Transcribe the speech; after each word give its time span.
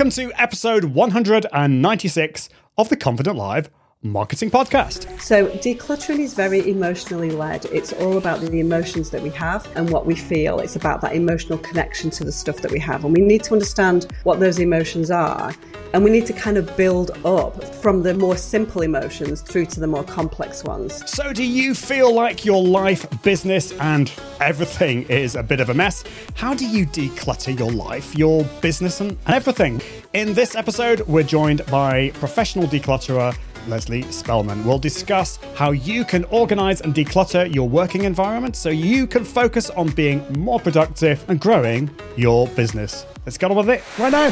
Welcome 0.00 0.12
to 0.12 0.32
episode 0.40 0.84
196 0.84 2.48
of 2.78 2.88
the 2.88 2.96
Confident 2.96 3.36
Live 3.36 3.68
Marketing 4.02 4.50
Podcast. 4.50 5.20
So, 5.20 5.48
decluttering 5.58 6.20
is 6.20 6.32
very 6.32 6.70
emotionally 6.70 7.30
led. 7.30 7.66
It's 7.66 7.92
all 7.92 8.16
about 8.16 8.40
the 8.40 8.58
emotions 8.58 9.10
that 9.10 9.20
we 9.20 9.28
have 9.30 9.68
and 9.76 9.90
what 9.90 10.06
we 10.06 10.14
feel. 10.14 10.58
It's 10.58 10.74
about 10.74 11.02
that 11.02 11.14
emotional 11.14 11.58
connection 11.58 12.08
to 12.12 12.24
the 12.24 12.32
stuff 12.32 12.62
that 12.62 12.70
we 12.70 12.78
have. 12.78 13.04
And 13.04 13.12
we 13.12 13.20
need 13.20 13.44
to 13.44 13.52
understand 13.52 14.10
what 14.22 14.40
those 14.40 14.58
emotions 14.58 15.10
are. 15.10 15.52
And 15.92 16.02
we 16.02 16.08
need 16.08 16.24
to 16.26 16.32
kind 16.32 16.56
of 16.56 16.74
build 16.78 17.10
up 17.26 17.62
from 17.74 18.02
the 18.02 18.14
more 18.14 18.38
simple 18.38 18.80
emotions 18.80 19.42
through 19.42 19.66
to 19.66 19.80
the 19.80 19.86
more 19.86 20.04
complex 20.04 20.64
ones. 20.64 21.06
So, 21.10 21.34
do 21.34 21.44
you 21.44 21.74
feel 21.74 22.14
like 22.14 22.46
your 22.46 22.64
life, 22.64 23.06
business, 23.22 23.72
and 23.72 24.10
everything 24.40 25.02
is 25.10 25.36
a 25.36 25.42
bit 25.42 25.60
of 25.60 25.68
a 25.68 25.74
mess? 25.74 26.04
How 26.36 26.54
do 26.54 26.66
you 26.66 26.86
declutter 26.86 27.58
your 27.58 27.70
life, 27.70 28.16
your 28.16 28.44
business, 28.62 29.02
and 29.02 29.18
everything? 29.26 29.82
In 30.14 30.32
this 30.32 30.56
episode, 30.56 31.00
we're 31.02 31.22
joined 31.22 31.66
by 31.66 32.12
professional 32.14 32.66
declutterer 32.66 33.36
Lesley 33.68 34.02
Spellman. 34.10 34.64
We'll 34.64 34.78
discuss 34.78 35.38
how 35.54 35.70
you 35.72 36.04
can 36.04 36.24
organize 36.24 36.80
and 36.80 36.94
declutter 36.94 37.52
your 37.54 37.68
working 37.68 38.04
environment 38.04 38.56
so 38.56 38.68
you 38.70 39.06
can 39.06 39.24
focus 39.24 39.70
on 39.70 39.88
being 39.90 40.24
more 40.38 40.60
productive 40.60 41.24
and 41.28 41.40
growing 41.40 41.90
your 42.16 42.48
business. 42.48 43.06
Let's 43.26 43.38
get 43.38 43.50
on 43.50 43.56
with 43.56 43.70
it 43.70 43.82
right 43.98 44.12
now. 44.12 44.30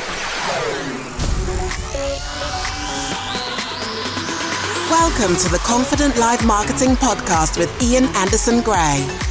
Welcome 4.90 5.36
to 5.36 5.48
the 5.50 5.60
Confident 5.64 6.16
Live 6.16 6.46
Marketing 6.46 6.96
Podcast 6.96 7.58
with 7.58 7.82
Ian 7.82 8.04
Anderson 8.16 8.62
Gray. 8.62 9.27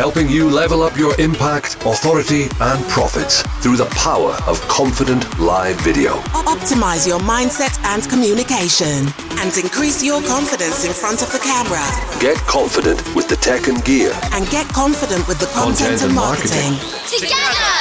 Helping 0.00 0.30
you 0.30 0.48
level 0.48 0.82
up 0.82 0.96
your 0.96 1.12
impact, 1.20 1.76
authority, 1.84 2.44
and 2.62 2.82
profits 2.88 3.42
through 3.60 3.76
the 3.76 3.84
power 3.92 4.32
of 4.46 4.58
confident 4.62 5.20
live 5.38 5.78
video. 5.82 6.12
Optimize 6.48 7.06
your 7.06 7.18
mindset 7.20 7.76
and 7.84 8.02
communication 8.08 9.04
and 9.44 9.52
increase 9.58 10.02
your 10.02 10.22
confidence 10.22 10.86
in 10.86 10.92
front 10.94 11.20
of 11.20 11.30
the 11.32 11.38
camera 11.40 11.84
Get 12.18 12.38
confident 12.48 12.96
with 13.14 13.28
the 13.28 13.36
tech 13.36 13.68
and 13.68 13.84
gear. 13.84 14.12
and 14.32 14.48
get 14.48 14.66
confident 14.68 15.28
with 15.28 15.38
the 15.38 15.44
content, 15.52 16.00
Content 16.00 16.00
and 16.00 16.08
and 16.08 16.14
marketing. 16.14 16.72
marketing. 16.80 17.20
Together, 17.20 17.72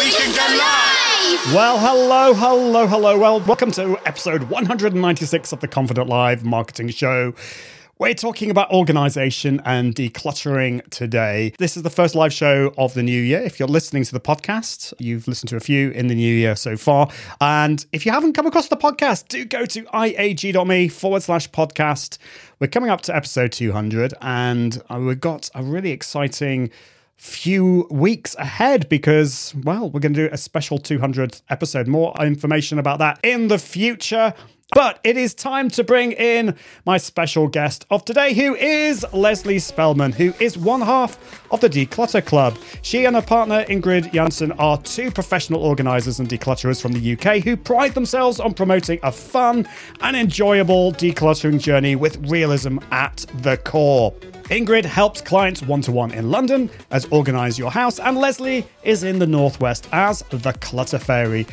we 0.00 0.08
can 0.16 0.32
go 0.32 0.46
live! 0.56 1.54
Well, 1.54 1.76
hello, 1.78 2.32
hello, 2.32 2.86
hello. 2.86 3.18
Well, 3.18 3.40
welcome 3.40 3.70
to 3.72 3.98
episode 4.06 4.44
196 4.44 5.52
of 5.52 5.60
the 5.60 5.68
Confident 5.68 6.08
Live 6.08 6.42
Marketing 6.42 6.88
Show. 6.88 7.34
We're 7.98 8.12
talking 8.12 8.50
about 8.50 8.70
organization 8.72 9.62
and 9.64 9.94
decluttering 9.94 10.86
today. 10.90 11.54
This 11.58 11.78
is 11.78 11.82
the 11.82 11.88
first 11.88 12.14
live 12.14 12.30
show 12.30 12.74
of 12.76 12.92
the 12.92 13.02
new 13.02 13.22
year. 13.22 13.40
If 13.40 13.58
you're 13.58 13.66
listening 13.66 14.04
to 14.04 14.12
the 14.12 14.20
podcast, 14.20 14.92
you've 14.98 15.26
listened 15.26 15.48
to 15.48 15.56
a 15.56 15.60
few 15.60 15.92
in 15.92 16.08
the 16.08 16.14
new 16.14 16.34
year 16.34 16.56
so 16.56 16.76
far. 16.76 17.08
And 17.40 17.86
if 17.94 18.04
you 18.04 18.12
haven't 18.12 18.34
come 18.34 18.44
across 18.44 18.68
the 18.68 18.76
podcast, 18.76 19.28
do 19.28 19.46
go 19.46 19.64
to 19.64 19.82
iag.me 19.84 20.88
forward 20.88 21.22
slash 21.22 21.50
podcast. 21.52 22.18
We're 22.60 22.66
coming 22.66 22.90
up 22.90 23.00
to 23.00 23.16
episode 23.16 23.52
200, 23.52 24.12
and 24.20 24.82
uh, 24.90 24.98
we've 24.98 25.18
got 25.18 25.48
a 25.54 25.62
really 25.62 25.92
exciting 25.92 26.70
few 27.16 27.88
weeks 27.90 28.34
ahead 28.34 28.90
because, 28.90 29.54
well, 29.64 29.88
we're 29.88 30.00
going 30.00 30.12
to 30.12 30.28
do 30.28 30.34
a 30.34 30.36
special 30.36 30.78
200th 30.78 31.40
episode. 31.48 31.88
More 31.88 32.14
information 32.20 32.78
about 32.78 32.98
that 32.98 33.18
in 33.22 33.48
the 33.48 33.58
future. 33.58 34.34
But 34.72 34.98
it 35.04 35.16
is 35.16 35.32
time 35.32 35.70
to 35.70 35.84
bring 35.84 36.12
in 36.12 36.56
my 36.84 36.98
special 36.98 37.46
guest 37.46 37.86
of 37.88 38.04
today, 38.04 38.34
who 38.34 38.56
is 38.56 39.06
Lesley 39.12 39.60
Spellman, 39.60 40.12
who 40.12 40.34
is 40.40 40.58
one 40.58 40.80
half 40.80 41.40
of 41.52 41.60
the 41.60 41.70
Declutter 41.70 42.24
Club. 42.24 42.58
She 42.82 43.04
and 43.04 43.14
her 43.14 43.22
partner 43.22 43.64
Ingrid 43.66 44.12
Janssen 44.12 44.50
are 44.52 44.76
two 44.82 45.12
professional 45.12 45.62
organisers 45.62 46.18
and 46.18 46.28
declutterers 46.28 46.82
from 46.82 46.92
the 46.92 47.12
UK 47.12 47.44
who 47.44 47.56
pride 47.56 47.94
themselves 47.94 48.40
on 48.40 48.54
promoting 48.54 48.98
a 49.04 49.12
fun 49.12 49.68
and 50.00 50.16
enjoyable 50.16 50.92
decluttering 50.92 51.60
journey 51.60 51.94
with 51.94 52.16
realism 52.28 52.78
at 52.90 53.24
the 53.42 53.56
core. 53.58 54.12
Ingrid 54.50 54.84
helps 54.84 55.20
clients 55.20 55.62
one 55.62 55.80
to 55.82 55.92
one 55.92 56.12
in 56.12 56.30
London 56.30 56.70
as 56.90 57.04
Organise 57.06 57.58
Your 57.58 57.70
House, 57.70 57.98
and 57.98 58.18
Lesley 58.18 58.66
is 58.84 59.04
in 59.04 59.18
the 59.18 59.26
Northwest 59.26 59.88
as 59.92 60.20
the 60.30 60.52
Clutter 60.54 60.98
Fairy. 60.98 61.46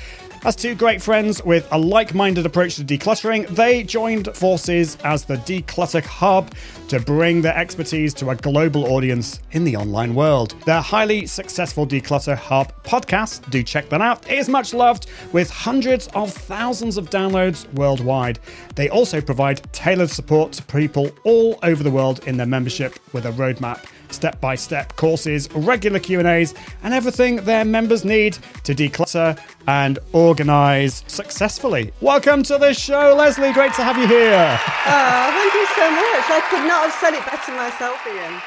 As 0.46 0.58
two 0.58 0.76
great 0.76 1.02
friends 1.02 1.42
with 1.42 1.66
a 1.72 1.78
like 1.78 2.14
minded 2.14 2.46
approach 2.46 2.76
to 2.76 2.84
decluttering, 2.84 3.48
they 3.48 3.82
joined 3.82 4.36
forces 4.36 4.98
as 5.06 5.24
the 5.24 5.38
Declutter 5.38 6.04
Hub 6.04 6.54
to 6.90 7.00
bring 7.00 7.42
their 7.42 7.56
expertise 7.56 8.14
to 8.16 8.30
a 8.30 8.36
global 8.36 8.92
audience 8.92 9.40
in 9.52 9.64
the 9.64 9.78
online 9.78 10.14
world. 10.14 10.54
Their 10.66 10.82
highly 10.82 11.28
successful 11.28 11.88
Declutter 11.88 12.36
Hub 12.36 12.74
podcast, 12.84 13.50
do 13.52 13.64
check 13.64 13.88
that 13.88 14.02
out, 14.02 14.30
is 14.30 14.50
much 14.50 14.74
loved 14.74 15.08
with 15.32 15.50
hundreds 15.50 16.08
of 16.08 16.34
thousands 16.34 16.98
of 16.98 17.10
downloads 17.10 17.72
worldwide. 17.76 18.40
They 18.76 18.90
also 18.90 19.22
provide 19.22 19.62
tailored 19.72 20.10
support 20.10 20.52
to 20.54 20.64
people 20.64 21.10
all 21.24 21.58
over 21.64 21.84
the 21.84 21.92
world 21.92 22.28
in 22.28 22.36
their 22.36 22.46
membership 22.46 23.00
with 23.14 23.26
a 23.26 23.32
roadmap 23.32 23.86
step-by-step 24.14 24.96
courses, 24.96 25.50
regular 25.54 26.00
Q&As, 26.00 26.54
and 26.84 26.94
everything 26.94 27.38
their 27.38 27.66
members 27.66 28.06
need 28.06 28.38
to 28.64 28.74
declutter 28.74 29.38
and 29.68 30.00
organize 30.14 31.04
successfully. 31.08 31.92
Welcome 32.02 32.44
to 32.44 32.58
the 32.58 32.74
show, 32.74 33.16
Lesley. 33.18 33.52
Great 33.54 33.74
to 33.74 33.84
have 33.84 33.98
you 33.98 34.08
here. 34.08 34.60
Oh, 34.86 35.32
thank 35.34 35.54
you 35.54 35.66
so 35.76 35.92
much. 35.92 36.30
I 36.30 36.42
could 36.50 36.68
not 36.68 36.84
have 36.84 36.94
said 36.94 37.14
it 37.14 37.26
better 37.26 37.52
myself, 37.56 38.00
Ian. 38.08 38.42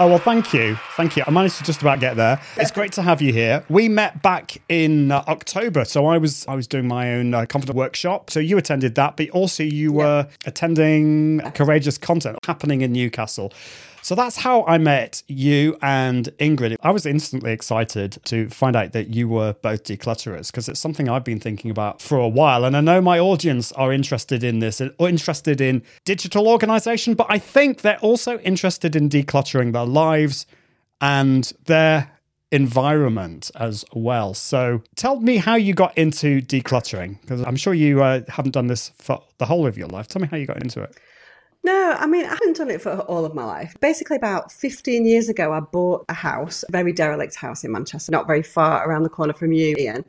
Oh, 0.00 0.06
well, 0.06 0.18
thank 0.18 0.54
you. 0.54 0.76
Thank 0.96 1.16
you. 1.16 1.24
I 1.26 1.30
managed 1.32 1.56
to 1.56 1.64
just 1.64 1.82
about 1.82 1.98
get 1.98 2.14
there. 2.14 2.40
It's 2.56 2.70
great 2.70 2.92
to 2.92 3.02
have 3.02 3.20
you 3.20 3.32
here. 3.32 3.64
We 3.68 3.88
met 3.88 4.22
back 4.22 4.62
in 4.68 5.10
uh, 5.10 5.24
October. 5.26 5.84
So 5.84 6.06
I 6.06 6.18
was 6.18 6.46
I 6.46 6.54
was 6.54 6.68
doing 6.68 6.86
my 6.86 7.14
own 7.14 7.34
uh, 7.34 7.46
confident 7.46 7.76
workshop. 7.76 8.30
So 8.30 8.38
you 8.38 8.58
attended 8.58 8.94
that, 8.94 9.16
but 9.16 9.30
also 9.30 9.64
you 9.64 9.92
were 9.92 10.28
attending 10.46 11.40
Courageous 11.52 11.98
Content 11.98 12.38
happening 12.46 12.82
in 12.82 12.92
Newcastle. 12.92 13.52
So 14.08 14.14
that's 14.14 14.38
how 14.38 14.64
I 14.64 14.78
met 14.78 15.22
you 15.28 15.76
and 15.82 16.30
Ingrid. 16.38 16.76
I 16.80 16.92
was 16.92 17.04
instantly 17.04 17.52
excited 17.52 18.16
to 18.24 18.48
find 18.48 18.74
out 18.74 18.92
that 18.92 19.08
you 19.14 19.28
were 19.28 19.52
both 19.60 19.84
declutterers 19.84 20.46
because 20.46 20.66
it's 20.66 20.80
something 20.80 21.10
I've 21.10 21.24
been 21.24 21.40
thinking 21.40 21.70
about 21.70 22.00
for 22.00 22.16
a 22.16 22.26
while. 22.26 22.64
And 22.64 22.74
I 22.74 22.80
know 22.80 23.02
my 23.02 23.18
audience 23.18 23.70
are 23.72 23.92
interested 23.92 24.42
in 24.42 24.60
this, 24.60 24.80
or 24.80 25.10
interested 25.10 25.60
in 25.60 25.82
digital 26.06 26.48
organization, 26.48 27.12
but 27.12 27.26
I 27.28 27.38
think 27.38 27.82
they're 27.82 27.98
also 27.98 28.38
interested 28.38 28.96
in 28.96 29.10
decluttering 29.10 29.74
their 29.74 29.84
lives 29.84 30.46
and 31.02 31.52
their 31.66 32.10
environment 32.50 33.50
as 33.56 33.84
well. 33.92 34.32
So 34.32 34.82
tell 34.96 35.20
me 35.20 35.36
how 35.36 35.56
you 35.56 35.74
got 35.74 35.98
into 35.98 36.40
decluttering 36.40 37.20
because 37.20 37.42
I'm 37.42 37.56
sure 37.56 37.74
you 37.74 38.02
uh, 38.02 38.22
haven't 38.28 38.52
done 38.52 38.68
this 38.68 38.90
for 38.96 39.22
the 39.36 39.44
whole 39.44 39.66
of 39.66 39.76
your 39.76 39.88
life. 39.88 40.08
Tell 40.08 40.22
me 40.22 40.28
how 40.28 40.38
you 40.38 40.46
got 40.46 40.62
into 40.62 40.80
it. 40.80 40.96
No, 41.64 41.96
I 41.98 42.06
mean, 42.06 42.24
I 42.24 42.28
haven't 42.28 42.56
done 42.56 42.70
it 42.70 42.80
for 42.80 43.00
all 43.00 43.24
of 43.24 43.34
my 43.34 43.44
life. 43.44 43.76
Basically, 43.80 44.16
about 44.16 44.52
15 44.52 45.04
years 45.04 45.28
ago, 45.28 45.52
I 45.52 45.60
bought 45.60 46.04
a 46.08 46.14
house, 46.14 46.64
a 46.68 46.72
very 46.72 46.92
derelict 46.92 47.34
house 47.34 47.64
in 47.64 47.72
Manchester, 47.72 48.12
not 48.12 48.26
very 48.26 48.42
far 48.42 48.88
around 48.88 49.02
the 49.02 49.08
corner 49.08 49.32
from 49.32 49.52
you, 49.52 49.74
Ian. 49.76 50.04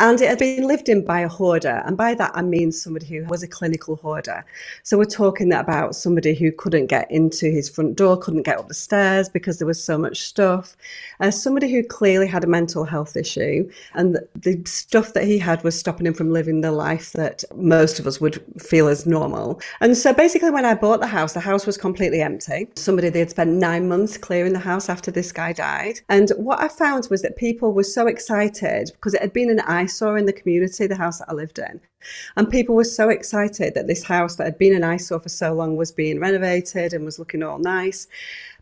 And 0.00 0.20
it 0.20 0.28
had 0.28 0.38
been 0.38 0.64
lived 0.64 0.88
in 0.88 1.04
by 1.04 1.20
a 1.20 1.28
hoarder. 1.28 1.82
And 1.84 1.96
by 1.96 2.14
that, 2.14 2.30
I 2.34 2.42
mean 2.42 2.70
somebody 2.70 3.06
who 3.06 3.24
was 3.24 3.42
a 3.42 3.48
clinical 3.48 3.96
hoarder. 3.96 4.44
So 4.84 4.96
we're 4.96 5.06
talking 5.06 5.52
about 5.52 5.96
somebody 5.96 6.34
who 6.34 6.52
couldn't 6.52 6.86
get 6.86 7.10
into 7.10 7.50
his 7.50 7.68
front 7.68 7.96
door, 7.96 8.16
couldn't 8.16 8.44
get 8.44 8.58
up 8.58 8.68
the 8.68 8.74
stairs 8.74 9.28
because 9.28 9.58
there 9.58 9.66
was 9.66 9.82
so 9.82 9.98
much 9.98 10.20
stuff. 10.20 10.76
Uh, 11.18 11.32
somebody 11.32 11.72
who 11.72 11.82
clearly 11.82 12.28
had 12.28 12.44
a 12.44 12.46
mental 12.46 12.84
health 12.84 13.16
issue. 13.16 13.68
And 13.94 14.18
the, 14.36 14.62
stuff 14.66 15.14
that 15.14 15.24
he 15.24 15.38
had 15.38 15.62
was 15.64 15.78
stopping 15.78 16.06
him 16.06 16.14
from 16.14 16.30
living 16.30 16.60
the 16.60 16.72
life 16.72 17.12
that 17.12 17.42
most 17.54 17.98
of 17.98 18.06
us 18.06 18.20
would 18.20 18.42
feel 18.60 18.86
as 18.88 19.06
normal. 19.06 19.60
And 19.80 19.96
so 19.96 20.12
basically, 20.12 20.50
when 20.50 20.64
I 20.64 20.74
bought 20.74 21.00
the 21.00 21.06
house, 21.06 21.32
the 21.32 21.40
house 21.40 21.66
was 21.66 21.76
completely 21.76 22.20
empty. 22.20 22.68
Somebody, 22.76 23.08
they 23.08 23.20
had 23.20 23.30
spent 23.30 23.50
nine 23.50 23.88
months 23.88 24.16
clearing 24.16 24.52
the 24.52 24.58
house 24.58 24.88
after 24.88 25.10
this 25.10 25.32
guy 25.32 25.52
died. 25.52 26.00
And 26.08 26.30
what 26.36 26.60
I 26.60 26.68
found 26.68 27.08
was 27.10 27.22
that 27.22 27.36
people 27.36 27.72
were 27.72 27.84
so 27.84 28.06
excited 28.06 28.90
because 28.92 29.14
it 29.14 29.20
had 29.20 29.32
been 29.32 29.50
an 29.50 29.60
eyesore 29.88 30.18
in 30.18 30.26
the 30.26 30.32
community, 30.32 30.86
the 30.86 30.96
house 30.96 31.18
that 31.18 31.30
I 31.30 31.34
lived 31.34 31.58
in. 31.58 31.80
And 32.36 32.50
people 32.50 32.74
were 32.74 32.84
so 32.84 33.08
excited 33.08 33.74
that 33.74 33.86
this 33.86 34.04
house 34.04 34.36
that 34.36 34.44
had 34.44 34.58
been 34.58 34.74
an 34.74 34.84
eyesore 34.84 35.20
for 35.20 35.28
so 35.28 35.52
long 35.52 35.76
was 35.76 35.92
being 35.92 36.20
renovated 36.20 36.92
and 36.92 37.04
was 37.04 37.18
looking 37.18 37.42
all 37.42 37.58
nice. 37.58 38.06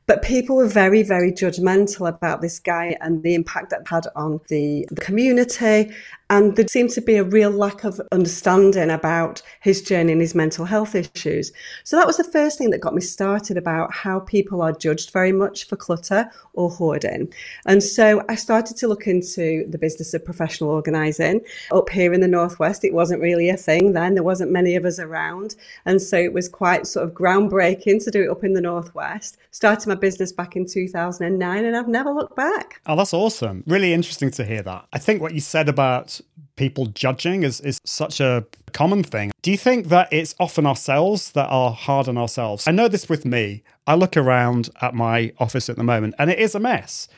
But 0.07 0.23
people 0.23 0.57
were 0.57 0.69
very, 0.69 1.03
very 1.03 1.33
judgmental 1.33 2.09
about 2.09 2.41
this 2.41 2.61
guy 2.61 2.97
and 3.01 3.25
the 3.25 3.35
impact 3.35 3.71
that 3.71 3.89
had 3.89 4.07
on 4.15 4.41
the, 4.49 4.87
the 4.91 5.01
community. 5.01 5.93
And 6.29 6.57
there 6.57 6.67
seemed 6.67 6.91
to 6.91 7.01
be 7.01 7.17
a 7.17 7.25
real 7.25 7.51
lack 7.51 7.85
of 7.85 8.01
understanding 8.11 8.91
about 8.91 9.43
his 9.61 9.81
journey 9.81 10.13
and 10.13 10.21
his 10.21 10.35
mental 10.35 10.65
health 10.65 10.95
issues. 10.95 11.53
So 11.85 11.97
that 11.97 12.07
was 12.07 12.17
the 12.17 12.25
first 12.25 12.59
thing 12.59 12.71
that 12.71 12.81
got 12.81 12.95
me 12.95 13.01
started 13.01 13.57
about 13.57 13.95
how 13.95 14.21
people 14.21 14.61
are 14.61 14.73
judged 14.73 15.11
very 15.13 15.31
much 15.31 15.69
for 15.69 15.77
clutter 15.77 16.29
or 16.55 16.69
hoarding. 16.69 17.33
And 17.65 17.83
so 17.83 18.25
I 18.29 18.35
started 18.35 18.77
to 18.79 18.89
look 18.89 19.07
into 19.07 19.67
the 19.69 19.79
business 19.79 20.15
of 20.15 20.25
professional 20.25 20.71
organising. 20.71 21.43
Up 21.71 21.89
here 21.91 22.13
in 22.13 22.21
the 22.21 22.29
Northwest, 22.29 22.85
it 22.85 22.93
wasn't 22.93 23.23
really 23.23 23.49
a 23.49 23.57
thing 23.57 23.93
then. 23.93 24.15
There 24.15 24.25
wasn't 24.25 24.51
many 24.51 24.75
of 24.75 24.85
us 24.85 24.99
around. 24.99 25.55
And 25.85 26.03
so 26.03 26.17
it 26.17 26.33
was 26.33 26.49
quite 26.49 26.89
sort 26.89 27.07
of 27.07 27.15
groundbreaking 27.15 28.03
to 28.05 28.11
do 28.11 28.25
it 28.25 28.31
up 28.31 28.43
in 28.43 28.55
the 28.55 28.61
Northwest. 28.61 29.37
Started 29.53 29.89
my 29.89 29.95
business 29.95 30.33
back 30.33 30.57
in 30.57 30.67
2009 30.67 31.65
and 31.65 31.77
I've 31.77 31.89
never 31.89 32.11
looked 32.11 32.35
back. 32.35 32.81
Oh, 32.87 32.97
that's 32.97 33.15
awesome. 33.15 33.63
Really 33.67 33.93
interesting 33.93 34.31
to 34.33 34.45
hear 34.45 34.63
that. 34.63 34.87
I 34.93 34.99
think 34.99 35.23
what 35.23 35.33
you 35.33 35.41
said 35.41 35.69
about 35.69 36.16
people 36.57 36.87
judging 36.87 37.43
is, 37.43 37.61
is 37.61 37.81
such 37.85 38.21
a 38.21 38.45
common 38.73 39.03
thing. 39.03 39.33
Do 39.43 39.51
you 39.51 39.57
think 39.57 39.89
that 39.89 40.13
it's 40.13 40.35
often 40.41 40.67
ourselves 40.67 41.33
that 41.33 41.47
are 41.47 41.71
hard 41.71 42.09
on 42.09 42.19
ourselves? 42.19 42.67
I 42.67 42.73
know 42.73 42.89
this 42.89 43.09
with 43.09 43.25
me. 43.25 43.63
I 43.87 43.95
look 43.95 44.17
around 44.17 44.71
at 44.81 44.95
my 44.95 45.33
office 45.39 45.69
at 45.69 45.77
the 45.77 45.85
moment 45.85 46.15
and 46.19 46.31
it 46.31 46.39
is 46.39 46.55
a 46.55 46.61
mess. 46.61 47.09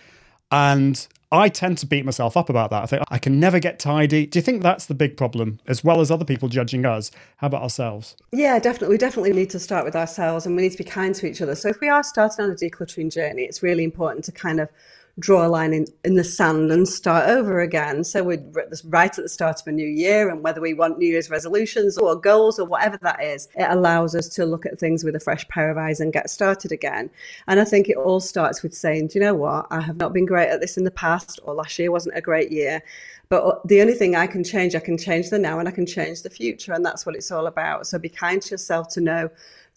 And 0.50 1.06
I 1.30 1.50
tend 1.50 1.76
to 1.78 1.86
beat 1.86 2.06
myself 2.06 2.36
up 2.36 2.48
about 2.48 2.70
that. 2.70 2.82
I 2.82 2.86
think 2.86 3.02
I 3.08 3.18
can 3.18 3.38
never 3.38 3.58
get 3.58 3.78
tidy. 3.78 4.24
Do 4.26 4.38
you 4.38 4.42
think 4.42 4.62
that's 4.62 4.86
the 4.86 4.94
big 4.94 5.16
problem, 5.16 5.60
as 5.66 5.84
well 5.84 6.00
as 6.00 6.10
other 6.10 6.24
people 6.24 6.48
judging 6.48 6.86
us? 6.86 7.10
How 7.36 7.48
about 7.48 7.62
ourselves? 7.62 8.16
Yeah, 8.32 8.58
definitely. 8.58 8.94
We 8.94 8.98
definitely 8.98 9.34
need 9.34 9.50
to 9.50 9.58
start 9.58 9.84
with 9.84 9.94
ourselves 9.94 10.46
and 10.46 10.56
we 10.56 10.62
need 10.62 10.72
to 10.72 10.78
be 10.78 10.84
kind 10.84 11.14
to 11.16 11.26
each 11.26 11.42
other. 11.42 11.54
So 11.54 11.68
if 11.68 11.80
we 11.80 11.88
are 11.90 12.02
starting 12.02 12.46
on 12.46 12.50
a 12.50 12.54
decluttering 12.54 13.12
journey, 13.12 13.42
it's 13.42 13.62
really 13.62 13.84
important 13.84 14.24
to 14.24 14.32
kind 14.32 14.58
of 14.58 14.70
draw 15.18 15.46
a 15.46 15.48
line 15.48 15.72
in, 15.72 15.86
in 16.04 16.14
the 16.14 16.24
sand 16.24 16.70
and 16.70 16.88
start 16.88 17.28
over 17.28 17.60
again. 17.60 18.04
So 18.04 18.22
we're 18.22 18.44
right 18.84 19.10
at 19.10 19.22
the 19.22 19.28
start 19.28 19.60
of 19.60 19.66
a 19.66 19.72
new 19.72 19.86
year, 19.86 20.28
and 20.28 20.42
whether 20.42 20.60
we 20.60 20.74
want 20.74 20.98
New 20.98 21.08
Year's 21.08 21.30
resolutions 21.30 21.98
or 21.98 22.14
goals 22.14 22.58
or 22.58 22.66
whatever 22.66 22.96
that 22.98 23.22
is, 23.22 23.48
it 23.56 23.66
allows 23.68 24.14
us 24.14 24.28
to 24.30 24.46
look 24.46 24.66
at 24.66 24.78
things 24.78 25.04
with 25.04 25.16
a 25.16 25.20
fresh 25.20 25.46
pair 25.48 25.70
of 25.70 25.78
eyes 25.78 26.00
and 26.00 26.12
get 26.12 26.30
started 26.30 26.72
again. 26.72 27.10
And 27.46 27.60
I 27.60 27.64
think 27.64 27.88
it 27.88 27.96
all 27.96 28.20
starts 28.20 28.62
with 28.62 28.74
saying, 28.74 29.08
do 29.08 29.18
you 29.18 29.24
know 29.24 29.34
what? 29.34 29.66
I 29.70 29.80
have 29.80 29.96
not 29.96 30.12
been 30.12 30.26
great 30.26 30.48
at 30.48 30.60
this 30.60 30.76
in 30.76 30.84
the 30.84 30.90
past, 30.90 31.40
or 31.42 31.54
last 31.54 31.78
year 31.78 31.90
wasn't 31.90 32.16
a 32.16 32.20
great 32.20 32.52
year. 32.52 32.82
But 33.28 33.66
the 33.66 33.82
only 33.82 33.92
thing 33.92 34.16
I 34.16 34.26
can 34.26 34.42
change, 34.42 34.74
I 34.74 34.80
can 34.80 34.96
change 34.96 35.28
the 35.28 35.38
now 35.38 35.58
and 35.58 35.68
I 35.68 35.72
can 35.72 35.84
change 35.84 36.22
the 36.22 36.30
future. 36.30 36.72
And 36.72 36.82
that's 36.84 37.04
what 37.04 37.14
it's 37.14 37.30
all 37.30 37.46
about. 37.46 37.86
So 37.86 37.98
be 37.98 38.08
kind 38.08 38.40
to 38.40 38.50
yourself 38.52 38.88
to 38.90 39.02
know 39.02 39.28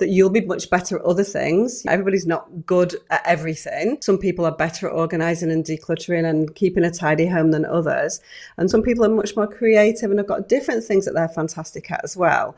that 0.02 0.10
you'll 0.10 0.32
be 0.32 0.42
much 0.42 0.68
better 0.72 0.98
at 0.98 1.06
other 1.06 1.24
things. 1.24 1.84
Everybody's 1.88 2.26
not 2.26 2.66
good 2.66 2.96
at 3.12 3.22
everything. 3.24 4.00
Some 4.02 4.18
people 4.18 4.46
are 4.46 4.52
better 4.52 4.88
at 4.88 4.94
organizing 4.94 5.52
and 5.52 5.64
decluttering 5.64 6.28
and 6.28 6.54
keeping 6.56 6.84
a 6.84 6.90
tidy 6.90 7.28
home 7.28 7.52
than 7.52 7.66
others. 7.66 8.20
And 8.58 8.70
some 8.70 8.82
people 8.82 9.06
are 9.06 9.10
much 9.10 9.36
more 9.36 9.46
creative 9.46 10.10
and 10.10 10.20
have 10.20 10.28
got 10.28 10.50
different 10.50 10.84
things 10.84 11.06
that 11.06 11.14
they're 11.14 11.30
fantastic 11.30 11.92
at 11.92 12.02
as 12.04 12.18
well. 12.18 12.56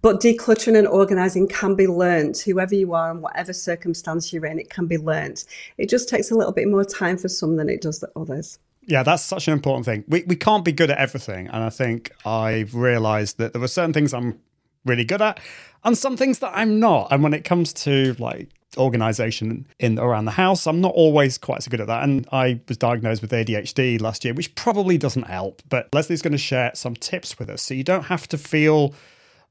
But 0.00 0.20
decluttering 0.20 0.78
and 0.78 0.88
organizing 0.88 1.48
can 1.48 1.74
be 1.74 1.86
learnt, 1.86 2.38
whoever 2.40 2.74
you 2.74 2.94
are 2.94 3.10
and 3.10 3.20
whatever 3.20 3.52
circumstance 3.52 4.32
you're 4.32 4.46
in, 4.46 4.58
it 4.58 4.70
can 4.70 4.86
be 4.86 4.96
learnt. 4.96 5.44
It 5.76 5.90
just 5.90 6.08
takes 6.08 6.30
a 6.30 6.34
little 6.34 6.52
bit 6.52 6.66
more 6.66 6.84
time 6.84 7.18
for 7.18 7.28
some 7.28 7.56
than 7.56 7.68
it 7.68 7.82
does 7.82 7.98
for 7.98 8.10
others. 8.16 8.58
Yeah, 8.86 9.02
that's 9.02 9.22
such 9.22 9.48
an 9.48 9.52
important 9.52 9.84
thing. 9.84 10.04
We, 10.08 10.22
we 10.22 10.36
can't 10.36 10.64
be 10.64 10.72
good 10.72 10.90
at 10.90 10.98
everything. 10.98 11.48
And 11.48 11.62
I 11.62 11.70
think 11.70 12.12
I've 12.24 12.74
realized 12.74 13.36
that 13.36 13.52
there 13.52 13.60
were 13.60 13.68
certain 13.68 13.92
things 13.92 14.14
I'm 14.14 14.40
really 14.86 15.04
good 15.04 15.20
at 15.20 15.40
and 15.84 15.96
some 15.96 16.16
things 16.16 16.40
that 16.40 16.52
I'm 16.54 16.80
not. 16.80 17.08
And 17.10 17.22
when 17.22 17.32
it 17.32 17.44
comes 17.44 17.72
to 17.74 18.14
like 18.18 18.48
organization 18.76 19.66
in 19.78 19.98
around 19.98 20.24
the 20.26 20.32
house, 20.32 20.66
I'm 20.66 20.80
not 20.80 20.92
always 20.94 21.38
quite 21.38 21.62
so 21.62 21.70
good 21.70 21.80
at 21.80 21.86
that. 21.86 22.02
And 22.02 22.26
I 22.32 22.60
was 22.68 22.76
diagnosed 22.76 23.22
with 23.22 23.30
ADHD 23.30 24.00
last 24.00 24.24
year, 24.24 24.34
which 24.34 24.54
probably 24.54 24.98
doesn't 24.98 25.28
help. 25.28 25.62
But 25.68 25.88
Lesley's 25.92 26.22
going 26.22 26.32
to 26.32 26.38
share 26.38 26.72
some 26.74 26.94
tips 26.94 27.38
with 27.38 27.48
us 27.48 27.62
so 27.62 27.74
you 27.74 27.84
don't 27.84 28.04
have 28.04 28.26
to 28.28 28.38
feel 28.38 28.94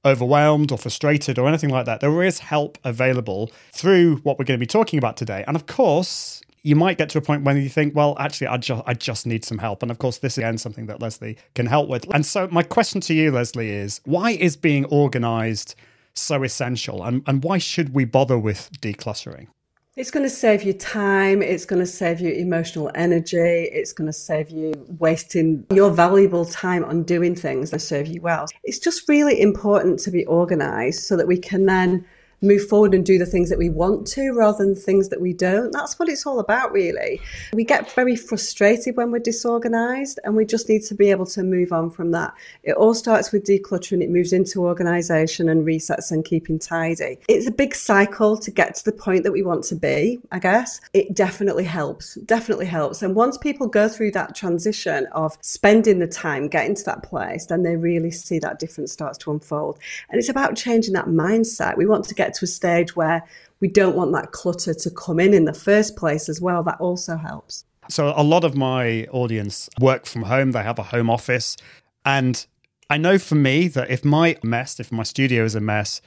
overwhelmed 0.03 0.71
or 0.71 0.77
frustrated 0.77 1.39
or 1.39 1.47
anything 1.47 1.71
like 1.71 1.85
that. 1.85 1.99
There 1.99 2.21
is 2.21 2.39
help 2.39 2.77
available 2.83 3.51
through 3.71 4.17
what 4.17 4.37
we're 4.37 4.45
going 4.45 4.59
to 4.59 4.63
be 4.63 4.67
talking 4.67 4.99
about 4.99 5.17
today. 5.17 5.43
And 5.47 5.55
of 5.55 5.65
course, 5.65 6.43
you 6.65 6.75
might 6.75 6.97
get 6.97 7.09
to 7.09 7.19
a 7.19 7.21
point 7.21 7.43
when 7.43 7.57
you 7.57 7.69
think, 7.69 7.95
well, 7.95 8.15
actually, 8.19 8.47
I 8.47 8.57
just 8.57 8.83
I 8.87 8.95
just 8.95 9.27
need 9.27 9.45
some 9.45 9.59
help. 9.59 9.83
And 9.83 9.91
of 9.91 9.99
course, 9.99 10.17
this 10.17 10.33
is 10.33 10.39
again 10.39 10.57
something 10.57 10.87
that 10.87 10.99
Lesley 10.99 11.37
can 11.53 11.67
help 11.67 11.87
with. 11.87 12.11
And 12.11 12.25
so 12.25 12.47
my 12.51 12.63
question 12.63 13.01
to 13.01 13.13
you, 13.13 13.31
Lesley, 13.31 13.69
is 13.69 14.01
why 14.03 14.31
is 14.31 14.57
being 14.57 14.85
organized 14.85 15.75
so 16.15 16.41
essential? 16.41 17.03
And, 17.03 17.21
and 17.27 17.43
why 17.43 17.59
should 17.59 17.93
we 17.93 18.03
bother 18.03 18.39
with 18.39 18.71
decluttering? 18.81 19.47
It's 19.95 20.09
going 20.09 20.25
to 20.25 20.29
save 20.29 20.63
you 20.63 20.73
time. 20.73 21.43
It's 21.43 21.65
going 21.65 21.79
to 21.79 21.85
save 21.85 22.19
you 22.19 22.33
emotional 22.33 22.91
energy. 22.95 23.37
It's 23.37 23.93
going 23.93 24.07
to 24.07 24.13
save 24.13 24.49
you 24.49 24.73
wasting 24.99 25.65
your 25.71 25.91
valuable 25.91 26.45
time 26.45 26.83
on 26.83 27.03
doing 27.03 27.35
things 27.35 27.69
that 27.71 27.79
serve 27.79 28.07
you 28.07 28.21
well. 28.21 28.47
It's 28.63 28.79
just 28.79 29.07
really 29.07 29.39
important 29.39 29.99
to 29.99 30.11
be 30.11 30.25
organized 30.25 31.03
so 31.03 31.15
that 31.15 31.27
we 31.27 31.37
can 31.37 31.67
then 31.67 32.05
move 32.45 32.67
forward 32.67 32.93
and 32.93 33.05
do 33.05 33.17
the 33.17 33.25
things 33.25 33.49
that 33.49 33.57
we 33.57 33.69
want 33.69 34.07
to 34.07 34.31
rather 34.31 34.63
than 34.63 34.75
things 34.75 35.09
that 35.09 35.21
we 35.21 35.33
don't. 35.33 35.71
That's 35.71 35.97
what 35.99 36.09
it's 36.09 36.25
all 36.25 36.39
about, 36.39 36.71
really. 36.71 37.19
We 37.53 37.63
get 37.63 37.91
very 37.91 38.15
frustrated 38.15 38.95
when 38.95 39.11
we're 39.11 39.19
disorganized 39.19 40.19
and 40.23 40.35
we 40.35 40.45
just 40.45 40.69
need 40.69 40.83
to 40.83 40.95
be 40.95 41.11
able 41.11 41.25
to 41.27 41.43
move 41.43 41.71
on 41.71 41.89
from 41.89 42.11
that. 42.11 42.33
It 42.63 42.73
all 42.73 42.93
starts 42.93 43.31
with 43.31 43.45
decluttering, 43.45 44.01
it 44.01 44.09
moves 44.09 44.33
into 44.33 44.63
organization 44.63 45.49
and 45.49 45.65
resets 45.65 46.11
and 46.11 46.23
keeping 46.23 46.59
tidy. 46.59 47.19
It's 47.27 47.47
a 47.47 47.51
big 47.51 47.75
cycle 47.75 48.37
to 48.37 48.51
get 48.51 48.75
to 48.75 48.85
the 48.85 48.91
point 48.91 49.23
that 49.23 49.31
we 49.31 49.43
want 49.43 49.63
to 49.65 49.75
be, 49.75 50.19
I 50.31 50.39
guess. 50.39 50.79
It 50.93 51.15
definitely 51.15 51.63
helps, 51.63 52.15
definitely 52.15 52.67
helps. 52.67 53.01
And 53.01 53.15
once 53.15 53.37
people 53.37 53.67
go 53.67 53.87
through 53.89 54.11
that 54.11 54.35
transition 54.35 55.07
of 55.11 55.37
spending 55.41 55.99
the 55.99 56.07
time 56.07 56.47
getting 56.47 56.75
to 56.75 56.83
that 56.83 57.03
place, 57.03 57.47
then 57.47 57.63
they 57.63 57.75
really 57.75 58.11
see 58.11 58.39
that 58.39 58.59
difference 58.59 58.91
starts 58.91 59.17
to 59.19 59.31
unfold. 59.31 59.79
And 60.09 60.19
it's 60.19 60.29
about 60.29 60.55
changing 60.55 60.93
that 60.93 61.05
mindset. 61.05 61.77
We 61.77 61.85
want 61.85 62.05
to 62.05 62.15
get 62.15 62.34
to 62.35 62.45
a 62.45 62.47
stage 62.47 62.95
where 62.95 63.23
we 63.59 63.67
don't 63.67 63.95
want 63.95 64.11
that 64.13 64.31
clutter 64.31 64.73
to 64.73 64.91
come 64.91 65.19
in 65.19 65.33
in 65.33 65.45
the 65.45 65.53
first 65.53 65.95
place 65.95 66.29
as 66.29 66.41
well. 66.41 66.63
That 66.63 66.79
also 66.79 67.17
helps. 67.17 67.65
So, 67.89 68.13
a 68.15 68.23
lot 68.23 68.43
of 68.43 68.55
my 68.55 69.05
audience 69.11 69.69
work 69.79 70.05
from 70.05 70.23
home, 70.23 70.51
they 70.51 70.63
have 70.63 70.79
a 70.79 70.83
home 70.83 71.09
office. 71.09 71.55
And 72.03 72.45
I 72.89 72.97
know 72.97 73.17
for 73.17 73.35
me 73.35 73.67
that 73.69 73.89
if 73.89 74.03
my 74.05 74.37
mess, 74.43 74.79
if 74.79 74.91
my 74.91 75.03
studio 75.03 75.43
is 75.43 75.55
a 75.55 75.61
mess, 75.61 76.01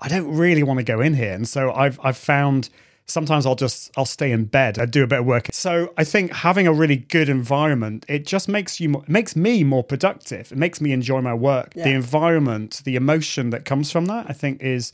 I 0.00 0.08
don't 0.08 0.34
really 0.34 0.62
want 0.62 0.78
to 0.78 0.84
go 0.84 1.00
in 1.00 1.14
here. 1.14 1.32
And 1.32 1.46
so 1.48 1.72
I've 1.72 1.98
I've 2.02 2.16
found 2.16 2.68
sometimes 3.06 3.46
I'll 3.46 3.54
just 3.54 3.90
I'll 3.96 4.04
stay 4.04 4.32
in 4.32 4.44
bed 4.44 4.78
and 4.78 4.90
do 4.90 5.02
a 5.02 5.06
bit 5.06 5.20
of 5.20 5.26
work. 5.26 5.48
So 5.52 5.92
I 5.96 6.04
think 6.04 6.32
having 6.32 6.66
a 6.66 6.72
really 6.72 6.96
good 6.96 7.28
environment 7.28 8.04
it 8.08 8.26
just 8.26 8.48
makes 8.48 8.80
you 8.80 9.04
makes 9.06 9.36
me 9.36 9.64
more 9.64 9.84
productive. 9.84 10.52
It 10.52 10.58
makes 10.58 10.80
me 10.80 10.92
enjoy 10.92 11.20
my 11.20 11.34
work. 11.34 11.72
Yeah. 11.74 11.84
The 11.84 11.90
environment, 11.90 12.82
the 12.84 12.96
emotion 12.96 13.50
that 13.50 13.64
comes 13.64 13.92
from 13.92 14.06
that, 14.06 14.26
I 14.28 14.32
think 14.32 14.62
is 14.62 14.92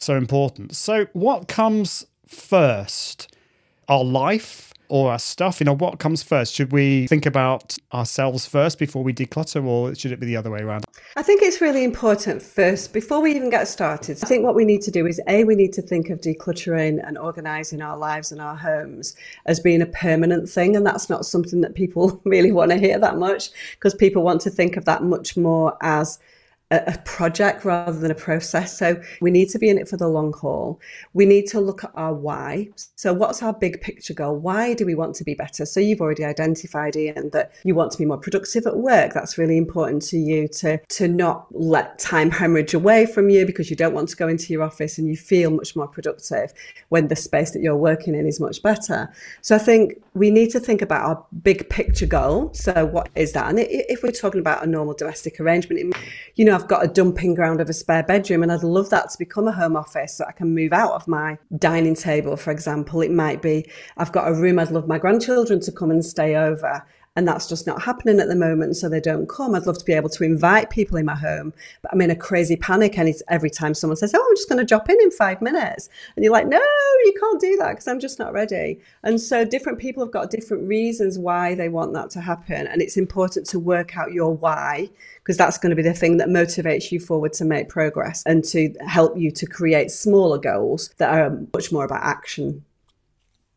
so 0.00 0.16
important. 0.16 0.74
So, 0.76 1.06
what 1.12 1.48
comes 1.48 2.06
first? 2.26 3.34
Our 3.88 4.04
life 4.04 4.72
or 4.90 5.12
our 5.12 5.18
stuff? 5.18 5.60
You 5.60 5.64
know, 5.64 5.74
what 5.74 5.98
comes 5.98 6.22
first? 6.22 6.54
Should 6.54 6.72
we 6.72 7.06
think 7.06 7.24
about 7.24 7.76
ourselves 7.94 8.44
first 8.44 8.78
before 8.78 9.02
we 9.02 9.12
declutter, 9.12 9.64
or 9.64 9.94
should 9.94 10.12
it 10.12 10.20
be 10.20 10.26
the 10.26 10.36
other 10.36 10.50
way 10.50 10.60
around? 10.60 10.84
I 11.16 11.22
think 11.22 11.42
it's 11.42 11.60
really 11.60 11.84
important 11.84 12.42
first, 12.42 12.92
before 12.92 13.20
we 13.20 13.34
even 13.34 13.50
get 13.50 13.66
started. 13.68 14.18
I 14.22 14.26
think 14.26 14.44
what 14.44 14.54
we 14.54 14.64
need 14.64 14.82
to 14.82 14.90
do 14.90 15.06
is 15.06 15.20
A, 15.26 15.44
we 15.44 15.54
need 15.54 15.72
to 15.74 15.82
think 15.82 16.10
of 16.10 16.20
decluttering 16.20 17.06
and 17.06 17.16
organizing 17.16 17.80
our 17.80 17.96
lives 17.96 18.30
and 18.30 18.40
our 18.40 18.56
homes 18.56 19.16
as 19.46 19.60
being 19.60 19.80
a 19.80 19.86
permanent 19.86 20.48
thing. 20.48 20.76
And 20.76 20.84
that's 20.84 21.08
not 21.08 21.24
something 21.24 21.62
that 21.62 21.74
people 21.74 22.20
really 22.24 22.52
want 22.52 22.70
to 22.72 22.78
hear 22.78 22.98
that 22.98 23.16
much 23.16 23.50
because 23.72 23.94
people 23.94 24.22
want 24.22 24.40
to 24.42 24.50
think 24.50 24.76
of 24.76 24.84
that 24.84 25.02
much 25.02 25.36
more 25.36 25.76
as 25.80 26.18
a, 26.70 26.98
project 27.04 27.64
rather 27.64 27.98
than 27.98 28.10
a 28.10 28.14
process. 28.14 28.78
So 28.78 29.00
we 29.20 29.30
need 29.30 29.48
to 29.50 29.58
be 29.58 29.68
in 29.68 29.78
it 29.78 29.88
for 29.88 29.96
the 29.96 30.08
long 30.08 30.32
haul. 30.32 30.80
We 31.12 31.26
need 31.26 31.46
to 31.48 31.60
look 31.60 31.82
at 31.82 31.90
our 31.94 32.14
why. 32.14 32.68
So 32.94 33.12
what's 33.12 33.42
our 33.42 33.52
big 33.52 33.80
picture 33.80 34.14
goal? 34.14 34.36
Why 34.36 34.74
do 34.74 34.86
we 34.86 34.94
want 34.94 35.16
to 35.16 35.24
be 35.24 35.34
better? 35.34 35.66
So 35.66 35.80
you've 35.80 36.00
already 36.00 36.24
identified 36.24 36.96
Ian 36.96 37.30
that 37.30 37.52
you 37.64 37.74
want 37.74 37.90
to 37.92 37.98
be 37.98 38.04
more 38.04 38.18
productive 38.18 38.66
at 38.66 38.76
work. 38.76 39.12
That's 39.12 39.38
really 39.38 39.56
important 39.56 40.02
to 40.02 40.18
you 40.18 40.46
to 40.48 40.78
to 40.78 41.08
not 41.08 41.46
let 41.50 41.98
time 41.98 42.30
hemorrhage 42.30 42.74
away 42.74 43.06
from 43.06 43.30
you 43.30 43.44
because 43.44 43.70
you 43.70 43.76
don't 43.76 43.94
want 43.94 44.08
to 44.10 44.16
go 44.16 44.28
into 44.28 44.52
your 44.52 44.62
office 44.62 44.98
and 44.98 45.08
you 45.08 45.16
feel 45.16 45.50
much 45.50 45.74
more 45.74 45.88
productive 45.88 46.52
when 46.88 47.08
the 47.08 47.16
space 47.16 47.50
that 47.50 47.62
you're 47.62 47.76
working 47.76 48.14
in 48.14 48.26
is 48.26 48.40
much 48.40 48.62
better. 48.62 49.12
So 49.40 49.56
I 49.56 49.58
think 49.58 50.00
we 50.14 50.30
need 50.30 50.50
to 50.50 50.60
think 50.60 50.82
about 50.82 51.04
our 51.04 51.26
big 51.42 51.68
picture 51.68 52.06
goal. 52.06 52.52
So 52.54 52.86
what 52.86 53.08
is 53.16 53.32
that? 53.32 53.48
And 53.48 53.58
if 53.58 54.02
we're 54.02 54.12
talking 54.12 54.40
about 54.40 54.62
a 54.62 54.66
normal 54.66 54.94
domestic 54.94 55.40
arrangement, 55.40 55.94
you 56.36 56.44
know, 56.44 56.59
I've 56.60 56.68
got 56.68 56.84
a 56.84 56.88
dumping 56.88 57.32
ground 57.32 57.62
of 57.62 57.70
a 57.70 57.72
spare 57.72 58.02
bedroom 58.02 58.42
and 58.42 58.52
I'd 58.52 58.62
love 58.62 58.90
that 58.90 59.08
to 59.08 59.18
become 59.18 59.48
a 59.48 59.52
home 59.52 59.76
office 59.76 60.18
so 60.18 60.26
I 60.28 60.32
can 60.32 60.54
move 60.54 60.74
out 60.74 60.92
of 60.92 61.08
my 61.08 61.38
dining 61.56 61.94
table, 61.94 62.36
for 62.36 62.50
example. 62.50 63.00
It 63.00 63.10
might 63.10 63.40
be 63.40 63.66
I've 63.96 64.12
got 64.12 64.28
a 64.28 64.34
room 64.34 64.58
I'd 64.58 64.70
love 64.70 64.86
my 64.86 64.98
grandchildren 64.98 65.60
to 65.60 65.72
come 65.72 65.90
and 65.90 66.04
stay 66.04 66.36
over 66.36 66.86
and 67.16 67.26
that's 67.26 67.48
just 67.48 67.66
not 67.66 67.82
happening 67.82 68.20
at 68.20 68.28
the 68.28 68.36
moment 68.36 68.76
so 68.76 68.88
they 68.88 69.00
don't 69.00 69.28
come. 69.28 69.54
I'd 69.54 69.66
love 69.66 69.78
to 69.78 69.84
be 69.84 69.92
able 69.92 70.10
to 70.10 70.24
invite 70.24 70.70
people 70.70 70.96
in 70.96 71.06
my 71.06 71.14
home 71.14 71.52
but 71.82 71.92
i'm 71.92 72.00
in 72.00 72.10
a 72.10 72.16
crazy 72.16 72.56
panic 72.56 72.98
and 72.98 73.08
it's 73.08 73.22
every 73.28 73.50
time 73.50 73.74
someone 73.74 73.96
says 73.96 74.14
oh 74.14 74.24
i'm 74.26 74.36
just 74.36 74.48
going 74.48 74.58
to 74.58 74.64
drop 74.64 74.88
in 74.88 74.96
in 75.02 75.10
five 75.10 75.42
minutes 75.42 75.88
and 76.14 76.24
you're 76.24 76.32
like 76.32 76.46
no 76.46 76.60
you 77.04 77.12
can't 77.18 77.40
do 77.40 77.56
that 77.56 77.70
because 77.70 77.88
i'm 77.88 78.00
just 78.00 78.18
not 78.18 78.32
ready. 78.32 78.78
And 79.02 79.20
so 79.20 79.44
different 79.44 79.78
people 79.78 80.04
have 80.04 80.12
got 80.12 80.30
different 80.30 80.68
reasons 80.68 81.18
why 81.18 81.54
they 81.54 81.68
want 81.68 81.92
that 81.94 82.10
to 82.10 82.20
happen 82.20 82.66
and 82.66 82.80
it's 82.82 82.96
important 82.96 83.46
to 83.48 83.58
work 83.58 83.96
out 83.96 84.12
your 84.12 84.34
why 84.34 84.88
because 85.16 85.36
that's 85.36 85.58
going 85.58 85.70
to 85.70 85.76
be 85.76 85.82
the 85.82 85.94
thing 85.94 86.16
that 86.18 86.28
motivates 86.28 86.90
you 86.92 87.00
forward 87.00 87.32
to 87.34 87.44
make 87.44 87.68
progress 87.68 88.22
and 88.26 88.44
to 88.44 88.72
help 88.86 89.16
you 89.16 89.30
to 89.30 89.46
create 89.46 89.90
smaller 89.90 90.38
goals 90.38 90.90
that 90.98 91.10
are 91.10 91.38
much 91.52 91.72
more 91.72 91.84
about 91.84 92.02
action 92.02 92.64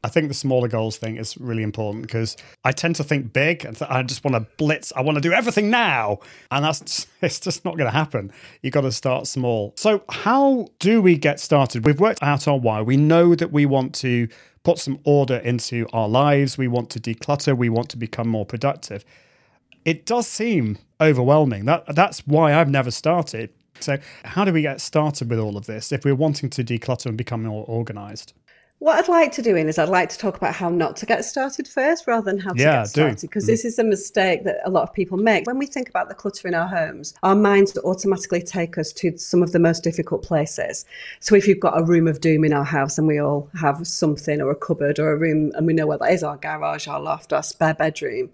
I 0.03 0.09
think 0.09 0.27
the 0.27 0.33
smaller 0.33 0.67
goals 0.67 0.97
thing 0.97 1.15
is 1.15 1.37
really 1.37 1.63
important 1.63 2.01
because 2.03 2.35
I 2.65 2.73
tend 2.73 2.97
to 2.97 3.03
think 3.03 3.31
big 3.31 3.63
and 3.63 3.77
I 3.83 4.03
just 4.03 4.23
want 4.25 4.35
to 4.35 4.41
blitz. 4.57 4.91
I 4.95 5.01
want 5.01 5.15
to 5.15 5.21
do 5.21 5.31
everything 5.31 5.69
now. 5.69 6.19
And 6.51 6.65
that's 6.65 7.07
it's 7.21 7.39
just 7.39 7.63
not 7.63 7.77
going 7.77 7.89
to 7.89 7.97
happen. 7.97 8.31
You've 8.61 8.73
got 8.73 8.81
to 8.81 8.91
start 8.91 9.27
small. 9.27 9.73
So, 9.77 10.03
how 10.09 10.67
do 10.79 11.01
we 11.01 11.17
get 11.17 11.39
started? 11.39 11.85
We've 11.85 11.99
worked 11.99 12.21
out 12.21 12.47
our 12.47 12.57
why. 12.57 12.81
We 12.81 12.97
know 12.97 13.33
that 13.35 13.51
we 13.51 13.65
want 13.65 13.95
to 13.95 14.27
put 14.63 14.77
some 14.77 14.99
order 15.03 15.37
into 15.37 15.87
our 15.93 16.09
lives. 16.09 16.57
We 16.57 16.67
want 16.67 16.89
to 16.91 16.99
declutter. 16.99 17.57
We 17.57 17.69
want 17.69 17.89
to 17.89 17.97
become 17.97 18.27
more 18.27 18.45
productive. 18.45 19.05
It 19.85 20.05
does 20.05 20.27
seem 20.27 20.77
overwhelming. 20.99 21.65
That 21.65 21.95
That's 21.95 22.25
why 22.27 22.53
I've 22.53 22.69
never 22.69 22.91
started. 22.91 23.51
So, 23.79 23.97
how 24.23 24.45
do 24.45 24.53
we 24.53 24.61
get 24.61 24.81
started 24.81 25.29
with 25.29 25.39
all 25.39 25.57
of 25.57 25.65
this 25.65 25.91
if 25.91 26.05
we're 26.05 26.15
wanting 26.15 26.49
to 26.51 26.63
declutter 26.63 27.07
and 27.07 27.17
become 27.17 27.43
more 27.43 27.65
organized? 27.67 28.33
What 28.83 28.99
I'd 28.99 29.07
like 29.07 29.31
to 29.33 29.41
do 29.41 29.55
Ian 29.55 29.69
is 29.69 29.79
I'd 29.79 29.87
like 29.87 30.09
to 30.09 30.17
talk 30.17 30.35
about 30.35 30.55
how 30.55 30.67
not 30.67 30.97
to 30.97 31.05
get 31.05 31.23
started 31.23 31.69
first 31.69 32.05
rather 32.05 32.29
than 32.29 32.37
how 32.37 32.51
to 32.51 32.59
Yeah, 32.59 32.81
get 32.81 32.89
started 32.89 33.21
because 33.21 33.45
this 33.45 33.63
is 33.63 33.79
a 33.79 33.83
mistake 33.85 34.43
that 34.43 34.57
a 34.65 34.69
lot 34.69 34.83
of 34.83 34.91
people 34.91 35.17
make. 35.17 35.47
When 35.47 35.57
we 35.57 35.67
think 35.67 35.87
about 35.87 36.09
the 36.09 36.13
clutter 36.13 36.49
in 36.49 36.53
our 36.53 36.67
homes, 36.67 37.13
our 37.23 37.33
minds 37.33 37.77
automatically 37.77 38.41
take 38.41 38.77
us 38.77 38.91
to 38.91 39.17
some 39.17 39.41
of 39.41 39.53
the 39.53 39.59
most 39.59 39.85
difficult 39.85 40.21
places. 40.21 40.83
So 41.21 41.33
if 41.33 41.47
you've 41.47 41.61
got 41.61 41.79
a 41.79 41.83
room 41.85 42.09
of 42.09 42.19
doom 42.19 42.43
in 42.43 42.51
our 42.51 42.65
house 42.65 42.97
and 42.97 43.07
we 43.07 43.21
all 43.21 43.49
have 43.57 43.87
something 43.87 44.41
or 44.41 44.51
a 44.51 44.55
cupboard 44.55 44.99
or 44.99 45.13
a 45.13 45.17
room 45.17 45.53
and 45.55 45.65
we 45.65 45.71
know 45.71 45.87
where 45.87 45.99
that 45.99 46.11
is, 46.11 46.21
our 46.21 46.35
garage, 46.35 46.85
our 46.85 46.99
loft, 46.99 47.31
our 47.31 47.41
spare 47.41 47.75
bedroom, 47.75 48.31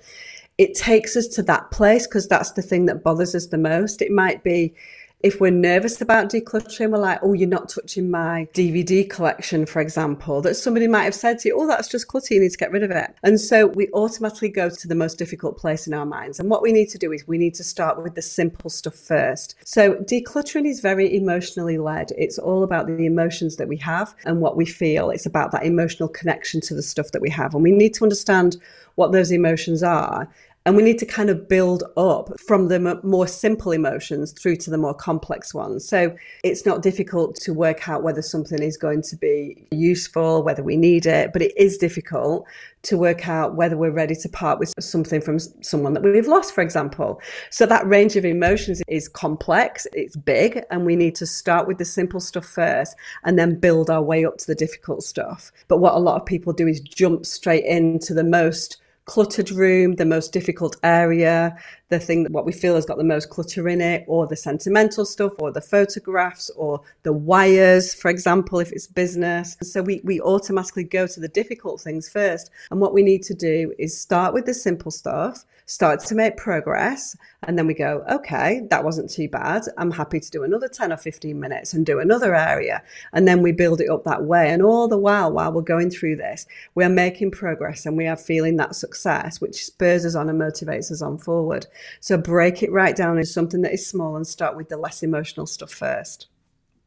it 0.57 0.73
takes 0.73 1.15
us 1.15 1.27
to 1.27 1.43
that 1.43 1.69
place 1.69 2.07
because 2.07 2.27
that's 2.27 2.53
the 2.53 2.63
thing 2.63 2.87
that 2.87 3.03
bothers 3.03 3.35
us 3.35 3.45
the 3.45 3.59
most. 3.59 4.01
It 4.01 4.11
might 4.11 4.43
be 4.43 4.73
if 5.21 5.41
we're 5.41 5.51
nervous 5.51 5.99
about 5.99 6.29
decluttering, 6.29 6.91
we're 6.91 6.97
like, 6.97 7.19
oh, 7.21 7.33
you're 7.33 7.49
not 7.49 7.67
touching 7.67 8.09
my 8.09 8.47
DVD 8.53 9.09
collection, 9.09 9.65
for 9.65 9.81
example, 9.81 10.41
that 10.41 10.55
somebody 10.55 10.87
might 10.87 11.03
have 11.03 11.15
said 11.15 11.39
to 11.39 11.49
you, 11.49 11.59
oh, 11.59 11.67
that's 11.67 11.89
just 11.89 12.07
clutter, 12.07 12.33
you 12.33 12.39
need 12.39 12.51
to 12.51 12.57
get 12.57 12.71
rid 12.71 12.83
of 12.83 12.91
it. 12.91 13.13
And 13.23 13.39
so 13.39 13.67
we 13.67 13.89
automatically 13.93 14.49
go 14.49 14.69
to 14.69 14.87
the 14.87 14.95
most 14.95 15.17
difficult 15.17 15.57
place 15.57 15.87
in 15.87 15.93
our 15.93 16.05
minds. 16.05 16.39
And 16.39 16.49
what 16.49 16.61
we 16.61 16.71
need 16.71 16.89
to 16.89 16.97
do 16.97 17.11
is 17.11 17.27
we 17.27 17.37
need 17.37 17.53
to 17.55 17.63
start 17.63 18.01
with 18.01 18.15
the 18.15 18.21
simple 18.21 18.69
stuff 18.69 18.95
first. 18.95 19.55
So 19.65 19.95
decluttering 19.95 20.65
is 20.65 20.79
very 20.79 21.13
emotionally 21.15 21.77
led. 21.77 22.11
It's 22.17 22.39
all 22.39 22.63
about 22.63 22.87
the 22.87 23.05
emotions 23.05 23.57
that 23.57 23.67
we 23.67 23.77
have 23.77 24.15
and 24.23 24.39
what 24.39 24.55
we 24.55 24.65
feel. 24.65 25.09
It's 25.09 25.25
about 25.25 25.51
that 25.51 25.65
emotional 25.65 26.07
connection 26.07 26.61
to 26.61 26.73
the 26.73 26.81
stuff 26.81 27.11
that 27.11 27.21
we 27.21 27.29
have. 27.29 27.53
And 27.53 27.63
we 27.63 27.71
need 27.71 27.93
to 27.95 28.05
understand 28.05 28.55
what 28.95 29.11
those 29.11 29.31
emotions 29.31 29.81
are 29.83 30.29
and 30.65 30.75
we 30.75 30.83
need 30.83 30.99
to 30.99 31.05
kind 31.05 31.29
of 31.29 31.47
build 31.47 31.83
up 31.97 32.39
from 32.39 32.67
the 32.67 32.99
more 33.03 33.27
simple 33.27 33.71
emotions 33.71 34.33
through 34.33 34.57
to 34.57 34.69
the 34.69 34.77
more 34.77 34.93
complex 34.93 35.53
ones. 35.53 35.87
So 35.87 36.15
it's 36.43 36.65
not 36.65 36.81
difficult 36.81 37.35
to 37.37 37.53
work 37.53 37.87
out 37.87 38.03
whether 38.03 38.21
something 38.21 38.61
is 38.61 38.77
going 38.77 39.01
to 39.03 39.15
be 39.15 39.67
useful, 39.71 40.43
whether 40.43 40.61
we 40.61 40.77
need 40.77 41.05
it, 41.05 41.31
but 41.33 41.41
it 41.41 41.57
is 41.57 41.77
difficult 41.77 42.45
to 42.81 42.97
work 42.97 43.27
out 43.27 43.55
whether 43.55 43.77
we're 43.77 43.91
ready 43.91 44.15
to 44.15 44.29
part 44.29 44.59
with 44.59 44.73
something 44.79 45.21
from 45.21 45.39
someone 45.39 45.93
that 45.93 46.03
we've 46.03 46.27
lost, 46.27 46.53
for 46.53 46.61
example. 46.61 47.21
So 47.49 47.65
that 47.65 47.85
range 47.87 48.15
of 48.15 48.23
emotions 48.23 48.81
is 48.87 49.09
complex, 49.09 49.85
it's 49.93 50.15
big, 50.15 50.63
and 50.71 50.85
we 50.85 50.95
need 50.95 51.15
to 51.15 51.25
start 51.25 51.67
with 51.67 51.77
the 51.77 51.85
simple 51.85 52.19
stuff 52.19 52.45
first 52.45 52.95
and 53.23 53.37
then 53.37 53.59
build 53.59 53.89
our 53.89 54.01
way 54.01 54.23
up 54.25 54.37
to 54.37 54.47
the 54.47 54.55
difficult 54.55 55.03
stuff. 55.03 55.51
But 55.67 55.79
what 55.79 55.93
a 55.93 55.99
lot 55.99 56.19
of 56.19 56.25
people 56.25 56.53
do 56.53 56.67
is 56.67 56.79
jump 56.79 57.25
straight 57.25 57.65
into 57.65 58.13
the 58.13 58.23
most 58.23 58.78
cluttered 59.09 59.49
room, 59.49 59.95
the 59.95 60.05
most 60.05 60.31
difficult 60.31 60.77
area, 60.83 61.57
the 61.89 61.99
thing 61.99 62.21
that 62.21 62.31
what 62.31 62.45
we 62.45 62.51
feel 62.51 62.75
has 62.75 62.85
got 62.85 62.99
the 62.99 63.03
most 63.03 63.31
clutter 63.31 63.67
in 63.67 63.81
it, 63.81 64.05
or 64.07 64.27
the 64.27 64.35
sentimental 64.35 65.03
stuff, 65.03 65.33
or 65.39 65.51
the 65.51 65.61
photographs, 65.61 66.51
or 66.51 66.81
the 67.01 67.11
wires, 67.11 67.91
for 67.91 68.11
example, 68.11 68.59
if 68.59 68.71
it's 68.71 68.85
business. 68.85 69.57
So 69.63 69.81
we, 69.81 70.01
we 70.03 70.21
automatically 70.21 70.83
go 70.83 71.07
to 71.07 71.19
the 71.19 71.27
difficult 71.27 71.81
things 71.81 72.07
first. 72.07 72.51
And 72.69 72.79
what 72.79 72.93
we 72.93 73.01
need 73.01 73.23
to 73.23 73.33
do 73.33 73.73
is 73.79 73.99
start 73.99 74.31
with 74.31 74.45
the 74.45 74.53
simple 74.53 74.91
stuff, 74.91 75.43
start 75.65 76.01
to 76.01 76.13
make 76.13 76.37
progress, 76.37 77.15
and 77.43 77.57
then 77.57 77.67
we 77.67 77.73
go, 77.73 78.03
okay, 78.11 78.67
that 78.69 78.83
wasn't 78.83 79.09
too 79.09 79.29
bad. 79.29 79.63
I'm 79.77 79.91
happy 79.91 80.19
to 80.19 80.29
do 80.29 80.43
another 80.43 80.67
10 80.67 80.91
or 80.91 80.97
15 80.97 81.39
minutes 81.39 81.73
and 81.73 81.85
do 81.85 81.99
another 81.99 82.35
area. 82.35 82.83
And 83.13 83.27
then 83.27 83.41
we 83.41 83.53
build 83.53 83.79
it 83.79 83.89
up 83.89 84.03
that 84.03 84.23
way. 84.23 84.49
And 84.49 84.61
all 84.61 84.87
the 84.87 84.97
while, 84.97 85.31
while 85.31 85.51
we're 85.51 85.61
going 85.61 85.89
through 85.89 86.17
this, 86.17 86.45
we're 86.75 86.89
making 86.89 87.31
progress 87.31 87.85
and 87.85 87.95
we 87.95 88.07
are 88.07 88.17
feeling 88.17 88.57
that 88.57 88.75
success, 88.75 88.98
which 89.41 89.65
spurs 89.65 90.05
us 90.05 90.15
on 90.15 90.29
and 90.29 90.39
motivates 90.39 90.91
us 90.91 91.01
on 91.01 91.17
forward. 91.17 91.67
So 91.99 92.17
break 92.17 92.63
it 92.63 92.71
right 92.71 92.95
down 92.95 93.17
into 93.17 93.29
something 93.29 93.61
that 93.61 93.73
is 93.73 93.87
small 93.87 94.15
and 94.15 94.25
start 94.27 94.55
with 94.55 94.69
the 94.69 94.77
less 94.77 95.03
emotional 95.03 95.45
stuff 95.45 95.71
first. 95.71 96.27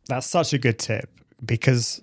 That's 0.08 0.26
such 0.26 0.52
a 0.52 0.58
good 0.58 0.78
tip 0.78 1.10
because 1.44 2.02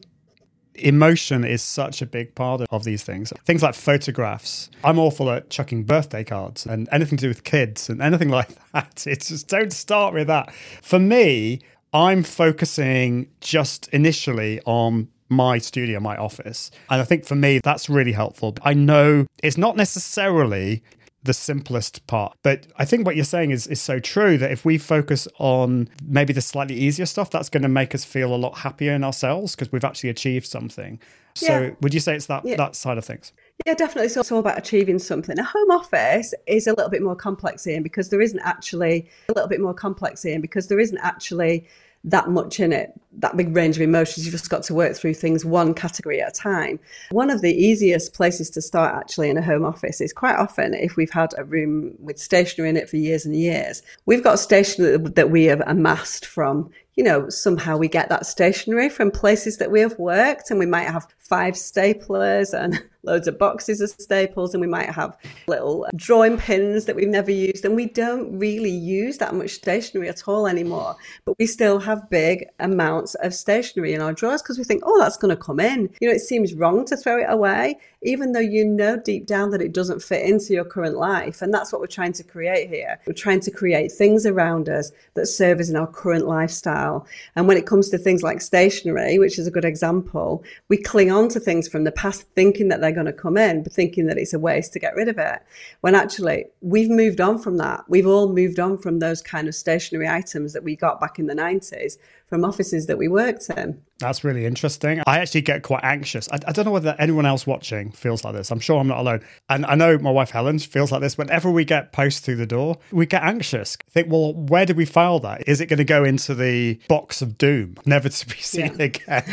emotion 0.76 1.44
is 1.44 1.62
such 1.62 2.02
a 2.02 2.06
big 2.06 2.36
part 2.36 2.62
of 2.70 2.84
these 2.84 3.04
things. 3.04 3.34
Things 3.46 3.64
like 3.64 3.76
photographs. 3.76 4.70
I'm 4.84 5.00
awful 5.00 5.30
at 5.30 5.50
chucking 5.50 5.84
birthday 5.84 6.24
cards 6.24 6.66
and 6.66 6.88
anything 6.92 7.18
to 7.18 7.24
do 7.24 7.28
with 7.28 7.44
kids 7.44 7.90
and 7.90 8.02
anything 8.02 8.30
like 8.40 8.50
that. 8.72 9.06
It's 9.08 9.30
just 9.30 9.48
don't 9.48 9.74
start 9.74 10.14
with 10.14 10.28
that. 10.28 10.54
For 10.82 11.00
me, 11.00 11.62
I'm 11.94 12.24
focusing 12.24 13.30
just 13.42 13.88
initially 13.90 14.62
on 14.66 15.10
my 15.30 15.58
studio, 15.60 16.00
my 16.00 16.18
office. 16.18 16.72
And 16.90 17.02
I 17.02 17.06
think 17.06 17.26
for 17.26 17.36
me, 17.36 17.60
that's 17.64 17.90
really 17.90 18.12
helpful. 18.12 18.56
I 18.64 18.74
know 18.74 19.28
it's 19.44 19.58
not 19.58 19.78
necessarily 19.78 20.84
the 21.24 21.34
simplest 21.34 22.06
part. 22.08 22.36
But 22.44 22.68
I 22.78 22.86
think 22.86 23.06
what 23.06 23.16
you're 23.16 23.26
saying 23.26 23.52
is 23.52 23.68
is 23.68 23.82
so 23.82 24.00
true 24.00 24.38
that 24.38 24.52
if 24.52 24.64
we 24.64 24.78
focus 24.78 25.28
on 25.38 25.90
maybe 26.04 26.32
the 26.34 26.42
slightly 26.42 26.76
easier 26.76 27.06
stuff, 27.06 27.30
that's 27.30 27.50
going 27.50 27.64
to 27.64 27.70
make 27.70 27.94
us 27.94 28.06
feel 28.06 28.34
a 28.34 28.38
lot 28.38 28.60
happier 28.60 28.94
in 28.94 29.04
ourselves 29.04 29.56
because 29.56 29.72
we've 29.72 29.84
actually 29.84 30.10
achieved 30.10 30.48
something. 30.48 31.00
So 31.36 31.46
Yeah. 31.46 31.70
would 31.82 31.94
you 31.94 32.00
say 32.00 32.16
it's 32.16 32.26
that 32.28 32.46
Yeah. 32.46 32.56
that 32.56 32.76
side 32.76 32.98
of 32.98 33.06
things? 33.06 33.34
Yeah, 33.66 33.74
definitely. 33.74 34.08
So 34.10 34.22
it's 34.22 34.32
all 34.32 34.40
about 34.40 34.58
achieving 34.58 34.98
something. 34.98 35.38
A 35.38 35.44
home 35.44 35.72
office 35.72 36.34
is 36.48 36.68
a 36.68 36.72
little 36.72 36.90
bit 36.90 37.02
more 37.02 37.16
complex 37.16 37.66
here 37.66 37.82
because 37.82 38.10
there 38.10 38.22
isn't 38.22 38.40
actually 38.40 39.10
a 39.28 39.34
little 39.34 39.50
bit 39.50 39.60
more 39.60 39.74
complex 39.74 40.24
here 40.24 40.40
because 40.40 40.68
there 40.68 40.80
isn't 40.80 40.98
actually 41.00 41.68
that 42.06 42.30
much 42.30 42.60
in 42.60 42.72
it, 42.72 42.94
that 43.18 43.36
big 43.36 43.56
range 43.56 43.76
of 43.76 43.82
emotions. 43.82 44.26
You've 44.26 44.34
just 44.34 44.50
got 44.50 44.64
to 44.64 44.74
work 44.74 44.96
through 44.96 45.16
things 45.16 45.44
one 45.44 45.74
category 45.74 46.22
at 46.22 46.30
a 46.30 46.32
time. 46.32 46.80
One 47.12 47.30
of 47.30 47.42
the 47.42 47.54
easiest 47.54 48.14
places 48.14 48.50
to 48.52 48.62
start 48.62 48.96
actually 48.96 49.30
in 49.30 49.38
a 49.38 49.42
home 49.42 49.66
office 49.66 50.00
is 50.00 50.14
quite 50.14 50.36
often 50.36 50.74
if 50.74 50.96
we've 50.96 51.12
had 51.12 51.34
a 51.38 51.44
room 51.44 51.96
with 52.00 52.18
stationery 52.18 52.70
in 52.70 52.78
it 52.78 52.90
for 52.90 52.98
years 52.98 53.26
and 53.26 53.36
years, 53.36 53.82
we've 54.06 54.24
got 54.24 54.40
stationery 54.40 54.98
that 54.98 55.30
we 55.30 55.46
have 55.46 55.62
amassed 55.66 56.26
from 56.26 56.70
you 56.96 57.06
know, 57.06 57.30
somehow 57.30 57.78
we 57.78 57.88
get 57.88 58.10
that 58.10 58.26
stationery 58.26 58.90
from 58.90 59.10
places 59.10 59.56
that 59.56 59.72
we 59.72 59.80
have 59.80 59.98
worked, 59.98 60.52
and 60.52 60.60
we 60.60 60.66
might 60.66 60.90
have 60.90 61.08
five 61.18 61.54
staplers 61.54 62.54
and 62.54 62.84
loads 63.04 63.28
of 63.28 63.38
boxes 63.38 63.82
of 63.82 63.90
staples, 63.92 64.54
and 64.54 64.62
we 64.62 64.68
might 64.68 64.90
have 64.90 65.18
little 65.48 65.88
drawing 65.96 66.38
pins 66.38 66.86
that 66.86 66.96
we've 66.96 67.08
never 67.08 67.32
used, 67.32 67.66
and 67.66 67.76
we 67.76 67.86
don't 67.86 68.38
really 68.38 68.72
use 68.72 69.18
that 69.18 69.34
much 69.34 69.52
stationery 69.52 70.10
at 70.10 70.28
all 70.28 70.48
anymore. 70.48 70.96
But 71.26 71.38
we 71.40 71.46
still 71.46 71.80
have 71.80 72.10
big 72.10 72.46
amounts 72.60 73.16
of 73.16 73.34
stationery 73.34 73.94
in 73.94 74.02
our 74.02 74.14
drawers 74.14 74.42
because 74.42 74.58
we 74.58 74.64
think, 74.64 74.84
oh, 74.86 75.00
that's 75.00 75.18
going 75.18 75.36
to 75.36 75.42
come 75.42 75.60
in. 75.60 75.90
You 76.02 76.10
know, 76.10 76.16
it 76.16 76.22
seems 76.22 76.54
wrong 76.54 76.86
to 76.86 76.98
throw 76.98 77.20
it 77.20 77.28
away, 77.30 77.78
even 78.02 78.32
though 78.32 78.40
you 78.40 78.66
know 78.66 78.98
deep 78.98 79.26
down 79.26 79.52
that 79.52 79.62
it 79.62 79.74
doesn't 79.74 80.02
fit 80.02 80.26
into 80.26 80.54
your 80.54 80.66
current 80.66 80.96
life. 80.96 81.42
And 81.42 81.54
that's 81.54 81.72
what 81.72 81.82
we're 81.82 81.88
trying 81.88 82.14
to 82.14 82.24
create 82.24 82.70
here. 82.70 83.00
We're 83.06 83.14
trying 83.14 83.42
to 83.42 83.52
create 83.52 83.92
things 83.92 84.26
around 84.26 84.70
us 84.70 84.92
that 85.16 85.28
serve 85.28 85.60
us 85.60 85.70
in 85.70 85.76
our 85.76 85.88
current 85.88 86.28
lifestyle. 86.28 87.06
And 87.36 87.48
when 87.48 87.58
it 87.58 87.66
comes 87.66 87.90
to 87.90 87.98
things 87.98 88.24
like 88.24 88.42
stationery, 88.42 89.20
which 89.20 89.40
is 89.40 89.48
a 89.48 89.52
good 89.52 89.66
example, 89.66 90.44
we 90.68 90.78
cling 90.78 91.12
on 91.12 91.30
to 91.30 91.40
things 91.40 91.68
from 91.68 91.84
the 91.84 91.92
past 91.92 92.24
thinking 92.34 92.70
that 92.70 92.82
they're 92.82 92.89
going 92.92 93.06
to 93.06 93.14
come 93.14 93.38
in, 93.38 93.64
but 93.64 93.74
thinking 93.74 94.08
that 94.08 94.18
it's 94.18 94.34
a 94.34 94.40
waste 94.40 94.74
to 94.74 94.80
get 94.80 94.96
rid 94.96 95.08
of 95.08 95.18
it. 95.18 95.42
When 95.82 95.96
actually 95.96 96.46
we've 96.62 96.90
moved 96.90 97.22
on 97.22 97.40
from 97.40 97.58
that. 97.58 97.86
We've 97.88 98.08
all 98.08 98.32
moved 98.34 98.60
on 98.60 98.78
from 98.78 99.00
those 99.00 99.22
kind 99.22 99.48
of 99.48 99.56
stationary 99.56 100.08
items 100.08 100.54
that 100.54 100.64
we 100.64 100.76
got 100.76 101.00
back 101.00 101.20
in 101.20 101.28
the 101.28 101.36
90s 101.36 101.98
from 102.30 102.46
offices 102.46 102.86
that 102.86 102.98
we 102.98 103.08
worked 103.08 103.50
in. 103.50 103.82
That's 103.98 104.24
really 104.24 104.46
interesting. 104.46 105.02
I 105.08 105.20
actually 105.20 105.42
get 105.42 105.64
quite 105.64 105.84
anxious. 105.84 106.30
I, 106.32 106.38
I 106.48 106.52
don't 106.52 106.64
know 106.64 106.72
whether 106.72 106.96
anyone 107.00 107.26
else 107.26 107.46
watching 107.46 107.92
feels 107.92 108.24
like 108.24 108.34
this. 108.34 108.52
I'm 108.52 108.60
sure 108.60 108.80
I'm 108.80 108.88
not 108.88 109.00
alone. 109.00 109.22
And 109.50 109.66
I 109.66 109.76
know 109.76 109.98
my 109.98 110.12
wife 110.12 110.30
Helen 110.30 110.60
feels 110.60 110.92
like 110.92 111.02
this. 111.02 111.18
Whenever 111.18 111.52
we 111.52 111.66
get 111.66 111.92
posts 111.92 112.22
through 112.22 112.38
the 112.38 112.46
door, 112.46 112.78
we 112.92 113.08
get 113.08 113.24
anxious. 113.24 113.78
Think, 113.90 114.10
well, 114.10 114.34
where 114.34 114.66
did 114.66 114.78
we 114.78 114.86
file 114.86 115.20
that? 115.22 115.44
Is 115.48 115.60
it 115.60 115.66
going 115.66 115.80
to 115.80 115.84
go 115.84 116.04
into 116.04 116.34
the 116.36 116.80
box 116.88 117.22
of 117.22 117.38
doom, 117.38 117.76
never 117.86 118.08
to 118.08 118.28
be 118.28 118.36
seen 118.40 118.80
again? 118.80 119.26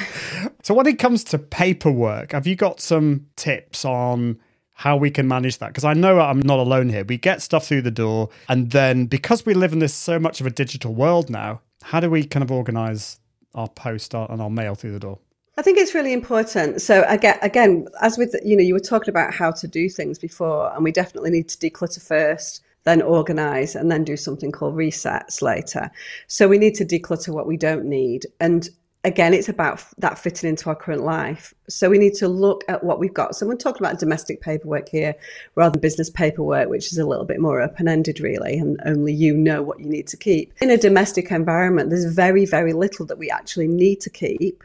so, 0.62 0.74
when 0.74 0.86
it 0.86 0.98
comes 0.98 1.22
to 1.24 1.38
paperwork, 1.38 2.32
have 2.32 2.46
you 2.46 2.56
got 2.56 2.80
some 2.80 3.26
tips 3.46 3.84
on 3.84 4.38
how 4.72 4.96
we 4.96 5.10
can 5.10 5.26
manage 5.26 5.56
that 5.58 5.68
because 5.68 5.84
I 5.84 5.94
know 5.94 6.20
I'm 6.20 6.40
not 6.40 6.58
alone 6.58 6.88
here. 6.90 7.04
We 7.04 7.16
get 7.16 7.40
stuff 7.40 7.66
through 7.66 7.82
the 7.82 7.90
door, 7.90 8.28
and 8.48 8.70
then 8.70 9.06
because 9.06 9.46
we 9.46 9.54
live 9.54 9.72
in 9.72 9.78
this 9.78 9.94
so 9.94 10.18
much 10.18 10.40
of 10.40 10.46
a 10.46 10.50
digital 10.50 10.92
world 10.94 11.30
now, 11.30 11.60
how 11.82 12.00
do 12.00 12.10
we 12.10 12.24
kind 12.24 12.42
of 12.42 12.50
organize 12.50 13.18
our 13.54 13.68
post 13.68 14.14
and 14.14 14.42
our 14.42 14.50
mail 14.50 14.74
through 14.74 14.92
the 14.92 15.00
door? 15.00 15.18
I 15.56 15.62
think 15.62 15.78
it's 15.78 15.94
really 15.94 16.12
important. 16.12 16.82
So 16.82 17.04
again, 17.08 17.38
again, 17.40 17.86
as 18.02 18.18
with 18.18 18.34
you 18.44 18.56
know, 18.56 18.62
you 18.62 18.74
were 18.74 18.90
talking 18.94 19.08
about 19.08 19.32
how 19.32 19.50
to 19.52 19.66
do 19.66 19.88
things 19.88 20.18
before, 20.18 20.74
and 20.74 20.84
we 20.84 20.92
definitely 20.92 21.30
need 21.30 21.48
to 21.48 21.58
declutter 21.58 22.02
first, 22.06 22.62
then 22.84 23.00
organize, 23.00 23.74
and 23.74 23.90
then 23.90 24.04
do 24.04 24.16
something 24.16 24.52
called 24.52 24.74
resets 24.74 25.40
later. 25.40 25.90
So 26.26 26.48
we 26.48 26.58
need 26.58 26.74
to 26.74 26.84
declutter 26.84 27.30
what 27.32 27.46
we 27.46 27.56
don't 27.56 27.86
need, 27.86 28.26
and 28.40 28.68
again, 29.06 29.32
it's 29.32 29.48
about 29.48 29.82
that 29.98 30.18
fitting 30.18 30.50
into 30.50 30.68
our 30.68 30.74
current 30.74 31.02
life. 31.02 31.54
So 31.68 31.88
we 31.88 31.96
need 31.96 32.14
to 32.14 32.28
look 32.28 32.64
at 32.68 32.82
what 32.82 32.98
we've 32.98 33.14
got. 33.14 33.36
So 33.36 33.46
we're 33.46 33.54
talking 33.54 33.86
about 33.86 34.00
domestic 34.00 34.40
paperwork 34.40 34.88
here 34.88 35.14
rather 35.54 35.72
than 35.72 35.80
business 35.80 36.10
paperwork, 36.10 36.68
which 36.68 36.92
is 36.92 36.98
a 36.98 37.06
little 37.06 37.24
bit 37.24 37.40
more 37.40 37.62
open 37.62 37.88
ended, 37.88 38.20
really, 38.20 38.58
and 38.58 38.78
only 38.84 39.14
you 39.14 39.34
know 39.34 39.62
what 39.62 39.78
you 39.78 39.86
need 39.86 40.08
to 40.08 40.16
keep. 40.16 40.52
In 40.60 40.70
a 40.70 40.76
domestic 40.76 41.30
environment, 41.30 41.88
there's 41.88 42.12
very, 42.12 42.44
very 42.44 42.72
little 42.72 43.06
that 43.06 43.16
we 43.16 43.30
actually 43.30 43.68
need 43.68 44.00
to 44.02 44.10
keep. 44.10 44.64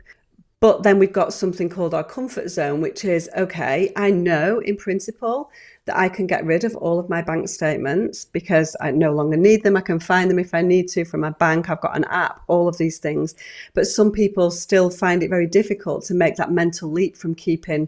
But 0.61 0.83
then 0.83 0.99
we've 0.99 1.11
got 1.11 1.33
something 1.33 1.69
called 1.69 1.95
our 1.95 2.03
comfort 2.03 2.49
zone, 2.49 2.81
which 2.81 3.03
is 3.03 3.27
okay, 3.35 3.91
I 3.95 4.11
know 4.11 4.59
in 4.59 4.77
principle 4.77 5.49
that 5.85 5.97
I 5.97 6.07
can 6.07 6.27
get 6.27 6.45
rid 6.45 6.63
of 6.63 6.75
all 6.75 6.99
of 6.99 7.09
my 7.09 7.23
bank 7.23 7.49
statements 7.49 8.25
because 8.25 8.75
I 8.79 8.91
no 8.91 9.11
longer 9.11 9.37
need 9.37 9.63
them. 9.63 9.75
I 9.75 9.81
can 9.81 9.99
find 9.99 10.29
them 10.29 10.37
if 10.37 10.53
I 10.53 10.61
need 10.61 10.87
to 10.89 11.03
from 11.03 11.21
my 11.21 11.31
bank. 11.31 11.67
I've 11.67 11.81
got 11.81 11.97
an 11.97 12.03
app, 12.11 12.41
all 12.45 12.67
of 12.67 12.77
these 12.77 12.99
things. 12.99 13.33
But 13.73 13.87
some 13.87 14.11
people 14.11 14.51
still 14.51 14.91
find 14.91 15.23
it 15.23 15.29
very 15.29 15.47
difficult 15.47 16.03
to 16.05 16.13
make 16.13 16.35
that 16.35 16.51
mental 16.51 16.91
leap 16.91 17.17
from 17.17 17.33
keeping 17.33 17.87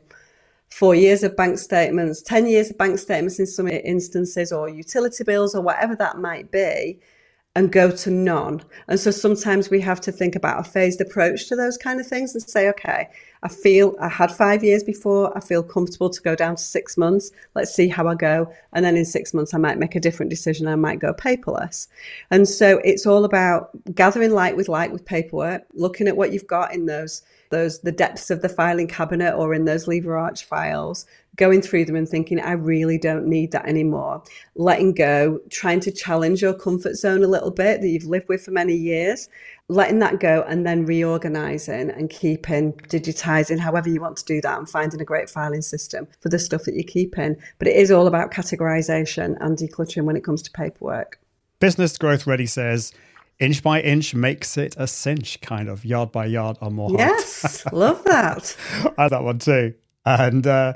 four 0.72 0.96
years 0.96 1.22
of 1.22 1.36
bank 1.36 1.60
statements, 1.60 2.24
10 2.24 2.48
years 2.48 2.72
of 2.72 2.80
bank 2.80 2.98
statements 2.98 3.38
in 3.38 3.46
some 3.46 3.68
instances, 3.68 4.52
or 4.52 4.68
utility 4.68 5.24
bills, 5.24 5.54
or 5.54 5.62
whatever 5.62 5.96
that 5.98 6.18
might 6.18 6.50
be 6.50 7.00
and 7.56 7.72
go 7.72 7.92
to 7.92 8.10
none. 8.10 8.64
And 8.88 9.00
so 9.00 9.12
sometimes 9.12 9.70
we 9.70 9.80
have 9.82 10.02
to 10.02 10.12
think 10.12 10.36
about 10.36 10.60
a 10.60 10.70
phased 10.70 11.02
approach 11.02 11.48
to 11.48 11.56
those 11.56 11.78
kind 11.78 12.00
of 12.00 12.08
things 12.08 12.34
and 12.34 12.42
say, 12.42 12.68
okay, 12.70 13.10
I 13.44 13.48
feel 13.48 13.96
I 14.00 14.10
had 14.10 14.32
five 14.32 14.64
years 14.64 14.84
before, 14.84 15.36
I 15.38 15.40
feel 15.40 15.62
comfortable 15.62 16.10
to 16.10 16.22
go 16.22 16.36
down 16.36 16.56
to 16.56 16.64
six 16.64 16.98
months. 16.98 17.32
Let's 17.54 17.74
see 17.74 17.90
how 17.90 18.08
I 18.08 18.16
go. 18.16 18.52
And 18.74 18.84
then 18.84 18.98
in 18.98 19.06
six 19.06 19.34
months, 19.34 19.54
I 19.54 19.60
might 19.60 19.78
make 19.78 19.96
a 19.96 20.00
different 20.00 20.32
decision. 20.32 20.68
I 20.68 20.76
might 20.76 21.00
go 21.00 21.14
paperless. 21.14 21.88
And 22.32 22.48
so 22.48 22.80
it's 22.80 23.06
all 23.06 23.24
about 23.24 23.70
gathering 23.94 24.32
light 24.32 24.56
with 24.56 24.68
light 24.68 24.92
with 24.92 25.06
paperwork, 25.06 25.64
looking 25.74 26.08
at 26.08 26.18
what 26.18 26.32
you've 26.32 26.48
got 26.48 26.74
in 26.74 26.88
those 26.88 27.22
those 27.50 27.82
the 27.82 27.92
depths 27.92 28.30
of 28.30 28.42
the 28.42 28.50
filing 28.50 28.88
cabinet 28.88 29.36
or 29.36 29.54
in 29.54 29.66
those 29.66 29.88
lever 29.88 30.18
arch 30.18 30.46
files 30.46 31.06
going 31.36 31.62
through 31.62 31.86
them 31.86 31.96
and 31.96 32.08
thinking, 32.08 32.40
I 32.40 32.52
really 32.52 32.98
don't 32.98 33.26
need 33.26 33.52
that 33.54 33.66
anymore. 33.66 34.24
Letting 34.56 34.94
go, 34.94 35.40
trying 35.50 35.80
to 35.82 35.92
challenge 35.92 36.42
your 36.42 36.54
comfort 36.54 36.96
zone 36.96 37.24
a 37.24 37.28
little 37.28 37.52
bit 37.52 37.82
that 37.82 37.88
you've 37.88 38.06
lived 38.06 38.30
with 38.30 38.44
for 38.44 38.52
many 38.52 38.76
years, 38.76 39.30
letting 39.68 40.00
that 40.00 40.20
go 40.20 40.44
and 40.48 40.66
then 40.66 40.86
reorganizing 40.86 41.90
and 41.90 42.10
keeping, 42.10 42.74
digitizing, 42.74 43.60
however 43.60 43.90
you 43.90 44.00
want 44.00 44.18
to 44.18 44.26
do 44.26 44.42
that 44.42 44.60
and 44.60 44.70
finding 44.70 45.02
a 45.02 45.06
great 45.06 45.30
filing 45.30 45.62
system 45.62 46.08
for 46.20 46.30
the 46.30 46.40
stuff 46.40 46.64
that 46.66 46.76
you're 46.76 46.84
keeping. 46.84 47.36
But 47.58 47.68
it 47.68 47.76
is 47.76 47.92
all 47.92 48.08
about 48.08 48.32
categorization 48.32 49.36
and 49.40 49.58
decluttering 49.58 50.04
when 50.04 50.16
it 50.16 50.24
comes 50.24 50.44
to 50.44 50.52
paperwork. 50.52 51.20
Business 51.60 51.98
Growth 51.98 52.28
Ready 52.28 52.46
says, 52.46 52.94
inch 53.40 53.64
by 53.64 53.82
inch 53.82 54.14
makes 54.14 54.58
it 54.58 54.76
a 54.78 54.88
cinch, 54.88 55.42
kind 55.42 55.70
of 55.70 55.86
yard 55.86 56.12
by 56.12 56.26
yard 56.26 56.58
or 56.62 56.72
more. 56.72 56.92
Yes, 56.92 57.66
love 57.72 58.04
that. 58.06 58.56
I 58.98 59.10
that 59.10 59.24
one 59.24 59.40
too. 59.40 59.74
And 60.06 60.46
uh, 60.46 60.74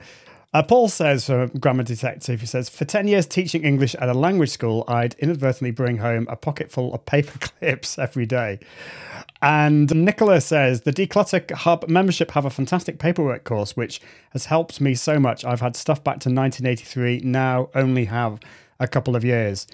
uh, 0.54 0.64
Paul 0.64 0.88
says 0.88 1.26
from 1.26 1.50
Grammar 1.50 1.84
Detective, 1.84 2.40
he 2.40 2.48
says, 2.48 2.70
For 2.70 2.86
10 2.86 3.08
years 3.08 3.28
teaching 3.28 3.64
English 3.64 3.96
at 3.96 4.10
a 4.10 4.14
language 4.14 4.50
school, 4.50 4.86
I'd 4.88 5.16
inadvertently 5.20 5.72
bring 5.72 5.98
home 5.98 6.26
a 6.30 6.36
pocket 6.36 6.72
full 6.72 6.94
of 6.94 7.06
paper 7.06 7.38
clips 7.40 8.00
every 8.00 8.26
day. 8.26 8.60
And 9.42 9.94
Nicola 9.94 10.42
says, 10.42 10.82
The 10.82 10.92
Declutter 10.92 11.52
Hub 11.52 11.88
membership 11.88 12.32
have 12.32 12.46
a 12.46 12.50
fantastic 12.50 12.98
paperwork 12.98 13.44
course, 13.44 13.76
which 13.76 14.02
has 14.32 14.46
helped 14.46 14.82
me 14.82 14.96
so 14.96 15.20
much. 15.20 15.46
I've 15.46 15.62
had 15.62 15.76
stuff 15.76 16.04
back 16.04 16.20
to 16.22 16.30
1983, 16.30 17.20
now 17.20 17.70
only 17.76 18.06
have 18.06 18.40
a 18.80 18.88
couple 18.88 19.16
of 19.16 19.24
years. 19.24 19.68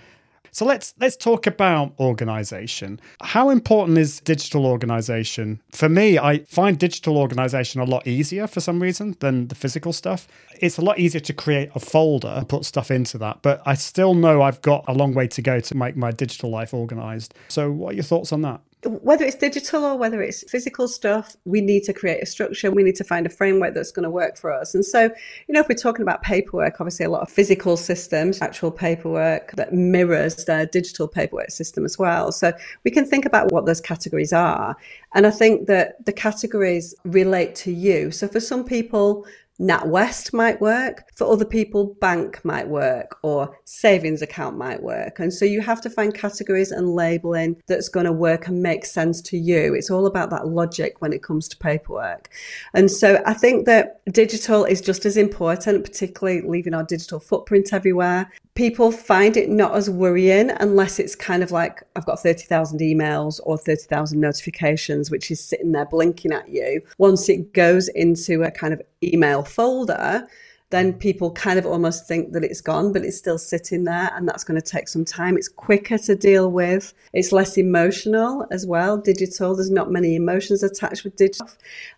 So 0.54 0.66
let's 0.66 0.94
let's 1.00 1.18
talk 1.18 1.48
about 1.48 1.94
organization. 2.00 3.00
How 3.22 3.50
important 3.50 3.98
is 3.98 4.20
digital 4.20 4.68
organization? 4.68 5.60
For 5.72 5.90
me, 5.90 6.20
I 6.20 6.44
find 6.46 6.78
digital 6.78 7.18
organization 7.18 7.82
a 7.82 7.86
lot 7.86 8.06
easier 8.06 8.46
for 8.46 8.60
some 8.60 8.80
reason 8.80 9.18
than 9.20 9.48
the 9.48 9.56
physical 9.56 9.92
stuff. 9.92 10.28
It's 10.62 10.78
a 10.78 10.82
lot 10.82 11.00
easier 11.00 11.22
to 11.22 11.34
create 11.34 11.72
a 11.74 11.80
folder 11.80 12.28
and 12.28 12.48
put 12.48 12.66
stuff 12.66 12.92
into 12.92 13.18
that, 13.18 13.40
but 13.42 13.64
I 13.66 13.74
still 13.74 14.14
know 14.14 14.44
I've 14.44 14.62
got 14.62 14.86
a 14.88 14.94
long 14.94 15.16
way 15.16 15.28
to 15.30 15.42
go 15.42 15.60
to 15.60 15.76
make 15.76 15.98
my 15.98 16.12
digital 16.12 16.52
life 16.52 16.72
organized. 16.72 17.34
So 17.48 17.72
what 17.72 17.94
are 17.94 17.96
your 17.96 18.04
thoughts 18.04 18.32
on 18.32 18.44
that? 18.44 18.62
Whether 18.86 19.26
it's 19.26 19.36
digital 19.36 19.84
or 19.84 19.98
whether 19.98 20.22
it's 20.22 20.50
physical 20.50 20.88
stuff, 20.88 21.36
we 21.46 21.62
need 21.62 21.84
to 21.84 21.94
create 21.94 22.22
a 22.22 22.26
structure. 22.26 22.72
We 22.72 22.84
need 22.84 22.96
to 22.96 23.04
find 23.04 23.26
a 23.26 23.30
framework 23.30 23.74
that's 23.74 23.92
going 23.92 24.04
to 24.04 24.10
work 24.10 24.38
for 24.38 24.52
us. 24.52 24.76
And 24.76 24.86
so, 24.86 25.04
you 25.04 25.54
know, 25.54 25.62
if 25.62 25.70
we're 25.70 25.76
talking 25.76 26.02
about 26.02 26.22
paperwork, 26.22 26.80
obviously 26.80 27.06
a 27.06 27.10
lot 27.10 27.22
of 27.22 27.30
physical 27.30 27.78
systems, 27.78 28.42
actual 28.42 28.72
paperwork 28.72 29.52
that 29.54 29.74
mirrors 29.74 30.46
the 30.46 30.70
digital 30.72 31.08
paperwork 31.08 31.52
system 31.52 31.86
as 31.86 31.98
well. 31.98 32.32
So 32.32 32.54
we 32.84 32.92
can 32.92 33.06
think 33.06 33.26
about 33.26 33.52
what 33.52 33.66
those 33.66 33.82
categories 33.82 34.34
are. 34.34 34.76
And 35.14 35.28
I 35.28 35.32
think 35.32 35.68
that 35.68 36.06
the 36.06 36.14
categories 36.14 36.96
relate 37.06 37.56
to 37.56 37.72
you. 37.72 38.12
So 38.12 38.28
for 38.28 38.40
some 38.40 38.64
people, 38.64 39.26
NatWest 39.60 40.34
might 40.34 40.60
work. 40.60 41.04
For 41.16 41.32
other 41.32 41.46
people, 41.46 41.96
bank 42.02 42.44
might 42.44 42.68
work 42.68 43.18
or 43.22 43.58
savings 43.66 44.22
account 44.22 44.58
might 44.58 44.82
work. 44.82 45.20
And 45.20 45.34
so 45.34 45.46
you 45.46 45.62
have 45.62 45.82
to 45.82 45.90
find 45.90 46.14
categories 46.14 46.72
and 46.72 46.96
labeling 46.96 47.62
that's 47.68 47.90
going 47.90 48.06
to 48.06 48.12
work 48.12 48.48
and 48.48 48.62
make 48.62 48.86
sense 48.86 49.22
to 49.22 49.38
you. 49.38 49.74
It's 49.74 49.92
all 49.92 50.08
about 50.08 50.32
that 50.32 50.48
logic 50.48 51.02
when 51.02 51.14
it 51.14 51.24
comes 51.24 51.48
to 51.50 51.58
paperwork. 51.58 52.30
And 52.74 52.90
so 52.90 53.22
I 53.26 53.34
think 53.34 53.66
that 53.66 54.02
digital 54.12 54.66
is 54.66 54.82
just 54.82 55.06
as 55.06 55.18
important, 55.18 55.84
particularly 55.84 56.42
leaving 56.42 56.74
our 56.74 56.84
digital 56.84 57.20
footprint 57.20 57.74
everywhere 57.74 58.32
people 58.56 58.92
find 58.92 59.36
it 59.36 59.50
not 59.50 59.76
as 59.76 59.90
worrying 59.90 60.52
unless 60.60 61.00
it's 61.00 61.16
kind 61.16 61.42
of 61.42 61.52
like 61.52 61.84
I've 61.96 62.06
got 62.06 62.22
30,000 62.22 62.80
emails 62.80 63.40
or 63.44 63.58
30,000 63.58 64.20
notifications, 64.20 65.10
which 65.10 65.32
is 65.32 65.44
sitting 65.44 65.72
there 65.72 65.86
blinking 65.86 66.32
at 66.32 66.50
you. 66.50 66.82
Once 66.98 67.30
it 67.30 67.54
goes 67.54 67.88
into 67.90 68.44
a 68.44 68.52
kind 68.52 68.74
of 68.74 68.82
email 69.04 69.44
folder, 69.44 70.28
then 70.74 70.92
people 70.92 71.32
kind 71.32 71.60
of 71.60 71.68
almost 71.68 72.08
think 72.08 72.34
that 72.34 72.44
it's 72.44 72.60
gone, 72.60 72.92
but 72.92 73.04
it's 73.04 73.18
still 73.18 73.38
sitting 73.38 73.84
there 73.84 74.10
and 74.16 74.28
that's 74.28 74.44
going 74.44 74.60
to 74.60 74.68
take 74.68 74.88
some 74.88 75.06
time. 75.06 75.38
It's 75.38 75.48
quicker 75.48 76.00
to 76.00 76.16
deal 76.16 76.52
with. 76.52 76.96
It's 77.14 77.32
less 77.32 77.60
emotional 77.60 78.48
as 78.50 78.66
well. 78.66 78.98
Digital, 78.98 79.56
there's 79.56 79.70
not 79.70 79.92
many 79.92 80.16
emotions 80.16 80.64
attached 80.64 81.04
with 81.04 81.16
digital. 81.16 81.48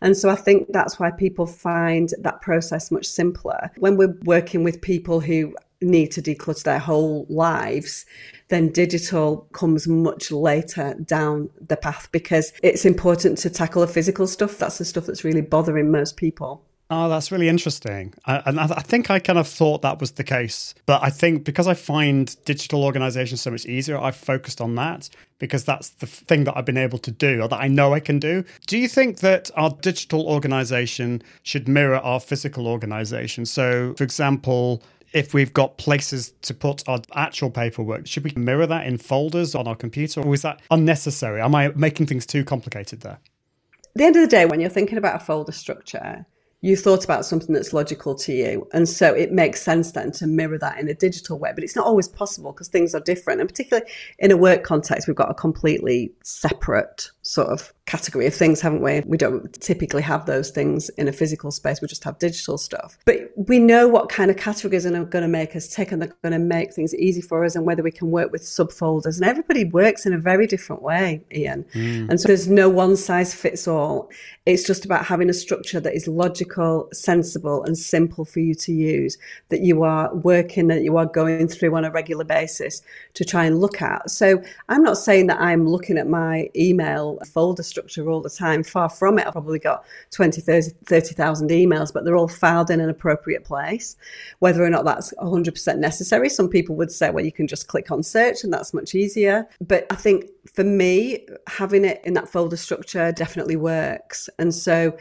And 0.02 0.18
so 0.18 0.30
I 0.30 0.36
think 0.36 0.74
that's 0.74 1.00
why 1.00 1.12
people 1.12 1.46
find 1.46 2.10
that 2.20 2.42
process 2.42 2.92
much 2.92 3.06
simpler. 3.06 3.72
When 3.78 3.96
we're 3.96 4.18
working 4.26 4.66
with 4.66 4.82
people 4.82 5.22
who 5.22 5.56
need 5.86 6.12
to 6.12 6.22
declutter 6.22 6.64
their 6.64 6.80
whole 6.80 7.26
lives, 7.30 8.06
then 8.50 8.70
digital 8.70 9.48
comes 9.54 9.88
much 9.88 10.32
later 10.32 10.96
down 11.06 11.50
the 11.60 11.78
path 11.78 12.10
because 12.12 12.52
it's 12.62 12.86
important 12.86 13.38
to 13.40 13.50
tackle 13.50 13.82
the 13.82 13.88
physical 13.88 14.28
stuff. 14.28 14.58
That's 14.58 14.78
the 14.78 14.86
stuff 14.86 15.06
that's 15.06 15.24
really 15.24 15.42
bothering 15.42 15.92
most 15.92 16.18
people. 16.18 16.64
Oh, 16.88 17.10
that's 17.10 17.32
really 17.32 17.50
interesting. 17.50 18.14
I, 18.26 18.44
and 18.46 18.60
I, 18.60 18.66
I 18.66 18.82
think 18.82 19.10
I 19.10 19.18
kind 19.18 19.40
of 19.40 19.48
thought 19.48 19.82
that 19.82 20.00
was 20.00 20.12
the 20.12 20.24
case. 20.24 20.76
But 20.86 21.02
I 21.02 21.10
think 21.10 21.44
because 21.44 21.68
I 21.68 21.74
find 21.74 22.36
digital 22.46 22.84
organization 22.84 23.38
so 23.38 23.50
much 23.50 23.66
easier, 23.66 23.98
I've 23.98 24.16
focused 24.16 24.62
on 24.62 24.76
that 24.76 25.10
because 25.40 25.66
that's 25.66 25.90
the 25.90 26.06
thing 26.06 26.44
that 26.44 26.56
I've 26.56 26.66
been 26.66 26.78
able 26.78 27.00
to 27.00 27.12
do 27.12 27.42
or 27.42 27.48
that 27.48 27.60
I 27.60 27.68
know 27.68 27.94
I 27.94 28.00
can 28.00 28.20
do. 28.20 28.44
Do 28.68 28.78
you 28.78 28.88
think 28.88 29.20
that 29.22 29.50
our 29.56 29.72
digital 29.82 30.28
organization 30.28 31.24
should 31.42 31.68
mirror 31.68 31.98
our 31.98 32.20
physical 32.20 32.68
organization? 32.68 33.48
So, 33.48 33.96
for 33.98 34.04
example, 34.04 34.84
if 35.16 35.34
we've 35.34 35.54
got 35.54 35.78
places 35.78 36.34
to 36.42 36.54
put 36.54 36.88
our 36.90 37.00
actual 37.16 37.50
paperwork, 37.50 38.06
should 38.06 38.26
we 38.26 38.34
mirror 38.36 38.68
that 38.68 38.86
in 38.86 38.98
folders 38.98 39.56
on 39.56 39.66
our 39.66 39.76
computer 39.76 40.22
or 40.22 40.34
is 40.34 40.42
that 40.42 40.62
unnecessary? 40.70 41.42
Am 41.42 41.56
I 41.56 41.70
making 41.70 42.08
things 42.08 42.26
too 42.26 42.44
complicated 42.44 43.00
there? 43.00 43.20
At 43.74 43.96
the 43.96 44.04
end 44.04 44.18
of 44.18 44.22
the 44.22 44.28
day, 44.28 44.46
when 44.46 44.60
you're 44.60 44.70
thinking 44.70 44.98
about 44.98 45.16
a 45.16 45.26
folder 45.26 45.54
structure, 45.54 46.26
you've 46.60 46.82
thought 46.82 47.06
about 47.06 47.26
something 47.26 47.54
that's 47.54 47.72
logical 47.72 48.14
to 48.16 48.34
you. 48.34 48.68
And 48.74 48.90
so 48.90 49.14
it 49.14 49.32
makes 49.32 49.62
sense 49.62 49.94
then 49.94 50.12
to 50.14 50.28
mirror 50.28 50.58
that 50.58 50.80
in 50.80 50.90
a 50.90 50.94
digital 50.94 51.40
way. 51.40 51.54
But 51.56 51.64
it's 51.64 51.78
not 51.78 51.86
always 51.86 52.10
possible 52.10 52.52
because 52.52 52.68
things 52.68 52.94
are 52.94 53.00
different. 53.00 53.40
And 53.40 53.48
particularly 53.50 53.90
in 54.20 54.32
a 54.32 54.38
work 54.38 54.64
context, 54.64 55.08
we've 55.08 55.16
got 55.16 55.32
a 55.32 55.36
completely 55.36 56.12
separate 56.24 57.10
sort 57.22 57.48
of 57.48 57.74
category 57.86 58.26
of 58.26 58.34
things, 58.34 58.62
haven't 58.62 58.82
we? 58.82 59.02
We 59.02 59.18
don't 59.18 59.54
typically 59.62 60.02
have 60.02 60.26
those 60.26 60.50
things 60.50 60.90
in 60.90 61.08
a 61.08 61.12
physical 61.12 61.52
space. 61.52 61.82
We 61.82 61.88
just 61.88 62.04
have 62.04 62.18
digital 62.18 62.58
stuff. 62.58 62.98
But 63.06 63.32
we 63.36 63.60
know 63.60 63.88
what 63.88 64.10
kind 64.10 64.32
of 64.32 64.38
categories 64.38 64.88
are 64.88 64.92
going 65.06 65.22
to 65.22 65.28
make 65.28 65.56
us 65.56 65.68
tick 65.68 65.92
and 65.92 66.02
they're 66.02 66.16
going 66.24 66.34
to 66.34 66.40
make 66.40 66.74
things 66.74 66.96
easy 66.96 67.22
for 67.22 67.46
us 67.46 67.56
and 67.56 67.64
whether 67.64 67.84
we 67.84 67.92
can 67.92 68.10
work 68.10 68.32
with 68.32 68.42
subfolders. 68.42 69.18
And 69.18 69.26
everybody 69.26 69.66
works 69.66 70.06
in 70.06 70.14
a 70.14 70.18
very 70.18 70.48
different 70.48 70.82
way, 70.82 71.24
Ian. 71.32 71.64
Mm. 71.74 72.10
And 72.10 72.20
so 72.20 72.28
there's 72.28 72.48
no 72.48 72.70
one 72.70 72.96
size 72.96 73.36
fits 73.36 73.68
all. 73.68 74.10
It's 74.48 74.66
just 74.66 74.84
about 74.84 75.06
having 75.06 75.30
a 75.30 75.34
structure 75.34 75.80
that 75.80 75.94
is 75.94 76.08
logical, 76.08 76.90
sensible, 76.92 77.64
and 77.64 77.78
simple 77.78 78.26
for 78.26 78.40
you 78.40 78.56
to 78.56 78.72
use, 78.72 79.18
that 79.50 79.62
you 79.62 79.84
are 79.84 80.14
working, 80.16 80.68
that 80.68 80.82
you 80.82 80.98
are 80.98 81.06
going 81.06 81.48
through 81.48 81.76
on 81.76 81.86
a 81.86 81.92
regular 81.92 82.24
basis 82.24 82.82
to 83.14 83.24
try 83.26 83.46
and 83.46 83.60
look 83.60 83.82
at. 83.82 84.10
So 84.10 84.42
I'm 84.70 84.82
not 84.82 84.98
saying 84.98 85.28
that 85.28 85.40
I'm 85.40 85.68
looking 85.68 85.98
at 86.00 86.08
my 86.08 86.50
email 86.56 87.20
folder 87.32 87.64
structure 87.76 88.10
all 88.10 88.22
the 88.22 88.30
time. 88.30 88.64
Far 88.64 88.90
from 88.90 89.20
it. 89.20 89.28
I've 89.28 89.34
probably 89.34 89.60
got 89.60 89.84
20, 90.12 90.42
30,000 90.42 91.50
emails, 91.50 91.94
but 91.94 92.06
they're 92.06 92.16
all 92.16 92.28
filed 92.28 92.70
in 92.70 92.80
an 92.80 92.90
appropriate 92.90 93.44
place. 93.44 93.98
Whether 94.40 94.64
or 94.64 94.70
not 94.70 94.86
that's 94.86 95.14
100% 95.16 95.78
necessary, 95.78 96.30
some 96.30 96.48
people 96.48 96.76
would 96.78 96.92
say, 96.92 97.10
well, 97.10 97.26
you 97.26 97.34
can 97.34 97.48
just 97.48 97.68
click 97.68 97.92
on 97.92 98.02
search 98.02 98.44
and 98.44 98.54
that's 98.54 98.74
much 98.74 98.96
easier. 98.96 99.46
But 99.60 99.88
I 99.92 99.96
think 99.96 100.26
for 100.54 100.64
me, 100.64 101.26
having 101.48 101.84
it 101.84 102.02
in 102.06 102.14
that 102.14 102.30
folder 102.30 102.56
structure 102.58 103.12
definitely 103.12 103.58
works. 103.58 104.30
And 104.40 104.56
so 104.56 104.96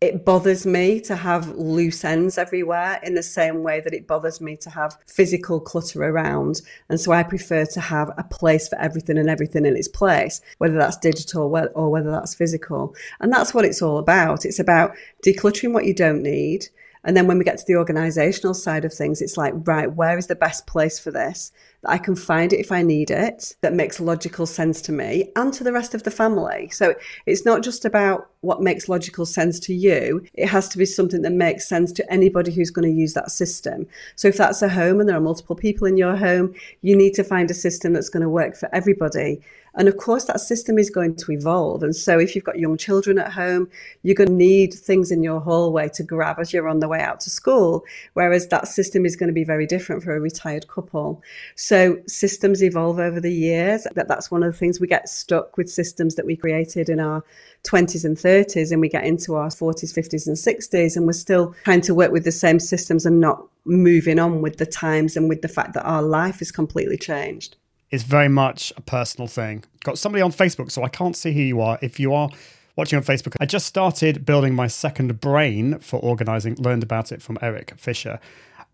it 0.00 0.26
bothers 0.26 0.66
me 0.66 1.00
to 1.00 1.16
have 1.16 1.48
loose 1.56 2.04
ends 2.04 2.36
everywhere 2.36 3.00
in 3.02 3.14
the 3.14 3.22
same 3.22 3.62
way 3.62 3.80
that 3.80 3.94
it 3.94 4.06
bothers 4.06 4.42
me 4.42 4.54
to 4.54 4.68
have 4.68 4.98
physical 5.06 5.58
clutter 5.58 6.04
around. 6.04 6.60
And 6.90 7.00
so 7.00 7.12
I 7.12 7.22
prefer 7.22 7.64
to 7.64 7.80
have 7.80 8.10
a 8.18 8.24
place 8.24 8.68
for 8.68 8.78
everything 8.78 9.16
and 9.16 9.30
everything 9.30 9.64
in 9.64 9.74
its 9.74 9.88
place, 9.88 10.42
whether 10.58 10.76
that's 10.76 10.98
digital 10.98 11.44
or 11.74 11.90
whether 11.90 12.10
that's 12.10 12.34
physical. 12.34 12.94
And 13.20 13.32
that's 13.32 13.54
what 13.54 13.64
it's 13.64 13.80
all 13.80 13.96
about. 13.96 14.44
It's 14.44 14.58
about 14.58 14.94
decluttering 15.24 15.72
what 15.72 15.86
you 15.86 15.94
don't 15.94 16.22
need 16.22 16.68
and 17.06 17.16
then 17.16 17.28
when 17.28 17.38
we 17.38 17.44
get 17.44 17.56
to 17.58 17.64
the 17.66 17.76
organizational 17.76 18.52
side 18.52 18.84
of 18.84 18.92
things, 18.92 19.22
it's 19.22 19.36
like, 19.36 19.54
right, 19.58 19.90
where 19.90 20.18
is 20.18 20.26
the 20.26 20.34
best 20.34 20.66
place 20.66 20.98
for 20.98 21.12
this? 21.12 21.52
That 21.86 21.92
I 21.92 21.98
can 21.98 22.16
find 22.16 22.52
it 22.52 22.58
if 22.58 22.72
I 22.72 22.82
need 22.82 23.12
it, 23.12 23.54
that 23.60 23.72
makes 23.72 24.00
logical 24.00 24.44
sense 24.44 24.82
to 24.82 24.92
me 24.92 25.30
and 25.36 25.52
to 25.54 25.62
the 25.62 25.72
rest 25.72 25.94
of 25.94 26.02
the 26.02 26.10
family. 26.10 26.68
So 26.70 26.96
it's 27.26 27.44
not 27.44 27.62
just 27.62 27.84
about 27.84 28.28
what 28.40 28.60
makes 28.60 28.88
logical 28.88 29.24
sense 29.24 29.60
to 29.60 29.74
you, 29.74 30.24
it 30.34 30.48
has 30.48 30.68
to 30.70 30.78
be 30.78 30.84
something 30.84 31.22
that 31.22 31.32
makes 31.32 31.68
sense 31.68 31.92
to 31.92 32.12
anybody 32.12 32.52
who's 32.52 32.70
going 32.70 32.88
to 32.88 33.00
use 33.00 33.14
that 33.14 33.30
system. 33.30 33.86
So 34.16 34.26
if 34.26 34.36
that's 34.36 34.62
a 34.62 34.68
home 34.68 34.98
and 34.98 35.08
there 35.08 35.16
are 35.16 35.20
multiple 35.20 35.54
people 35.54 35.86
in 35.86 35.96
your 35.96 36.16
home, 36.16 36.54
you 36.82 36.96
need 36.96 37.14
to 37.14 37.24
find 37.24 37.48
a 37.52 37.54
system 37.54 37.92
that's 37.92 38.08
going 38.08 38.22
to 38.24 38.28
work 38.28 38.56
for 38.56 38.68
everybody. 38.74 39.40
And 39.76 39.88
of 39.88 39.98
course, 39.98 40.24
that 40.24 40.40
system 40.40 40.78
is 40.78 40.88
going 40.88 41.16
to 41.16 41.32
evolve. 41.32 41.82
And 41.82 41.94
so, 41.94 42.18
if 42.18 42.34
you've 42.34 42.44
got 42.44 42.58
young 42.58 42.78
children 42.78 43.18
at 43.18 43.32
home, 43.32 43.68
you're 44.02 44.14
going 44.14 44.30
to 44.30 44.34
need 44.34 44.72
things 44.72 45.10
in 45.10 45.22
your 45.22 45.38
hallway 45.38 45.90
to 45.90 46.02
grab 46.02 46.38
as 46.38 46.52
you're 46.52 46.68
on 46.68 46.80
the 46.80 46.88
way 46.88 47.00
out 47.00 47.20
to 47.20 47.30
school. 47.30 47.84
Whereas 48.14 48.48
that 48.48 48.68
system 48.68 49.04
is 49.04 49.16
going 49.16 49.28
to 49.28 49.34
be 49.34 49.44
very 49.44 49.66
different 49.66 50.02
for 50.02 50.16
a 50.16 50.20
retired 50.20 50.66
couple. 50.68 51.22
So, 51.56 51.75
systems 52.06 52.62
evolve 52.62 52.98
over 52.98 53.20
the 53.20 53.32
years. 53.32 53.86
That 53.94 54.08
that's 54.08 54.30
one 54.30 54.42
of 54.42 54.52
the 54.52 54.58
things 54.58 54.80
we 54.80 54.86
get 54.86 55.08
stuck 55.08 55.56
with 55.56 55.70
systems 55.70 56.14
that 56.14 56.26
we 56.26 56.36
created 56.36 56.88
in 56.88 57.00
our 57.00 57.24
20s 57.64 58.04
and 58.04 58.16
30s, 58.16 58.70
and 58.72 58.80
we 58.80 58.88
get 58.88 59.04
into 59.04 59.34
our 59.34 59.48
40s, 59.48 59.92
50s, 59.92 60.26
and 60.26 60.36
60s, 60.36 60.96
and 60.96 61.06
we're 61.06 61.12
still 61.12 61.54
trying 61.64 61.80
to 61.82 61.94
work 61.94 62.12
with 62.12 62.24
the 62.24 62.32
same 62.32 62.58
systems 62.58 63.04
and 63.06 63.20
not 63.20 63.46
moving 63.64 64.18
on 64.18 64.42
with 64.42 64.58
the 64.58 64.66
times 64.66 65.16
and 65.16 65.28
with 65.28 65.42
the 65.42 65.48
fact 65.48 65.74
that 65.74 65.84
our 65.84 66.02
life 66.02 66.40
is 66.40 66.52
completely 66.52 66.96
changed 66.96 67.56
It's 67.90 68.04
very 68.04 68.28
much 68.28 68.72
a 68.76 68.80
personal 68.80 69.26
thing. 69.26 69.64
Got 69.84 69.98
somebody 69.98 70.22
on 70.22 70.32
Facebook, 70.32 70.70
so 70.70 70.84
I 70.84 70.88
can't 70.88 71.16
see 71.16 71.32
who 71.32 71.40
you 71.40 71.60
are. 71.60 71.78
If 71.82 71.98
you 71.98 72.14
are 72.14 72.28
watching 72.76 72.96
on 72.96 73.04
Facebook, 73.04 73.34
I 73.40 73.46
just 73.46 73.66
started 73.66 74.24
building 74.24 74.54
my 74.54 74.68
second 74.68 75.20
brain 75.20 75.78
for 75.80 75.98
organizing, 75.98 76.54
learned 76.56 76.82
about 76.82 77.10
it 77.10 77.22
from 77.22 77.38
Eric 77.42 77.74
Fisher. 77.76 78.20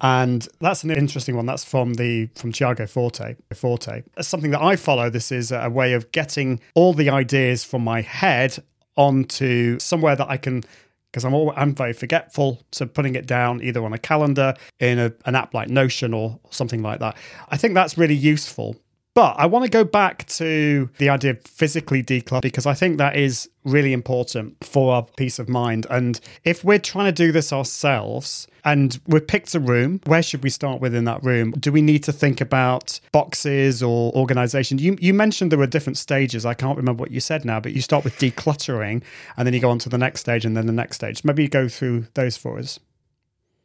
And 0.02 0.46
that's 0.60 0.82
an 0.82 0.90
interesting 0.90 1.36
one. 1.36 1.46
That's 1.46 1.64
from 1.64 1.94
the 1.94 2.26
from 2.34 2.50
Tiago 2.52 2.86
Forte. 2.86 3.36
Forte. 3.54 4.02
As 4.16 4.26
something 4.26 4.50
that 4.50 4.60
I 4.60 4.74
follow, 4.74 5.08
this 5.08 5.30
is 5.30 5.52
a 5.52 5.70
way 5.70 5.92
of 5.92 6.10
getting 6.10 6.60
all 6.74 6.92
the 6.92 7.08
ideas 7.08 7.62
from 7.62 7.82
my 7.82 8.00
head 8.00 8.58
onto 8.96 9.78
somewhere 9.78 10.16
that 10.16 10.28
I 10.28 10.36
can 10.36 10.64
because 11.12 11.24
I'm 11.24 11.34
all, 11.34 11.52
I'm 11.56 11.74
very 11.74 11.92
forgetful. 11.92 12.62
So 12.72 12.86
putting 12.86 13.14
it 13.14 13.26
down 13.26 13.62
either 13.62 13.84
on 13.84 13.92
a 13.92 13.98
calendar 13.98 14.54
in 14.80 14.98
a, 14.98 15.12
an 15.26 15.34
app 15.34 15.52
like 15.52 15.68
Notion 15.68 16.14
or 16.14 16.40
something 16.50 16.82
like 16.82 17.00
that, 17.00 17.16
I 17.50 17.56
think 17.56 17.74
that's 17.74 17.98
really 17.98 18.14
useful. 18.14 18.76
But 19.14 19.34
I 19.38 19.44
want 19.44 19.66
to 19.66 19.70
go 19.70 19.84
back 19.84 20.26
to 20.28 20.88
the 20.96 21.10
idea 21.10 21.32
of 21.32 21.42
physically 21.42 22.02
declutter 22.02 22.40
because 22.40 22.64
I 22.64 22.72
think 22.72 22.96
that 22.96 23.14
is 23.14 23.48
really 23.62 23.92
important 23.92 24.64
for 24.64 24.94
our 24.94 25.02
peace 25.02 25.38
of 25.38 25.50
mind. 25.50 25.86
And 25.90 26.18
if 26.44 26.64
we're 26.64 26.78
trying 26.78 27.06
to 27.06 27.12
do 27.12 27.30
this 27.30 27.52
ourselves 27.52 28.46
and 28.64 28.98
we've 29.06 29.26
picked 29.26 29.54
a 29.54 29.60
room, 29.60 30.00
where 30.06 30.22
should 30.22 30.42
we 30.42 30.48
start 30.48 30.80
within 30.80 31.04
that 31.04 31.22
room? 31.22 31.50
Do 31.52 31.70
we 31.70 31.82
need 31.82 32.02
to 32.04 32.12
think 32.12 32.40
about 32.40 33.00
boxes 33.12 33.82
or 33.82 34.12
organization? 34.14 34.78
You, 34.78 34.96
you 34.98 35.12
mentioned 35.12 35.52
there 35.52 35.58
were 35.58 35.66
different 35.66 35.98
stages. 35.98 36.46
I 36.46 36.54
can't 36.54 36.78
remember 36.78 37.02
what 37.02 37.10
you 37.10 37.20
said 37.20 37.44
now, 37.44 37.60
but 37.60 37.72
you 37.72 37.82
start 37.82 38.04
with 38.04 38.16
decluttering 38.18 39.02
and 39.36 39.46
then 39.46 39.52
you 39.52 39.60
go 39.60 39.68
on 39.68 39.78
to 39.80 39.90
the 39.90 39.98
next 39.98 40.20
stage 40.20 40.46
and 40.46 40.56
then 40.56 40.66
the 40.66 40.72
next 40.72 40.96
stage. 40.96 41.22
Maybe 41.22 41.42
you 41.42 41.50
go 41.50 41.68
through 41.68 42.06
those 42.14 42.38
for 42.38 42.58
us. 42.58 42.80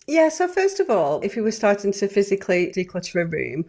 Yeah, 0.08 0.30
so 0.30 0.48
first 0.48 0.80
of 0.80 0.90
all, 0.90 1.20
if 1.22 1.36
you 1.36 1.44
were 1.44 1.52
starting 1.52 1.92
to 1.94 2.08
physically 2.08 2.72
declutter 2.76 3.24
a 3.24 3.26
room, 3.26 3.66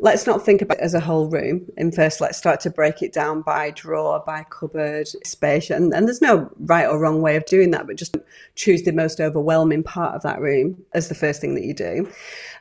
let's 0.00 0.26
not 0.26 0.44
think 0.44 0.60
about 0.60 0.78
it 0.78 0.82
as 0.82 0.94
a 0.94 1.00
whole 1.00 1.28
room. 1.28 1.66
In 1.76 1.92
first, 1.92 2.20
let's 2.20 2.36
start 2.36 2.60
to 2.60 2.70
break 2.70 3.00
it 3.00 3.12
down 3.12 3.42
by 3.42 3.70
drawer, 3.70 4.22
by 4.26 4.44
cupboard, 4.50 5.06
space. 5.24 5.70
And, 5.70 5.94
and 5.94 6.06
there's 6.06 6.20
no 6.20 6.50
right 6.58 6.86
or 6.86 6.98
wrong 6.98 7.22
way 7.22 7.36
of 7.36 7.44
doing 7.46 7.70
that, 7.70 7.86
but 7.86 7.96
just 7.96 8.16
choose 8.56 8.82
the 8.82 8.92
most 8.92 9.20
overwhelming 9.20 9.84
part 9.84 10.14
of 10.14 10.22
that 10.22 10.40
room 10.40 10.84
as 10.94 11.08
the 11.08 11.14
first 11.14 11.40
thing 11.40 11.54
that 11.54 11.64
you 11.64 11.74
do. 11.74 12.10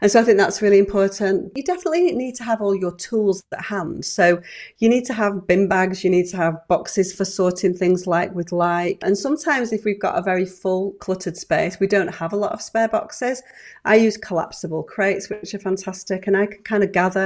And 0.01 0.11
so 0.11 0.19
I 0.19 0.23
think 0.23 0.37
that's 0.37 0.61
really 0.61 0.77
important. 0.77 1.51
You 1.55 1.63
definitely 1.63 2.11
need 2.11 2.35
to 2.35 2.43
have 2.43 2.61
all 2.61 2.75
your 2.75 2.95
tools 2.95 3.43
at 3.51 3.65
hand. 3.65 4.05
So 4.05 4.41
you 4.77 4.87
need 4.87 5.05
to 5.05 5.13
have 5.13 5.47
bin 5.47 5.67
bags, 5.67 6.03
you 6.03 6.09
need 6.11 6.27
to 6.29 6.37
have 6.37 6.67
boxes 6.67 7.13
for 7.13 7.25
sorting 7.25 7.73
things 7.73 8.05
like 8.05 8.33
with 8.35 8.51
like. 8.51 8.99
And 9.01 9.17
sometimes 9.17 9.73
if 9.73 9.85
we've 9.85 9.99
got 9.99 10.17
a 10.17 10.21
very 10.21 10.45
full 10.45 10.91
cluttered 10.93 11.37
space, 11.37 11.79
we 11.79 11.87
don't 11.87 12.15
have 12.15 12.31
a 12.31 12.37
lot 12.37 12.51
of 12.51 12.61
spare 12.61 12.87
boxes. 12.87 13.41
I 13.85 13.95
use 13.95 14.17
collapsible 14.17 14.83
crates, 14.83 15.29
which 15.29 15.53
are 15.53 15.59
fantastic, 15.59 16.27
and 16.27 16.37
I 16.37 16.45
can 16.45 16.61
kind 16.63 16.83
of 16.83 16.91
gather 16.91 17.22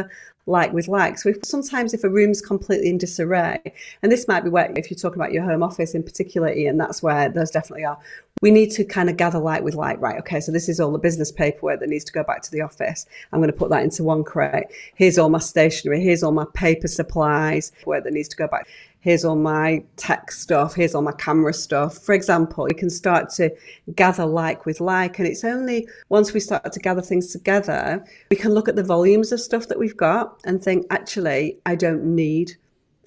like 0.47 0.73
with 0.73 0.87
like. 0.87 1.17
So 1.19 1.29
if, 1.29 1.37
sometimes 1.43 1.93
if 1.93 2.03
a 2.03 2.09
room's 2.09 2.41
completely 2.41 2.89
in 2.89 2.97
disarray, 2.97 3.59
and 4.01 4.11
this 4.11 4.27
might 4.27 4.43
be 4.43 4.49
where 4.49 4.71
if 4.75 4.89
you're 4.89 4.97
talking 4.97 5.21
about 5.21 5.33
your 5.33 5.43
home 5.43 5.61
office 5.61 5.93
in 5.93 6.03
particular, 6.03 6.51
Ian, 6.51 6.77
that's 6.77 7.03
where 7.03 7.29
those 7.29 7.51
definitely 7.51 7.85
are. 7.85 7.99
We 8.41 8.51
need 8.51 8.71
to 8.71 8.85
kind 8.85 9.09
of 9.09 9.17
gather 9.17 9.39
like 9.39 9.63
with 9.63 9.75
like, 9.75 9.99
right? 9.99 10.19
Okay, 10.19 10.39
so 10.39 10.51
this 10.51 10.69
is 10.69 10.79
all 10.79 10.91
the 10.91 10.99
business 10.99 11.31
paperwork 11.31 11.79
that 11.79 11.89
needs 11.89 12.05
to 12.05 12.13
go 12.13 12.23
back 12.23 12.43
to 12.43 12.51
the 12.51 12.61
office. 12.61 13.05
I'm 13.31 13.39
going 13.39 13.51
to 13.51 13.57
put 13.57 13.69
that 13.71 13.83
into 13.83 14.03
one 14.03 14.23
crate. 14.23 14.67
Here's 14.95 15.17
all 15.17 15.29
my 15.29 15.39
stationery. 15.39 16.01
Here's 16.01 16.23
all 16.23 16.31
my 16.31 16.45
paper 16.53 16.87
supplies 16.87 17.71
where 17.85 17.99
that 17.99 18.13
needs 18.13 18.27
to 18.29 18.37
go 18.37 18.47
back 18.47 18.67
here's 19.07 19.23
all 19.23 19.37
my 19.37 19.81
tech 19.95 20.29
stuff, 20.33 20.75
here's 20.75 20.93
all 20.93 21.01
my 21.01 21.13
camera 21.13 21.53
stuff. 21.53 21.97
For 21.99 22.13
example, 22.13 22.65
we 22.65 22.73
can 22.73 22.89
start 22.89 23.29
to 23.35 23.49
gather 23.95 24.25
like 24.25 24.65
with 24.65 24.81
like. 24.81 25.17
And 25.17 25.25
it's 25.25 25.45
only 25.45 25.87
once 26.09 26.33
we 26.33 26.41
start 26.41 26.73
to 26.73 26.79
gather 26.81 27.01
things 27.01 27.31
together, 27.31 28.03
we 28.29 28.35
can 28.35 28.53
look 28.53 28.67
at 28.67 28.75
the 28.75 28.83
volumes 28.83 29.31
of 29.31 29.39
stuff 29.39 29.69
that 29.69 29.79
we've 29.79 29.95
got 29.95 30.41
and 30.43 30.61
think, 30.61 30.85
actually, 30.89 31.57
I 31.65 31.75
don't 31.75 32.03
need 32.03 32.57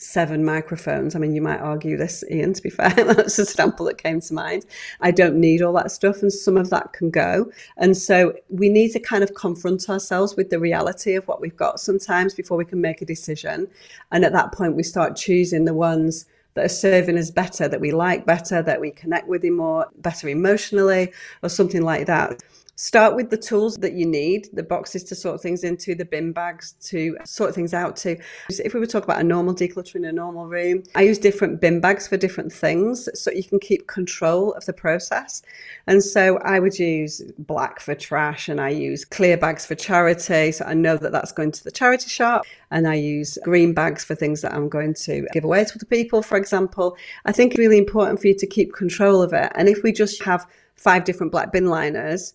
seven 0.01 0.45
microphones. 0.45 1.15
I 1.15 1.19
mean, 1.19 1.35
you 1.35 1.43
might 1.43 1.61
argue 1.61 1.97
this, 1.97 2.25
Ian, 2.31 2.55
to 2.55 2.63
be 2.63 2.71
fair. 2.71 2.91
That's 2.97 3.39
a 3.39 3.45
sample 3.45 3.87
that 3.87 4.03
came 4.03 4.21
to 4.23 4.35
mind. 4.35 4.65
I 5.01 5.11
don't 5.11 5.37
need 5.37 5.61
all 5.61 5.75
that 5.75 5.91
stuff, 5.91 6.23
and 6.23 6.33
some 6.33 6.57
of 6.57 6.71
that 6.71 6.93
can 6.93 7.11
go. 7.11 7.51
And 7.77 7.97
so 7.97 8.33
we 8.49 8.69
need 8.69 8.93
to 8.93 9.01
kind 9.01 9.23
of 9.23 9.35
confront 9.35 9.89
ourselves 9.91 10.37
with 10.37 10.51
the 10.51 10.59
reality 10.59 11.15
of 11.15 11.29
what 11.29 11.41
we've 11.41 11.57
got 11.57 11.81
sometimes 11.81 12.35
before 12.35 12.57
we 12.57 12.65
can 12.65 12.81
make 12.81 13.03
a 13.03 13.07
decision. 13.07 13.69
And 14.11 14.25
at 14.25 14.33
that 14.33 14.53
point, 14.53 14.75
we 14.75 14.83
start 14.83 15.17
choosing 15.17 15.67
the 15.67 15.75
ones 15.75 16.25
that 16.55 16.65
are 16.65 16.69
serving 16.69 17.19
us 17.19 17.31
better, 17.31 17.69
that 17.69 17.81
we 17.81 17.93
like 17.93 18.27
better, 18.27 18.63
that 18.63 18.81
we 18.81 18.91
connect 18.91 19.29
with 19.29 19.45
more, 19.45 19.87
better 19.99 20.29
emotionally, 20.29 21.13
or 21.43 21.49
something 21.49 21.83
like 21.83 22.07
that. 22.07 22.43
Start 22.81 23.15
with 23.15 23.29
the 23.29 23.37
tools 23.37 23.77
that 23.77 23.93
you 23.93 24.07
need, 24.07 24.49
the 24.55 24.63
boxes 24.63 25.05
to 25.05 25.15
sort 25.15 25.43
things 25.43 25.65
into, 25.65 25.95
the 25.95 26.07
bin 26.07 26.33
bags 26.33 26.73
to 26.81 27.15
sort 27.27 27.55
things 27.55 27.75
out 27.75 27.95
to. 27.95 28.17
If 28.49 28.73
we 28.73 28.81
were 28.81 28.87
talking 28.87 29.05
about 29.05 29.21
a 29.21 29.23
normal 29.23 29.55
decluttering 29.55 29.97
in 29.97 30.05
a 30.07 30.13
normal 30.13 30.47
room, 30.47 30.85
I 30.95 31.03
use 31.03 31.19
different 31.19 31.61
bin 31.61 31.81
bags 31.81 32.09
for 32.09 32.17
different 32.17 32.51
things 32.51 33.07
so 33.13 33.31
you 33.33 33.45
can 33.45 33.59
keep 33.59 33.87
control 33.87 34.55
of 34.55 34.65
the 34.65 34.73
process. 34.73 35.43
And 35.87 36.03
so 36.03 36.39
I 36.39 36.59
would 36.59 36.79
use 36.79 37.21
black 37.39 37.81
for 37.81 37.95
trash 37.95 38.49
and 38.49 38.63
I 38.63 38.71
use 38.71 39.05
clear 39.05 39.37
bags 39.37 39.67
for 39.67 39.75
charity. 39.75 40.51
So 40.51 40.65
I 40.65 40.73
know 40.73 40.97
that 40.97 41.13
that's 41.13 41.33
going 41.33 41.53
to 41.53 41.63
the 41.63 41.71
charity 41.71 42.09
shop 42.09 42.47
and 42.71 42.89
I 42.89 42.95
use 42.95 43.37
green 43.45 43.75
bags 43.75 44.05
for 44.05 44.15
things 44.15 44.41
that 44.41 44.55
I'm 44.55 44.71
going 44.71 44.95
to 45.05 45.29
give 45.35 45.45
away 45.45 45.67
to 45.67 45.79
the 45.79 45.85
people, 45.85 46.23
for 46.23 46.39
example. 46.39 46.97
I 47.27 47.33
think 47.33 47.53
it's 47.53 47.59
really 47.59 47.77
important 47.77 48.23
for 48.23 48.29
you 48.29 48.35
to 48.37 48.47
keep 48.47 48.73
control 48.73 49.21
of 49.21 49.35
it. 49.35 49.53
And 49.55 49.69
if 49.69 49.83
we 49.83 49.93
just 49.93 50.23
have 50.23 50.47
five 50.77 51.05
different 51.05 51.31
black 51.31 51.53
bin 51.53 51.67
liners, 51.67 52.33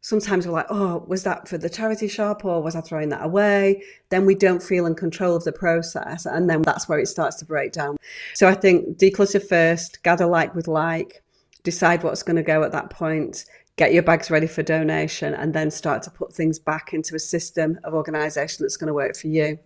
sometimes 0.00 0.46
we're 0.46 0.52
like, 0.52 0.66
oh, 0.70 1.04
was 1.06 1.24
that 1.24 1.48
for 1.48 1.58
the 1.58 1.68
charity 1.68 2.08
shop 2.08 2.44
or 2.44 2.62
was 2.62 2.76
I 2.76 2.80
throwing 2.80 3.08
that 3.10 3.24
away? 3.24 3.82
Then 4.10 4.26
we 4.26 4.34
don't 4.34 4.62
feel 4.62 4.86
in 4.86 4.94
control 4.94 5.36
of 5.36 5.44
the 5.44 5.52
process. 5.52 6.26
And 6.26 6.48
then 6.48 6.62
that's 6.62 6.88
where 6.88 6.98
it 6.98 7.06
starts 7.06 7.36
to 7.36 7.44
break 7.44 7.72
down. 7.72 7.96
So 8.34 8.48
I 8.48 8.54
think 8.54 8.98
declutter 8.98 9.42
first, 9.46 10.02
gather 10.02 10.26
like 10.26 10.54
with 10.54 10.68
like, 10.68 11.22
decide 11.62 12.02
what's 12.02 12.22
going 12.22 12.36
to 12.36 12.42
go 12.42 12.62
at 12.62 12.72
that 12.72 12.90
point, 12.90 13.44
get 13.76 13.92
your 13.92 14.02
bags 14.02 14.30
ready 14.30 14.46
for 14.46 14.62
donation, 14.62 15.34
and 15.34 15.52
then 15.52 15.70
start 15.70 16.02
to 16.04 16.10
put 16.10 16.32
things 16.32 16.58
back 16.58 16.92
into 16.92 17.14
a 17.14 17.20
system 17.20 17.78
of 17.84 17.94
organization 17.94 18.64
that's 18.64 18.76
going 18.76 18.88
to 18.88 18.94
work 18.94 19.16
for 19.16 19.28
you. 19.28 19.58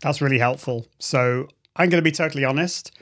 That's 0.00 0.20
really 0.20 0.38
helpful. 0.38 0.86
So 0.98 1.48
I'm 1.76 1.88
going 1.88 2.02
to 2.02 2.08
be 2.08 2.12
totally 2.12 2.44
honest. 2.44 2.92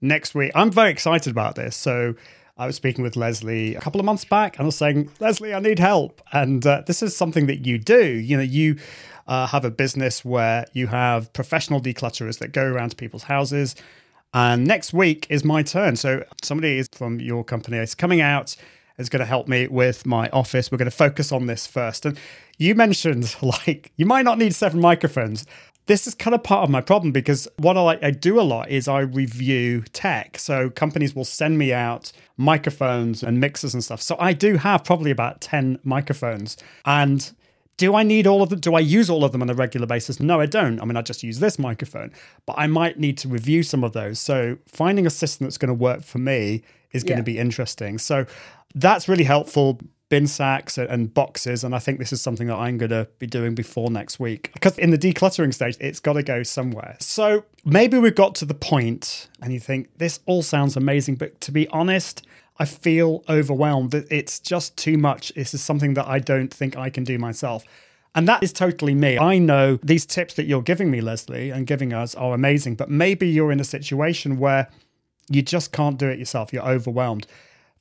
Next 0.00 0.34
week, 0.34 0.50
I'm 0.54 0.70
very 0.70 0.90
excited 0.90 1.30
about 1.30 1.54
this. 1.54 1.76
So 1.76 2.14
I 2.62 2.66
was 2.66 2.76
speaking 2.76 3.02
with 3.02 3.16
Lesley 3.16 3.74
a 3.74 3.80
couple 3.80 4.00
of 4.00 4.04
months 4.04 4.24
back 4.24 4.54
and 4.54 4.62
I 4.62 4.66
was 4.66 4.76
saying, 4.76 5.10
Lesley, 5.18 5.52
I 5.52 5.58
need 5.58 5.80
help. 5.80 6.22
And 6.30 6.64
uh, 6.64 6.84
this 6.86 7.02
is 7.02 7.16
something 7.16 7.46
that 7.46 7.66
you 7.66 7.76
do. 7.76 8.06
You 8.06 8.36
know, 8.36 8.42
you 8.44 8.76
uh, 9.26 9.48
have 9.48 9.64
a 9.64 9.70
business 9.70 10.24
where 10.24 10.66
you 10.72 10.86
have 10.86 11.32
professional 11.32 11.80
declutterers 11.80 12.38
that 12.38 12.52
go 12.52 12.62
around 12.62 12.90
to 12.90 12.96
people's 12.96 13.24
houses. 13.24 13.74
And 14.32 14.64
next 14.64 14.92
week 14.92 15.26
is 15.28 15.44
my 15.44 15.64
turn. 15.64 15.96
So 15.96 16.24
somebody 16.40 16.78
is 16.78 16.88
from 16.92 17.18
your 17.18 17.42
company 17.42 17.78
is 17.78 17.96
coming 17.96 18.20
out 18.20 18.54
is 18.96 19.08
going 19.08 19.20
to 19.20 19.26
help 19.26 19.48
me 19.48 19.66
with 19.66 20.06
my 20.06 20.28
office. 20.28 20.70
We're 20.70 20.78
going 20.78 20.90
to 20.90 20.96
focus 20.96 21.32
on 21.32 21.46
this 21.46 21.66
first. 21.66 22.06
And 22.06 22.16
you 22.58 22.76
mentioned 22.76 23.34
like 23.42 23.90
you 23.96 24.06
might 24.06 24.24
not 24.24 24.38
need 24.38 24.54
seven 24.54 24.80
microphones 24.80 25.46
this 25.92 26.06
is 26.06 26.14
kind 26.14 26.34
of 26.34 26.42
part 26.42 26.64
of 26.64 26.70
my 26.70 26.80
problem 26.80 27.12
because 27.12 27.46
what 27.58 27.76
I, 27.76 27.98
I, 28.00 28.10
do 28.12 28.40
a 28.40 28.46
lot 28.54 28.70
is 28.70 28.88
I 28.88 29.00
review 29.00 29.82
tech. 29.92 30.38
So 30.38 30.70
companies 30.70 31.14
will 31.14 31.26
send 31.26 31.58
me 31.58 31.70
out 31.70 32.12
microphones 32.38 33.22
and 33.22 33.38
mixers 33.40 33.74
and 33.74 33.84
stuff. 33.84 34.00
So 34.00 34.16
I 34.18 34.32
do 34.32 34.56
have 34.56 34.84
probably 34.84 35.10
about 35.10 35.42
10 35.42 35.80
microphones. 35.84 36.56
And 36.86 37.30
do 37.76 37.94
I 37.94 38.04
need 38.04 38.26
all 38.26 38.40
of 38.40 38.48
them? 38.48 38.60
Do 38.60 38.74
I 38.74 38.80
use 38.80 39.10
all 39.10 39.22
of 39.22 39.32
them 39.32 39.42
on 39.42 39.50
a 39.50 39.54
regular 39.54 39.86
basis? 39.86 40.18
No, 40.18 40.40
I 40.40 40.46
don't. 40.46 40.80
I 40.80 40.86
mean, 40.86 40.96
I 40.96 41.02
just 41.02 41.22
use 41.22 41.40
this 41.40 41.58
microphone, 41.58 42.10
but 42.46 42.54
I 42.56 42.68
might 42.68 42.98
need 42.98 43.18
to 43.18 43.28
review 43.28 43.62
some 43.62 43.84
of 43.84 43.92
those. 43.92 44.18
So 44.18 44.56
finding 44.66 45.06
a 45.06 45.10
system 45.10 45.44
that's 45.44 45.58
going 45.58 45.68
to 45.68 45.74
work 45.74 46.04
for 46.04 46.20
me 46.20 46.62
is 46.92 47.04
going 47.04 47.18
yeah. 47.18 47.22
to 47.22 47.22
be 47.22 47.38
interesting. 47.38 47.98
So 47.98 48.24
that's 48.74 49.10
really 49.10 49.24
helpful 49.24 49.78
bin 50.12 50.26
sacks 50.26 50.76
and 50.76 51.14
boxes. 51.14 51.64
And 51.64 51.74
I 51.74 51.78
think 51.78 51.98
this 51.98 52.12
is 52.12 52.20
something 52.20 52.46
that 52.48 52.56
I'm 52.56 52.76
going 52.76 52.90
to 52.90 53.08
be 53.18 53.26
doing 53.26 53.54
before 53.54 53.90
next 53.90 54.20
week 54.20 54.50
because 54.52 54.76
in 54.76 54.90
the 54.90 54.98
decluttering 54.98 55.54
stage, 55.54 55.78
it's 55.80 56.00
got 56.00 56.12
to 56.12 56.22
go 56.22 56.42
somewhere. 56.42 56.98
So 57.00 57.46
maybe 57.64 57.96
we've 57.96 58.14
got 58.14 58.34
to 58.34 58.44
the 58.44 58.52
point 58.52 59.30
and 59.40 59.54
you 59.54 59.58
think 59.58 59.88
this 59.96 60.20
all 60.26 60.42
sounds 60.42 60.76
amazing, 60.76 61.14
but 61.14 61.40
to 61.40 61.50
be 61.50 61.66
honest, 61.68 62.26
I 62.58 62.66
feel 62.66 63.24
overwhelmed 63.26 63.92
that 63.92 64.12
it's 64.12 64.38
just 64.38 64.76
too 64.76 64.98
much. 64.98 65.32
This 65.34 65.54
is 65.54 65.62
something 65.62 65.94
that 65.94 66.06
I 66.06 66.18
don't 66.18 66.52
think 66.52 66.76
I 66.76 66.90
can 66.90 67.04
do 67.04 67.16
myself. 67.16 67.64
And 68.14 68.28
that 68.28 68.42
is 68.42 68.52
totally 68.52 68.94
me. 68.94 69.16
I 69.18 69.38
know 69.38 69.78
these 69.82 70.04
tips 70.04 70.34
that 70.34 70.44
you're 70.44 70.60
giving 70.60 70.90
me, 70.90 71.00
Lesley, 71.00 71.48
and 71.48 71.66
giving 71.66 71.94
us 71.94 72.14
are 72.16 72.34
amazing, 72.34 72.74
but 72.74 72.90
maybe 72.90 73.26
you're 73.30 73.50
in 73.50 73.60
a 73.60 73.64
situation 73.64 74.38
where 74.38 74.68
you 75.30 75.40
just 75.40 75.72
can't 75.72 75.96
do 75.96 76.08
it 76.08 76.18
yourself. 76.18 76.52
You're 76.52 76.68
overwhelmed. 76.68 77.26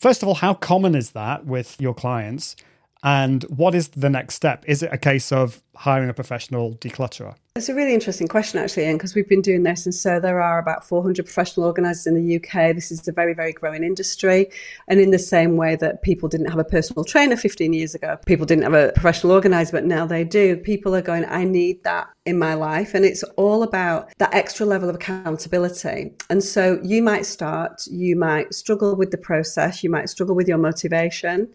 First 0.02 0.24
of 0.24 0.28
all, 0.28 0.34
how 0.34 0.56
common 0.56 0.96
is 0.96 1.12
that 1.12 1.46
with 1.46 1.80
your 1.80 1.94
clients? 1.94 2.56
And 3.04 3.44
what 3.44 3.76
is 3.76 3.90
the 3.90 4.10
next 4.10 4.34
step? 4.34 4.66
Is 4.68 4.82
it 4.82 4.90
a 4.92 4.98
case 4.98 5.32
of 5.32 5.62
hiring 5.76 6.10
a 6.10 6.14
professional 6.14 6.76
declutterer? 6.76 7.36
It's 7.58 7.68
a 7.68 7.76
really 7.76 7.94
interesting 7.94 8.30
question, 8.30 8.60
actually, 8.60 8.86
Ian, 8.86 8.96
because 8.96 9.14
we've 9.14 9.28
been 9.28 9.42
doing 9.42 9.64
this. 9.64 9.86
And 9.86 9.94
so 9.94 10.22
there 10.22 10.42
are 10.42 10.58
about 10.58 10.88
400 10.88 11.26
professional 11.26 11.66
organisers 11.66 12.08
in 12.08 12.16
the 12.16 12.38
UK. 12.38 12.74
This 12.74 12.92
is 12.92 13.06
a 13.10 13.12
very, 13.12 13.34
very 13.34 13.52
growing 13.52 13.84
industry. 13.84 14.50
And 14.88 15.02
in 15.02 15.12
the 15.12 15.20
same 15.20 15.58
way 15.58 15.76
that 15.76 16.02
people 16.02 16.30
didn't 16.30 16.50
have 16.50 16.60
a 16.60 16.64
personal 16.64 17.04
trainer 17.04 17.36
15 17.36 17.74
years 17.74 17.94
ago, 17.94 18.18
people 18.26 18.46
didn't 18.46 18.64
have 18.64 18.74
a 18.74 18.94
professional 18.94 19.34
organiser, 19.34 19.74
but 19.74 19.84
now 19.84 20.06
they 20.06 20.24
do. 20.24 20.56
People 20.56 20.96
are 20.96 21.02
going, 21.02 21.26
I 21.26 21.44
need 21.44 21.84
that 21.84 22.08
in 22.26 22.40
my 22.40 22.54
life. 22.54 22.94
And 22.94 23.04
it's 23.04 23.24
all 23.36 23.64
about 23.64 24.14
that 24.20 24.34
extra 24.34 24.66
level 24.66 24.88
of 24.88 24.96
accountability. 24.96 26.14
And 26.30 26.42
so 26.42 26.80
you 26.82 27.02
might 27.02 27.26
start, 27.26 27.86
you 27.88 28.16
might 28.16 28.54
struggle 28.54 28.96
with 28.96 29.12
the 29.12 29.18
process, 29.18 29.84
you 29.84 29.90
might 29.90 30.08
struggle 30.08 30.36
with 30.36 30.48
your 30.48 30.58
motivation. 30.58 31.50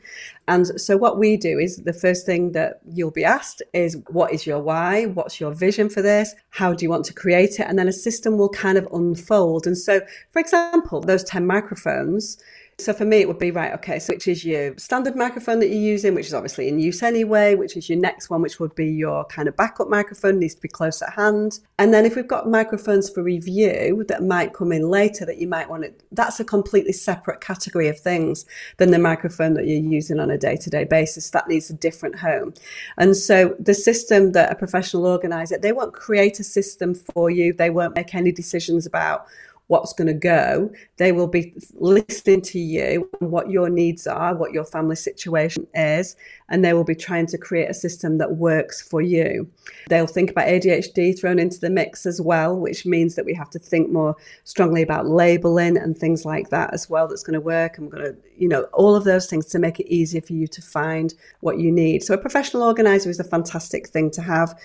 And 0.46 0.78
so 0.78 0.96
what 0.96 1.18
we 1.18 1.38
do 1.38 1.58
is 1.58 1.78
the 1.78 1.92
first 1.92 2.26
thing 2.26 2.52
that 2.52 2.80
you'll 2.92 3.10
be 3.10 3.24
asked 3.24 3.62
is, 3.72 3.96
what 4.08 4.32
is 4.32 4.46
your 4.46 4.60
why? 4.60 5.04
What's 5.04 5.40
your 5.40 5.52
vision 5.52 5.88
for 5.88 6.02
this? 6.02 6.34
How 6.50 6.72
do 6.72 6.84
you 6.84 6.90
want 6.90 7.04
to 7.06 7.14
create 7.14 7.58
it? 7.60 7.66
And 7.68 7.78
then 7.78 7.88
a 7.88 7.92
system 7.92 8.38
will 8.38 8.48
kind 8.48 8.78
of 8.78 8.88
unfold. 8.92 9.66
And 9.66 9.76
so, 9.76 10.00
for 10.30 10.38
example, 10.38 11.00
those 11.00 11.24
10 11.24 11.46
microphones, 11.46 12.38
so 12.78 12.92
for 12.92 13.06
me, 13.06 13.18
it 13.18 13.28
would 13.28 13.38
be 13.38 13.50
right, 13.50 13.72
okay, 13.72 13.98
so 13.98 14.12
which 14.12 14.28
is 14.28 14.44
your 14.44 14.76
standard 14.76 15.16
microphone 15.16 15.60
that 15.60 15.68
you're 15.68 15.80
using, 15.80 16.14
which 16.14 16.26
is 16.26 16.34
obviously 16.34 16.68
in 16.68 16.78
use 16.78 17.02
anyway, 17.02 17.54
which 17.54 17.74
is 17.74 17.88
your 17.88 17.98
next 17.98 18.28
one, 18.28 18.42
which 18.42 18.60
would 18.60 18.74
be 18.74 18.86
your 18.86 19.24
kind 19.24 19.48
of 19.48 19.56
backup 19.56 19.88
microphone, 19.88 20.38
needs 20.38 20.54
to 20.54 20.60
be 20.60 20.68
close 20.68 21.00
at 21.00 21.14
hand. 21.14 21.58
And 21.78 21.94
then 21.94 22.04
if 22.04 22.16
we've 22.16 22.28
got 22.28 22.50
microphones 22.50 23.08
for 23.08 23.22
review 23.22 24.04
that 24.08 24.24
might 24.24 24.52
come 24.52 24.72
in 24.72 24.90
later 24.90 25.24
that 25.24 25.38
you 25.38 25.48
might 25.48 25.70
want 25.70 25.84
to, 25.84 25.94
that's 26.12 26.38
a 26.38 26.44
completely 26.44 26.92
separate 26.92 27.40
category 27.40 27.88
of 27.88 27.98
things 27.98 28.44
than 28.76 28.90
the 28.90 28.98
microphone 28.98 29.54
that 29.54 29.66
you're 29.66 29.82
using 29.82 30.20
on 30.20 30.30
a 30.30 30.36
day 30.36 30.56
to 30.56 30.68
day 30.68 30.84
basis. 30.84 31.30
That 31.30 31.48
needs 31.48 31.70
a 31.70 31.74
different 31.74 32.18
home. 32.18 32.52
And 32.98 33.16
so 33.16 33.56
the 33.58 33.74
system 33.74 34.32
that 34.32 34.52
a 34.52 34.54
professional 34.54 35.06
organizer, 35.06 35.56
they 35.56 35.72
won't 35.72 35.94
create 35.94 36.40
a 36.40 36.44
system 36.44 36.94
for 36.94 37.30
you, 37.30 37.54
they 37.54 37.70
won't 37.70 37.94
make 37.94 38.14
any 38.14 38.32
decisions 38.32 38.84
about 38.84 39.26
what's 39.68 39.92
going 39.92 40.06
to 40.06 40.14
go. 40.14 40.70
They 40.96 41.12
will 41.12 41.26
be 41.26 41.54
listening 41.74 42.42
to 42.42 42.58
you 42.58 43.10
what 43.18 43.50
your 43.50 43.68
needs 43.68 44.06
are, 44.06 44.34
what 44.34 44.52
your 44.52 44.64
family 44.64 44.96
situation 44.96 45.66
is, 45.74 46.16
and 46.48 46.64
they 46.64 46.72
will 46.72 46.84
be 46.84 46.94
trying 46.94 47.26
to 47.26 47.38
create 47.38 47.68
a 47.68 47.74
system 47.74 48.18
that 48.18 48.36
works 48.36 48.80
for 48.80 49.02
you. 49.02 49.50
They'll 49.88 50.06
think 50.06 50.30
about 50.30 50.46
ADHD 50.46 51.18
thrown 51.18 51.38
into 51.38 51.58
the 51.58 51.70
mix 51.70 52.06
as 52.06 52.20
well, 52.20 52.56
which 52.56 52.86
means 52.86 53.16
that 53.16 53.24
we 53.24 53.34
have 53.34 53.50
to 53.50 53.58
think 53.58 53.90
more 53.90 54.14
strongly 54.44 54.82
about 54.82 55.06
labeling 55.06 55.76
and 55.76 55.98
things 55.98 56.24
like 56.24 56.50
that 56.50 56.72
as 56.72 56.88
well. 56.88 57.08
That's 57.08 57.24
going 57.24 57.34
to 57.34 57.40
work. 57.40 57.78
I'm 57.78 57.88
going 57.88 58.04
to, 58.04 58.16
you 58.36 58.48
know, 58.48 58.62
all 58.72 58.94
of 58.94 59.04
those 59.04 59.26
things 59.26 59.46
to 59.46 59.58
make 59.58 59.80
it 59.80 59.92
easier 59.92 60.20
for 60.20 60.34
you 60.34 60.46
to 60.46 60.62
find 60.62 61.12
what 61.40 61.58
you 61.58 61.72
need. 61.72 62.04
So 62.04 62.14
a 62.14 62.18
professional 62.18 62.62
organizer 62.62 63.10
is 63.10 63.18
a 63.18 63.24
fantastic 63.24 63.88
thing 63.88 64.10
to 64.12 64.22
have 64.22 64.56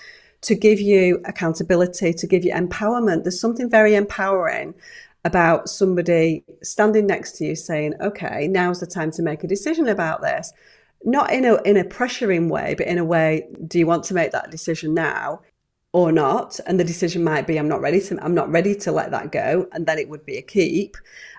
to 0.42 0.54
give 0.54 0.80
you 0.80 1.20
accountability, 1.24 2.12
to 2.12 2.26
give 2.26 2.44
you 2.44 2.52
empowerment. 2.52 3.24
There's 3.24 3.40
something 3.40 3.70
very 3.70 3.94
empowering 3.94 4.74
about 5.24 5.68
somebody 5.68 6.44
standing 6.62 7.06
next 7.06 7.32
to 7.32 7.44
you 7.44 7.54
saying, 7.54 7.94
okay, 8.00 8.48
now's 8.48 8.80
the 8.80 8.86
time 8.86 9.10
to 9.12 9.22
make 9.22 9.44
a 9.44 9.48
decision 9.48 9.88
about 9.88 10.20
this. 10.20 10.52
Not 11.04 11.32
in 11.32 11.44
a 11.44 11.60
in 11.62 11.76
a 11.76 11.84
pressuring 11.84 12.48
way, 12.48 12.74
but 12.76 12.86
in 12.86 12.98
a 12.98 13.04
way, 13.04 13.48
do 13.66 13.78
you 13.78 13.86
want 13.86 14.04
to 14.04 14.14
make 14.14 14.32
that 14.32 14.50
decision 14.50 14.94
now 14.94 15.40
or 15.92 16.12
not? 16.12 16.60
And 16.66 16.78
the 16.78 16.84
decision 16.84 17.24
might 17.24 17.46
be, 17.46 17.58
I'm 17.58 17.68
not 17.68 17.80
ready 17.80 18.00
to 18.00 18.24
I'm 18.24 18.34
not 18.34 18.50
ready 18.50 18.74
to 18.76 18.92
let 18.92 19.10
that 19.10 19.32
go, 19.32 19.66
and 19.72 19.86
then 19.86 19.98
it 19.98 20.08
would 20.08 20.24
be 20.24 20.36
a 20.36 20.42
keep. 20.42 20.96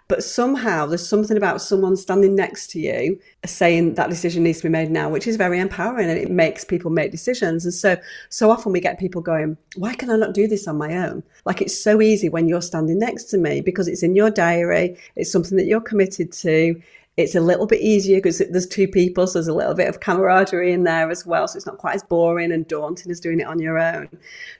But 0.07 0.23
somehow 0.23 0.85
there's 0.85 1.07
something 1.07 1.37
about 1.37 1.61
someone 1.61 1.95
standing 1.95 2.35
next 2.35 2.67
to 2.71 2.79
you 2.79 3.19
saying 3.45 3.95
that 3.95 4.09
decision 4.09 4.43
needs 4.43 4.59
to 4.59 4.63
be 4.63 4.69
made 4.69 4.91
now, 4.91 5.09
which 5.09 5.27
is 5.27 5.37
very 5.37 5.59
empowering 5.59 6.09
and 6.09 6.19
it 6.19 6.29
makes 6.29 6.63
people 6.63 6.91
make 6.91 7.11
decisions. 7.11 7.65
And 7.65 7.73
so, 7.73 7.97
so 8.29 8.51
often 8.51 8.71
we 8.71 8.79
get 8.79 8.99
people 8.99 9.21
going, 9.21 9.57
why 9.75 9.95
can 9.95 10.09
I 10.09 10.17
not 10.17 10.33
do 10.33 10.47
this 10.47 10.67
on 10.67 10.77
my 10.77 10.95
own? 10.95 11.23
Like 11.45 11.61
it's 11.61 11.81
so 11.81 12.01
easy 12.01 12.29
when 12.29 12.47
you're 12.47 12.61
standing 12.61 12.99
next 12.99 13.25
to 13.25 13.37
me 13.37 13.61
because 13.61 13.87
it's 13.87 14.03
in 14.03 14.15
your 14.15 14.29
diary. 14.29 14.97
It's 15.15 15.31
something 15.31 15.57
that 15.57 15.65
you're 15.65 15.81
committed 15.81 16.31
to 16.33 16.81
it's 17.15 17.35
a 17.35 17.41
little 17.41 17.67
bit 17.67 17.81
easier 17.81 18.17
because 18.17 18.39
there's 18.39 18.65
two 18.65 18.87
people, 18.87 19.27
so 19.27 19.33
there's 19.37 19.47
a 19.47 19.53
little 19.53 19.75
bit 19.75 19.87
of 19.87 19.99
camaraderie 19.99 20.73
in 20.73 20.83
there 20.83 21.11
as 21.11 21.25
well. 21.25 21.47
So 21.47 21.57
it's 21.57 21.65
not 21.65 21.77
quite 21.77 21.95
as 21.95 22.03
boring 22.03 22.51
and 22.51 22.67
daunting 22.67 23.11
as 23.11 23.19
doing 23.19 23.39
it 23.39 23.45
on 23.45 23.59
your 23.59 23.77
own. 23.77 24.09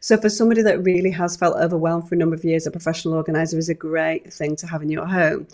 So 0.02 0.18
for 0.18 0.30
somebody 0.30 0.62
that 0.62 0.84
really 0.84 1.10
has 1.12 1.36
felt 1.36 1.58
overwhelmed 1.58 2.08
for 2.08 2.14
a 2.14 2.18
number 2.18 2.36
of 2.36 2.44
years, 2.44 2.68
a 2.68 2.72
professional 2.72 3.16
organizer 3.16 3.58
is 3.58 3.70
a 3.70 3.74
great 3.74 4.32
thing 4.32 4.56
to 4.58 4.68
have 4.68 4.84
in 4.84 4.90
your 4.90 5.08
home. 5.08 5.48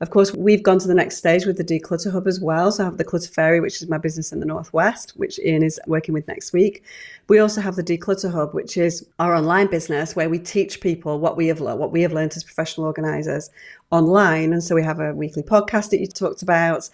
Of 0.00 0.10
course, 0.10 0.32
we've 0.34 0.62
gone 0.62 0.78
to 0.80 0.88
the 0.88 0.94
next 0.94 1.16
stage 1.16 1.46
with 1.46 1.56
the 1.56 1.64
Declutter 1.64 2.12
Hub 2.12 2.26
as 2.26 2.40
well. 2.40 2.72
So 2.72 2.82
I 2.82 2.86
have 2.86 2.98
the 2.98 3.04
Clutter 3.04 3.28
Fairy, 3.28 3.60
which 3.60 3.80
is 3.80 3.88
my 3.88 3.98
business 3.98 4.32
in 4.32 4.40
the 4.40 4.46
Northwest, 4.46 5.12
which 5.16 5.38
Ian 5.38 5.62
is 5.62 5.80
working 5.86 6.14
with 6.14 6.26
next 6.28 6.52
week. 6.52 6.82
We 7.28 7.38
also 7.38 7.60
have 7.60 7.76
the 7.76 7.84
Declutter 7.84 8.32
Hub, 8.32 8.54
which 8.54 8.76
is 8.76 9.06
our 9.18 9.34
online 9.34 9.68
business 9.68 10.16
where 10.16 10.28
we 10.28 10.38
teach 10.38 10.80
people 10.80 11.20
what 11.20 11.36
we 11.36 11.46
have 11.46 11.60
learned, 11.60 11.80
what 11.80 11.92
we 11.92 12.02
have 12.02 12.12
learned 12.12 12.32
as 12.36 12.44
professional 12.44 12.86
organizers 12.86 13.50
online. 13.90 14.52
And 14.52 14.62
so 14.62 14.74
we 14.74 14.82
have 14.82 15.00
a 15.00 15.14
weekly 15.14 15.42
podcast 15.42 15.90
that 15.90 16.00
you 16.00 16.06
talked 16.06 16.42
about, 16.42 16.90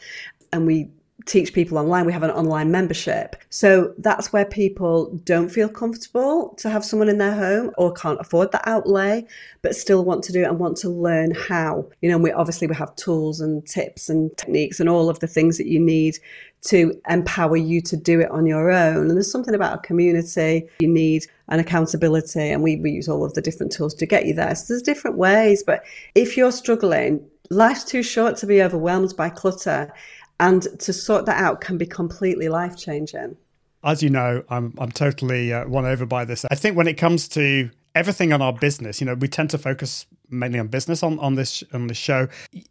and 0.53 0.67
we 0.67 0.89
teach 1.27 1.53
people 1.53 1.79
online. 1.79 2.07
We 2.07 2.13
have 2.13 2.23
an 2.23 2.31
online 2.31 2.71
membership. 2.71 3.37
So 3.51 3.95
that's 3.99 4.33
where 4.33 4.45
people 4.45 5.11
don't 5.25 5.49
feel 5.49 5.69
comfortable 5.69 6.55
to 6.59 6.71
have 6.71 6.85
someone 6.85 7.09
in 7.09 7.19
their 7.19 7.35
home 7.35 7.73
or 7.79 7.93
can't 7.93 8.21
afford 8.21 8.53
that 8.53 8.67
outlay, 8.67 9.27
but 9.63 9.75
still 9.75 10.05
want 10.05 10.25
to 10.25 10.33
do 10.33 10.43
it 10.43 10.49
and 10.49 10.59
want 10.59 10.77
to 10.79 10.89
learn 10.89 11.33
how. 11.35 11.87
You 12.01 12.11
know, 12.11 12.19
we 12.19 12.33
obviously 12.33 12.67
we 12.67 12.75
have 12.77 12.95
tools 12.97 13.41
and 13.41 13.67
tips 13.67 14.09
and 14.09 14.37
techniques 14.37 14.81
and 14.81 14.89
all 14.89 15.09
of 15.09 15.21
the 15.21 15.27
things 15.27 15.59
that 15.59 15.67
you 15.67 15.81
need 15.81 16.19
to 16.63 17.01
empower 17.09 17.57
you 17.57 17.81
to 17.81 17.97
do 17.97 18.21
it 18.21 18.31
on 18.31 18.47
your 18.47 18.71
own. 18.71 19.09
And 19.09 19.11
there's 19.11 19.31
something 19.31 19.55
about 19.55 19.79
a 19.79 19.83
community 19.87 20.69
you 20.81 20.89
need 20.89 21.27
an 21.49 21.59
accountability 21.59 22.51
and 22.51 22.63
we, 22.63 22.77
we 22.77 22.91
use 22.91 23.09
all 23.09 23.25
of 23.25 23.35
the 23.35 23.43
different 23.43 23.73
tools 23.73 23.95
to 23.95 24.07
get 24.07 24.27
you 24.27 24.35
there. 24.35 24.55
So 24.55 24.73
there's 24.73 24.83
different 24.83 25.17
ways, 25.17 25.63
but 25.63 25.85
if 26.15 26.37
you're 26.37 26.53
struggling, 26.53 27.27
life's 27.51 27.85
too 27.85 28.03
short 28.03 28.37
to 28.37 28.47
be 28.47 28.63
overwhelmed 28.63 29.17
by 29.17 29.29
clutter 29.29 29.93
And 30.41 30.67
to 30.81 30.93
sort 30.93 31.27
that 31.27 31.37
out 31.37 31.61
can 31.61 31.77
be 31.77 31.87
completely 31.87 32.49
life 32.49 32.77
changing. 32.77 33.37
As 33.85 34.03
you 34.03 34.11
know, 34.11 34.43
I'm 34.49 34.75
I'm 34.79 34.91
totally 34.91 35.53
uh, 35.53 35.69
won 35.69 35.85
over 35.85 36.07
by 36.07 36.25
this. 36.25 36.45
I 36.51 36.55
think 36.55 36.77
when 36.77 36.89
it 36.89 36.95
comes 36.95 37.29
to 37.29 37.71
everything 37.95 38.33
on 38.33 38.41
our 38.41 38.53
business, 38.53 39.01
you 39.01 39.07
know, 39.07 39.15
we 39.15 39.29
tend 39.29 39.51
to 39.51 39.59
focus 39.59 40.07
mainly 40.31 40.59
on 40.59 40.69
business 40.69 41.03
on, 41.03 41.19
on 41.19 41.35
this 41.35 41.63
on 41.75 41.89
this 41.89 41.99
show. 41.99 42.27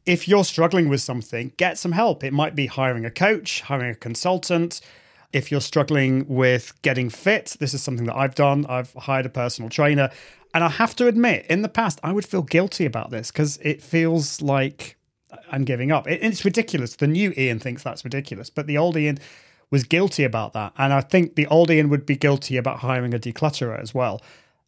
If 0.05 0.27
you're 0.27 0.43
struggling 0.43 0.89
with 0.89 1.01
something, 1.01 1.53
get 1.57 1.77
some 1.77 1.91
help. 1.91 2.23
It 2.23 2.33
might 2.33 2.55
be 2.55 2.65
hiring 2.65 3.05
a 3.05 3.11
coach, 3.11 3.61
hiring 3.61 3.91
a 3.91 3.95
consultant. 3.95 4.81
If 5.31 5.51
you're 5.51 5.61
struggling 5.61 6.27
with 6.27 6.73
getting 6.81 7.11
fit, 7.11 7.55
this 7.59 7.75
is 7.75 7.83
something 7.83 8.07
that 8.07 8.15
I've 8.15 8.33
done. 8.33 8.65
I've 8.67 8.93
hired 8.93 9.27
a 9.27 9.29
personal 9.29 9.69
trainer. 9.69 10.09
And 10.55 10.63
I 10.63 10.69
have 10.69 10.95
to 10.95 11.05
admit, 11.05 11.45
in 11.47 11.61
the 11.61 11.69
past, 11.69 11.99
I 12.01 12.13
would 12.13 12.25
feel 12.25 12.41
guilty 12.41 12.85
about 12.85 13.11
this 13.11 13.29
because 13.29 13.57
it 13.57 13.83
feels 13.83 14.41
like 14.41 14.97
I'm 15.51 15.63
giving 15.63 15.91
up. 15.91 16.07
It, 16.07 16.23
it's 16.23 16.45
ridiculous. 16.45 16.95
The 16.95 17.07
new 17.07 17.33
Ian 17.37 17.59
thinks 17.59 17.83
that's 17.83 18.03
ridiculous, 18.03 18.49
but 18.49 18.67
the 18.67 18.77
old 18.77 18.97
Ian 18.97 19.19
was 19.71 19.83
guilty 19.83 20.23
about 20.23 20.53
that. 20.53 20.73
And 20.77 20.93
I 20.93 21.01
think 21.01 21.35
the 21.35 21.47
old 21.47 21.69
Ian 21.69 21.89
would 21.89 22.05
be 22.05 22.15
guilty 22.15 22.57
about 22.57 22.79
hiring 22.79 23.13
a 23.13 23.19
declutterer 23.19 23.79
as 23.79 23.93
well. 23.93 24.21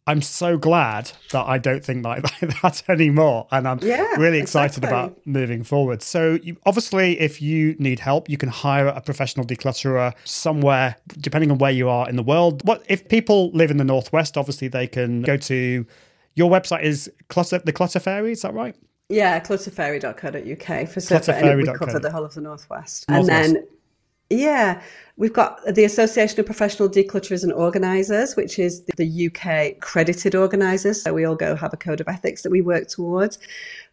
I'm 0.04 0.20
so 0.20 0.58
glad 0.58 1.12
that 1.30 1.46
I 1.46 1.58
don't 1.58 1.84
think 1.84 2.04
like 2.04 2.22
that 2.40 2.82
anymore. 2.88 3.46
And 3.52 3.68
I'm 3.68 3.78
yeah, 3.80 4.16
really 4.16 4.38
excited 4.38 4.78
exactly. 4.78 4.88
about 4.88 5.26
moving 5.26 5.62
forward. 5.62 6.02
So, 6.02 6.40
you, 6.42 6.56
obviously, 6.66 7.20
if 7.20 7.40
you 7.40 7.76
need 7.78 8.00
help, 8.00 8.28
you 8.28 8.36
can 8.36 8.48
hire 8.48 8.88
a 8.88 9.00
professional 9.00 9.46
declutterer 9.46 10.12
somewhere, 10.24 10.96
depending 11.18 11.52
on 11.52 11.58
where 11.58 11.70
you 11.70 11.88
are 11.88 12.08
in 12.08 12.16
the 12.16 12.22
world. 12.22 12.66
What 12.66 12.84
if 12.88 13.08
people 13.08 13.52
live 13.52 13.70
in 13.70 13.76
the 13.76 13.84
Northwest? 13.84 14.36
Obviously, 14.36 14.66
they 14.66 14.88
can 14.88 15.22
go 15.22 15.36
to 15.36 15.86
your 16.34 16.50
website 16.50 16.82
is 16.82 17.10
clutter, 17.28 17.58
the 17.58 17.72
Clutter 17.72 18.00
Fairy, 18.00 18.32
is 18.32 18.42
that 18.42 18.54
right? 18.54 18.74
Yeah, 19.12 19.38
clutterfairy.co.uk 19.40 20.88
for 20.88 21.00
so 21.00 21.16
and 21.32 21.58
we 21.58 21.66
cover 21.66 21.98
the 21.98 22.10
whole 22.10 22.24
of 22.24 22.32
the 22.32 22.40
Northwest. 22.40 23.06
Northwest. 23.10 23.30
And 23.30 23.56
then, 23.56 23.66
yeah, 24.30 24.82
We've 25.18 25.32
got 25.32 25.62
the 25.74 25.84
Association 25.84 26.40
of 26.40 26.46
Professional 26.46 26.88
Declutterers 26.88 27.44
and 27.44 27.52
Organisers, 27.52 28.34
which 28.34 28.58
is 28.58 28.82
the 28.96 29.26
UK 29.26 29.76
accredited 29.76 30.34
organisers. 30.34 31.02
So 31.02 31.12
we 31.12 31.26
all 31.26 31.36
go 31.36 31.54
have 31.54 31.74
a 31.74 31.76
code 31.76 32.00
of 32.00 32.08
ethics 32.08 32.42
that 32.42 32.50
we 32.50 32.62
work 32.62 32.88
towards. 32.88 33.38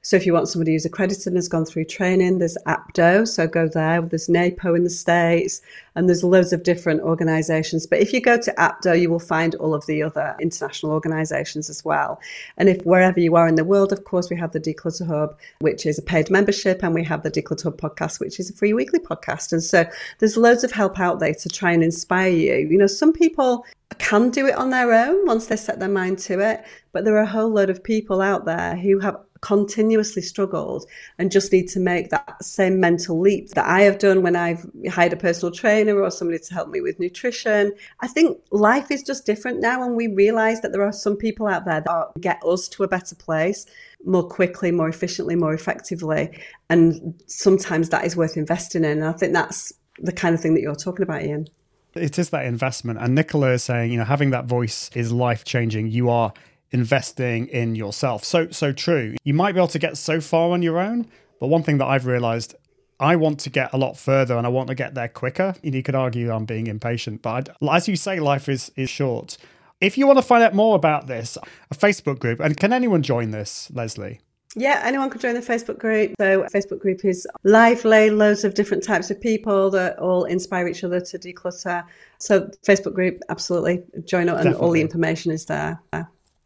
So 0.01 0.15
if 0.15 0.25
you 0.25 0.31
want 0.31 0.47
somebody 0.47 0.71
who's 0.71 0.85
accredited 0.85 1.27
and 1.27 1.35
has 1.35 1.49
gone 1.49 1.65
through 1.65 1.83
training, 1.85 2.37
there's 2.37 2.57
APDO, 2.65 3.27
so 3.27 3.47
go 3.47 3.67
there. 3.67 4.01
There's 4.01 4.29
NAPO 4.29 4.73
in 4.73 4.85
the 4.85 4.89
States, 4.89 5.61
and 5.93 6.07
there's 6.07 6.23
loads 6.23 6.53
of 6.53 6.63
different 6.63 7.01
organisations. 7.01 7.85
But 7.85 7.99
if 7.99 8.13
you 8.13 8.21
go 8.21 8.37
to 8.37 8.53
APDO, 8.53 9.01
you 9.01 9.09
will 9.09 9.19
find 9.19 9.55
all 9.55 9.73
of 9.73 9.85
the 9.87 10.01
other 10.01 10.37
international 10.39 10.93
organisations 10.93 11.69
as 11.69 11.83
well. 11.83 12.21
And 12.55 12.69
if 12.69 12.81
wherever 12.85 13.19
you 13.19 13.35
are 13.35 13.47
in 13.49 13.55
the 13.55 13.65
world, 13.65 13.91
of 13.91 14.05
course, 14.05 14.29
we 14.29 14.37
have 14.37 14.53
the 14.53 14.59
Declutter 14.61 15.05
Hub, 15.05 15.37
which 15.59 15.85
is 15.85 15.99
a 15.99 16.01
paid 16.01 16.29
membership, 16.29 16.81
and 16.81 16.93
we 16.93 17.03
have 17.03 17.23
the 17.23 17.31
Declutter 17.31 17.63
Hub 17.63 17.77
podcast, 17.77 18.21
which 18.21 18.39
is 18.39 18.49
a 18.49 18.53
free 18.53 18.71
weekly 18.71 18.99
podcast. 18.99 19.51
And 19.51 19.61
so 19.61 19.85
there's 20.19 20.37
loads 20.37 20.63
of 20.63 20.71
help 20.71 20.97
out 20.97 21.08
there 21.17 21.33
to 21.33 21.49
try 21.49 21.71
and 21.71 21.83
inspire 21.83 22.29
you. 22.29 22.67
You 22.69 22.77
know, 22.77 22.85
some 22.85 23.11
people 23.11 23.65
can 23.97 24.29
do 24.29 24.45
it 24.45 24.55
on 24.55 24.69
their 24.69 24.93
own 24.93 25.25
once 25.25 25.47
they 25.47 25.55
set 25.55 25.79
their 25.79 25.89
mind 25.89 26.19
to 26.19 26.39
it, 26.39 26.63
but 26.91 27.05
there 27.05 27.17
are 27.17 27.23
a 27.23 27.27
whole 27.27 27.49
load 27.49 27.71
of 27.71 27.83
people 27.83 28.21
out 28.21 28.45
there 28.45 28.75
who 28.75 28.99
have 28.99 29.17
continuously 29.41 30.21
struggled 30.21 30.85
and 31.17 31.31
just 31.31 31.51
need 31.51 31.67
to 31.69 31.79
make 31.79 32.09
that 32.09 32.43
same 32.43 32.79
mental 32.79 33.19
leap 33.19 33.49
that 33.51 33.65
I 33.65 33.81
have 33.81 33.97
done 33.97 34.21
when 34.21 34.35
I've 34.35 34.65
hired 34.89 35.13
a 35.13 35.17
personal 35.17 35.53
trainer 35.53 36.01
or 36.01 36.11
somebody 36.11 36.39
to 36.39 36.53
help 36.53 36.69
me 36.69 36.81
with 36.81 36.99
nutrition. 36.99 37.73
I 38.01 38.07
think 38.07 38.37
life 38.51 38.91
is 38.91 39.03
just 39.03 39.25
different 39.25 39.61
now 39.61 39.83
and 39.83 39.95
we 39.95 40.07
realize 40.07 40.61
that 40.61 40.71
there 40.71 40.83
are 40.83 40.91
some 40.91 41.15
people 41.15 41.47
out 41.47 41.65
there 41.65 41.81
that 41.81 42.21
get 42.21 42.43
us 42.45 42.67
to 42.69 42.83
a 42.83 42.87
better 42.87 43.15
place 43.15 43.65
more 44.05 44.27
quickly, 44.27 44.71
more 44.71 44.89
efficiently, 44.89 45.35
more 45.35 45.53
effectively. 45.53 46.37
And 46.69 47.21
sometimes 47.27 47.89
that 47.89 48.05
is 48.05 48.15
worth 48.15 48.37
investing 48.37 48.83
in. 48.83 48.99
And 48.99 49.05
I 49.05 49.13
think 49.13 49.33
that's 49.33 49.73
the 50.01 50.11
kind 50.11 50.35
of 50.35 50.41
thing 50.41 50.53
that 50.55 50.61
you're 50.61 50.75
talking 50.75 51.03
about, 51.03 51.23
Ian. 51.23 51.47
It 51.95 52.19
is 52.19 52.29
that 52.29 52.45
investment. 52.45 52.99
And 52.99 53.15
Nicola 53.15 53.51
is 53.51 53.63
saying, 53.63 53.91
you 53.91 53.97
know, 53.97 54.05
having 54.05 54.29
that 54.29 54.45
voice 54.45 54.89
is 54.95 55.11
life 55.11 55.43
changing. 55.43 55.87
You 55.87 56.09
are 56.09 56.33
investing 56.71 57.47
in 57.47 57.75
yourself. 57.75 58.23
So, 58.23 58.49
so 58.51 58.71
true. 58.71 59.15
You 59.23 59.33
might 59.33 59.53
be 59.53 59.59
able 59.59 59.69
to 59.69 59.79
get 59.79 59.97
so 59.97 60.21
far 60.21 60.51
on 60.51 60.61
your 60.61 60.79
own. 60.79 61.07
But 61.39 61.47
one 61.47 61.63
thing 61.63 61.77
that 61.79 61.87
I've 61.87 62.05
realized 62.05 62.55
I 62.99 63.15
want 63.15 63.39
to 63.41 63.49
get 63.49 63.73
a 63.73 63.77
lot 63.77 63.97
further 63.97 64.37
and 64.37 64.45
I 64.45 64.49
want 64.49 64.67
to 64.67 64.75
get 64.75 64.93
there 64.93 65.07
quicker. 65.07 65.55
And 65.63 65.73
You 65.73 65.81
could 65.81 65.95
argue 65.95 66.31
I'm 66.31 66.45
being 66.45 66.67
impatient, 66.67 67.21
but 67.21 67.49
as 67.71 67.87
you 67.87 67.95
say, 67.95 68.19
life 68.19 68.49
is, 68.49 68.71
is 68.75 68.89
short. 68.89 69.37
If 69.79 69.97
you 69.97 70.05
want 70.05 70.19
to 70.19 70.23
find 70.23 70.43
out 70.43 70.53
more 70.53 70.75
about 70.75 71.07
this, 71.07 71.37
a 71.71 71.75
Facebook 71.75 72.19
group, 72.19 72.41
and 72.41 72.57
can 72.57 72.73
anyone 72.73 73.01
join 73.01 73.31
this, 73.31 73.71
Lesley? 73.73 74.19
Yeah, 74.55 74.81
anyone 74.83 75.09
can 75.11 75.21
join 75.21 75.35
the 75.35 75.41
Facebook 75.41 75.77
group. 75.77 76.15
So, 76.19 76.43
Facebook 76.53 76.79
group 76.79 77.05
is 77.05 77.27
lively, 77.43 78.09
loads 78.09 78.43
of 78.43 78.55
different 78.55 78.83
types 78.83 79.11
of 79.11 79.21
people 79.21 79.69
that 79.71 79.99
all 79.99 80.23
inspire 80.23 80.67
each 80.67 80.83
other 80.83 80.99
to 80.99 81.19
declutter. 81.19 81.85
So, 82.17 82.49
Facebook 82.65 82.93
group, 82.93 83.21
absolutely 83.29 83.83
join 84.05 84.27
it, 84.27 84.35
and 84.35 84.55
all 84.55 84.71
the 84.71 84.81
information 84.81 85.31
is 85.31 85.45
there. 85.45 85.79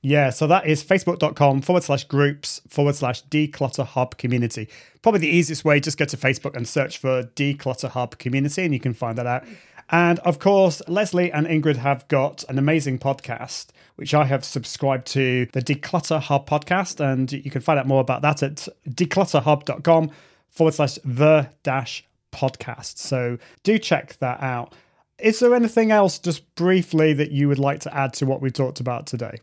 Yeah, 0.06 0.32
so 0.32 0.48
that 0.48 0.68
is 0.68 0.84
facebook.com 0.84 1.62
forward 1.62 1.84
slash 1.84 2.04
groups 2.04 2.62
forward 2.68 2.96
slash 2.96 3.24
declutter 3.28 3.86
hub 3.86 4.18
community. 4.18 4.68
Probably 5.02 5.22
the 5.22 5.30
easiest 5.30 5.64
way, 5.64 5.80
just 5.80 5.98
go 5.98 6.04
to 6.04 6.18
Facebook 6.18 6.58
and 6.58 6.68
search 6.68 6.98
for 6.98 7.24
declutter 7.24 7.90
hub 7.90 8.18
community 8.18 8.64
and 8.64 8.74
you 8.74 8.82
can 8.82 8.94
find 8.94 9.18
that 9.18 9.26
out. 9.26 9.46
And 9.90 10.20
of 10.20 10.40
course, 10.40 10.82
Lesley 10.88 11.32
and 11.32 11.46
Ingrid 11.46 11.78
have 11.78 12.08
got 12.08 12.44
an 12.50 12.58
amazing 12.58 13.00
podcast, 13.00 13.68
which 13.96 14.14
I 14.14 14.26
have 14.26 14.44
subscribed 14.44 15.08
to, 15.08 15.48
the 15.54 15.62
Declutter 15.62 16.20
Hub 16.20 16.48
podcast. 16.48 17.00
And 17.00 17.32
you 17.32 17.52
can 17.52 17.62
find 17.62 17.80
out 17.80 17.88
more 17.88 18.02
about 18.02 18.22
that 18.22 18.42
at 18.42 18.68
declutterhub.com 18.90 20.12
forward 20.50 20.74
slash 20.74 21.00
the 21.04 21.50
dash 21.64 22.06
podcast. 22.32 22.98
So 22.98 23.38
do 23.64 23.78
check 23.78 24.18
that 24.20 24.42
out. 24.42 24.74
Is 25.20 25.40
there 25.40 25.54
anything 25.54 25.92
else, 25.92 26.18
just 26.18 26.54
briefly, 26.56 27.14
that 27.14 27.32
you 27.32 27.48
would 27.48 27.60
like 27.60 27.80
to 27.82 27.96
add 27.96 28.14
to 28.16 28.26
what 28.26 28.42
we 28.42 28.50
talked 28.50 28.80
about 28.80 29.06
today? 29.06 29.38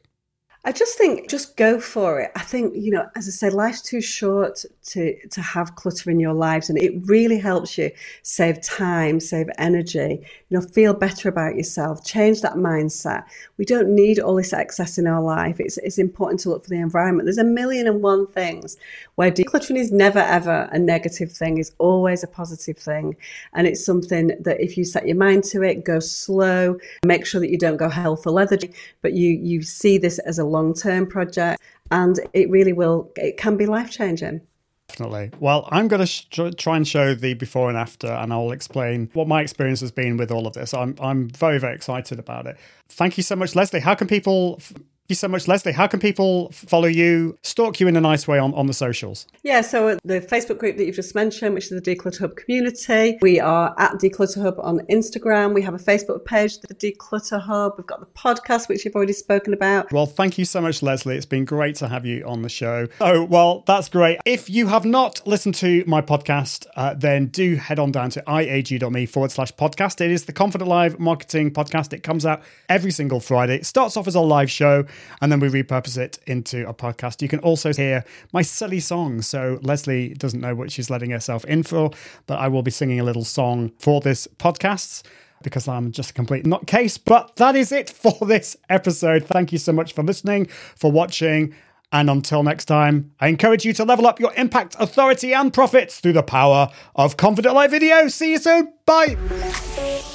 I 0.62 0.72
just 0.72 0.98
think 0.98 1.30
just 1.30 1.56
go 1.56 1.80
for 1.80 2.20
it. 2.20 2.32
I 2.36 2.40
think, 2.40 2.74
you 2.76 2.90
know, 2.90 3.08
as 3.16 3.26
I 3.26 3.30
said, 3.30 3.54
life's 3.54 3.80
too 3.80 4.02
short 4.02 4.62
to 4.88 5.28
to 5.28 5.40
have 5.40 5.74
clutter 5.74 6.10
in 6.10 6.20
your 6.20 6.34
lives 6.34 6.68
and 6.68 6.78
it 6.78 6.92
really 7.06 7.38
helps 7.38 7.78
you 7.78 7.90
save 8.22 8.60
time, 8.60 9.20
save 9.20 9.48
energy, 9.56 10.20
you 10.50 10.58
know, 10.58 10.60
feel 10.60 10.92
better 10.92 11.30
about 11.30 11.56
yourself, 11.56 12.04
change 12.04 12.42
that 12.42 12.56
mindset. 12.56 13.24
We 13.56 13.64
don't 13.64 13.88
need 13.94 14.18
all 14.18 14.34
this 14.34 14.52
excess 14.52 14.98
in 14.98 15.06
our 15.06 15.22
life. 15.22 15.60
It's 15.60 15.78
it's 15.78 15.96
important 15.96 16.40
to 16.40 16.50
look 16.50 16.64
for 16.64 16.70
the 16.70 16.80
environment. 16.80 17.24
There's 17.24 17.38
a 17.38 17.44
million 17.44 17.86
and 17.86 18.02
one 18.02 18.26
things 18.26 18.76
where 19.14 19.30
decluttering 19.30 19.78
is 19.78 19.90
never 19.90 20.18
ever 20.18 20.68
a 20.72 20.78
negative 20.78 21.32
thing, 21.32 21.56
it's 21.56 21.72
always 21.78 22.22
a 22.22 22.26
positive 22.28 22.76
thing. 22.76 23.16
And 23.54 23.66
it's 23.66 23.82
something 23.84 24.32
that 24.40 24.60
if 24.60 24.76
you 24.76 24.84
set 24.84 25.06
your 25.06 25.16
mind 25.16 25.44
to 25.44 25.62
it, 25.62 25.84
go 25.84 26.00
slow, 26.00 26.78
make 27.02 27.24
sure 27.24 27.40
that 27.40 27.50
you 27.50 27.58
don't 27.58 27.78
go 27.78 27.88
hell 27.88 28.16
for 28.16 28.30
leather, 28.30 28.58
but 29.00 29.14
you 29.14 29.30
you 29.30 29.62
see 29.62 29.96
this 29.96 30.18
as 30.18 30.38
a 30.38 30.49
long 30.50 30.74
term 30.74 31.06
project, 31.06 31.60
and 31.90 32.18
it 32.32 32.50
really 32.50 32.72
will, 32.72 33.10
it 33.16 33.36
can 33.36 33.56
be 33.56 33.66
life 33.66 33.90
changing. 33.90 34.40
Definitely. 34.88 35.30
Well, 35.38 35.68
I'm 35.70 35.86
going 35.86 36.00
to 36.00 36.06
sh- 36.06 36.54
try 36.56 36.76
and 36.76 36.86
show 36.86 37.14
the 37.14 37.34
before 37.34 37.68
and 37.68 37.78
after, 37.78 38.08
and 38.08 38.32
I'll 38.32 38.50
explain 38.50 39.08
what 39.12 39.28
my 39.28 39.40
experience 39.40 39.80
has 39.80 39.92
been 39.92 40.16
with 40.16 40.32
all 40.32 40.46
of 40.48 40.54
this. 40.54 40.74
I'm 40.74 40.96
I'm 41.00 41.28
very 41.30 41.58
very 41.58 41.74
excited 41.74 42.18
about 42.18 42.46
it. 42.46 42.56
Thank 42.88 43.16
you 43.16 43.22
so 43.22 43.36
much, 43.36 43.54
Lesley. 43.54 43.80
How 43.80 43.94
can 43.94 44.08
people 44.08 44.56
f- 44.58 44.72
you 45.10 45.16
so 45.16 45.28
much, 45.28 45.48
Lesley. 45.48 45.72
How 45.72 45.86
can 45.86 46.00
people 46.00 46.50
follow 46.52 46.88
you, 46.88 47.38
stalk 47.42 47.80
you 47.80 47.88
in 47.88 47.96
a 47.96 48.00
nice 48.00 48.26
way 48.26 48.38
on, 48.38 48.54
on 48.54 48.66
the 48.66 48.72
socials? 48.72 49.26
Yeah, 49.42 49.60
so 49.60 49.98
the 50.04 50.20
Facebook 50.20 50.58
group 50.58 50.76
that 50.76 50.86
you've 50.86 50.96
just 50.96 51.14
mentioned, 51.14 51.54
which 51.54 51.70
is 51.70 51.82
the 51.82 51.82
Declutter 51.82 52.20
Hub 52.20 52.36
community, 52.36 53.18
we 53.20 53.40
are 53.40 53.74
at 53.78 53.94
Declutter 53.94 54.40
Hub 54.42 54.54
on 54.60 54.80
Instagram. 54.90 55.54
We 55.54 55.62
have 55.62 55.74
a 55.74 55.78
Facebook 55.78 56.24
page, 56.24 56.58
the 56.60 56.74
Declutter 56.74 57.40
Hub. 57.40 57.74
We've 57.76 57.86
got 57.86 58.00
the 58.00 58.06
podcast, 58.06 58.68
which 58.68 58.84
you've 58.84 58.94
already 58.94 59.12
spoken 59.12 59.52
about. 59.52 59.92
Well, 59.92 60.06
thank 60.06 60.38
you 60.38 60.44
so 60.44 60.60
much, 60.60 60.82
Lesley. 60.82 61.16
It's 61.16 61.26
been 61.26 61.44
great 61.44 61.76
to 61.76 61.88
have 61.88 62.06
you 62.06 62.24
on 62.26 62.42
the 62.42 62.48
show. 62.48 62.86
Oh, 63.00 63.24
well, 63.24 63.64
that's 63.66 63.88
great. 63.88 64.20
If 64.24 64.48
you 64.48 64.68
have 64.68 64.84
not 64.84 65.26
listened 65.26 65.56
to 65.56 65.84
my 65.86 66.00
podcast, 66.00 66.66
uh, 66.76 66.94
then 66.94 67.26
do 67.26 67.56
head 67.56 67.78
on 67.78 67.92
down 67.92 68.10
to 68.10 68.22
iag.me 68.22 69.06
forward 69.06 69.30
slash 69.30 69.52
podcast. 69.52 70.00
It 70.00 70.10
is 70.10 70.24
the 70.24 70.32
Confident 70.32 70.68
Live 70.68 70.98
Marketing 70.98 71.50
Podcast. 71.50 71.92
It 71.92 72.02
comes 72.02 72.24
out 72.24 72.42
every 72.68 72.90
single 72.90 73.20
Friday. 73.20 73.56
It 73.56 73.66
starts 73.66 73.96
off 73.96 74.06
as 74.06 74.14
a 74.14 74.20
live 74.20 74.50
show 74.50 74.84
and 75.20 75.30
then 75.30 75.40
we 75.40 75.48
repurpose 75.48 75.98
it 75.98 76.18
into 76.26 76.68
a 76.68 76.74
podcast. 76.74 77.22
You 77.22 77.28
can 77.28 77.40
also 77.40 77.72
hear 77.72 78.04
my 78.32 78.42
silly 78.42 78.80
song. 78.80 79.22
So 79.22 79.58
Lesley 79.62 80.14
doesn't 80.14 80.40
know 80.40 80.54
what 80.54 80.70
she's 80.70 80.90
letting 80.90 81.10
herself 81.10 81.44
in 81.44 81.62
for, 81.62 81.90
but 82.26 82.38
I 82.38 82.48
will 82.48 82.62
be 82.62 82.70
singing 82.70 83.00
a 83.00 83.04
little 83.04 83.24
song 83.24 83.72
for 83.78 84.00
this 84.00 84.26
podcast 84.38 85.02
because 85.42 85.68
I'm 85.68 85.92
just 85.92 86.10
a 86.10 86.14
complete 86.14 86.44
nutcase. 86.44 86.98
But 87.02 87.36
that 87.36 87.56
is 87.56 87.72
it 87.72 87.90
for 87.90 88.14
this 88.26 88.56
episode. 88.68 89.26
Thank 89.26 89.52
you 89.52 89.58
so 89.58 89.72
much 89.72 89.92
for 89.92 90.02
listening, 90.02 90.46
for 90.46 90.90
watching. 90.90 91.54
And 91.92 92.08
until 92.08 92.44
next 92.44 92.66
time, 92.66 93.12
I 93.20 93.28
encourage 93.28 93.64
you 93.64 93.72
to 93.72 93.84
level 93.84 94.06
up 94.06 94.20
your 94.20 94.32
impact, 94.36 94.76
authority, 94.78 95.34
and 95.34 95.52
profits 95.52 95.98
through 95.98 96.12
the 96.12 96.22
power 96.22 96.68
of 96.94 97.16
Confident 97.16 97.54
Live 97.54 97.72
Video. 97.72 98.06
See 98.06 98.32
you 98.32 98.38
soon. 98.38 98.72
Bye. 98.86 99.16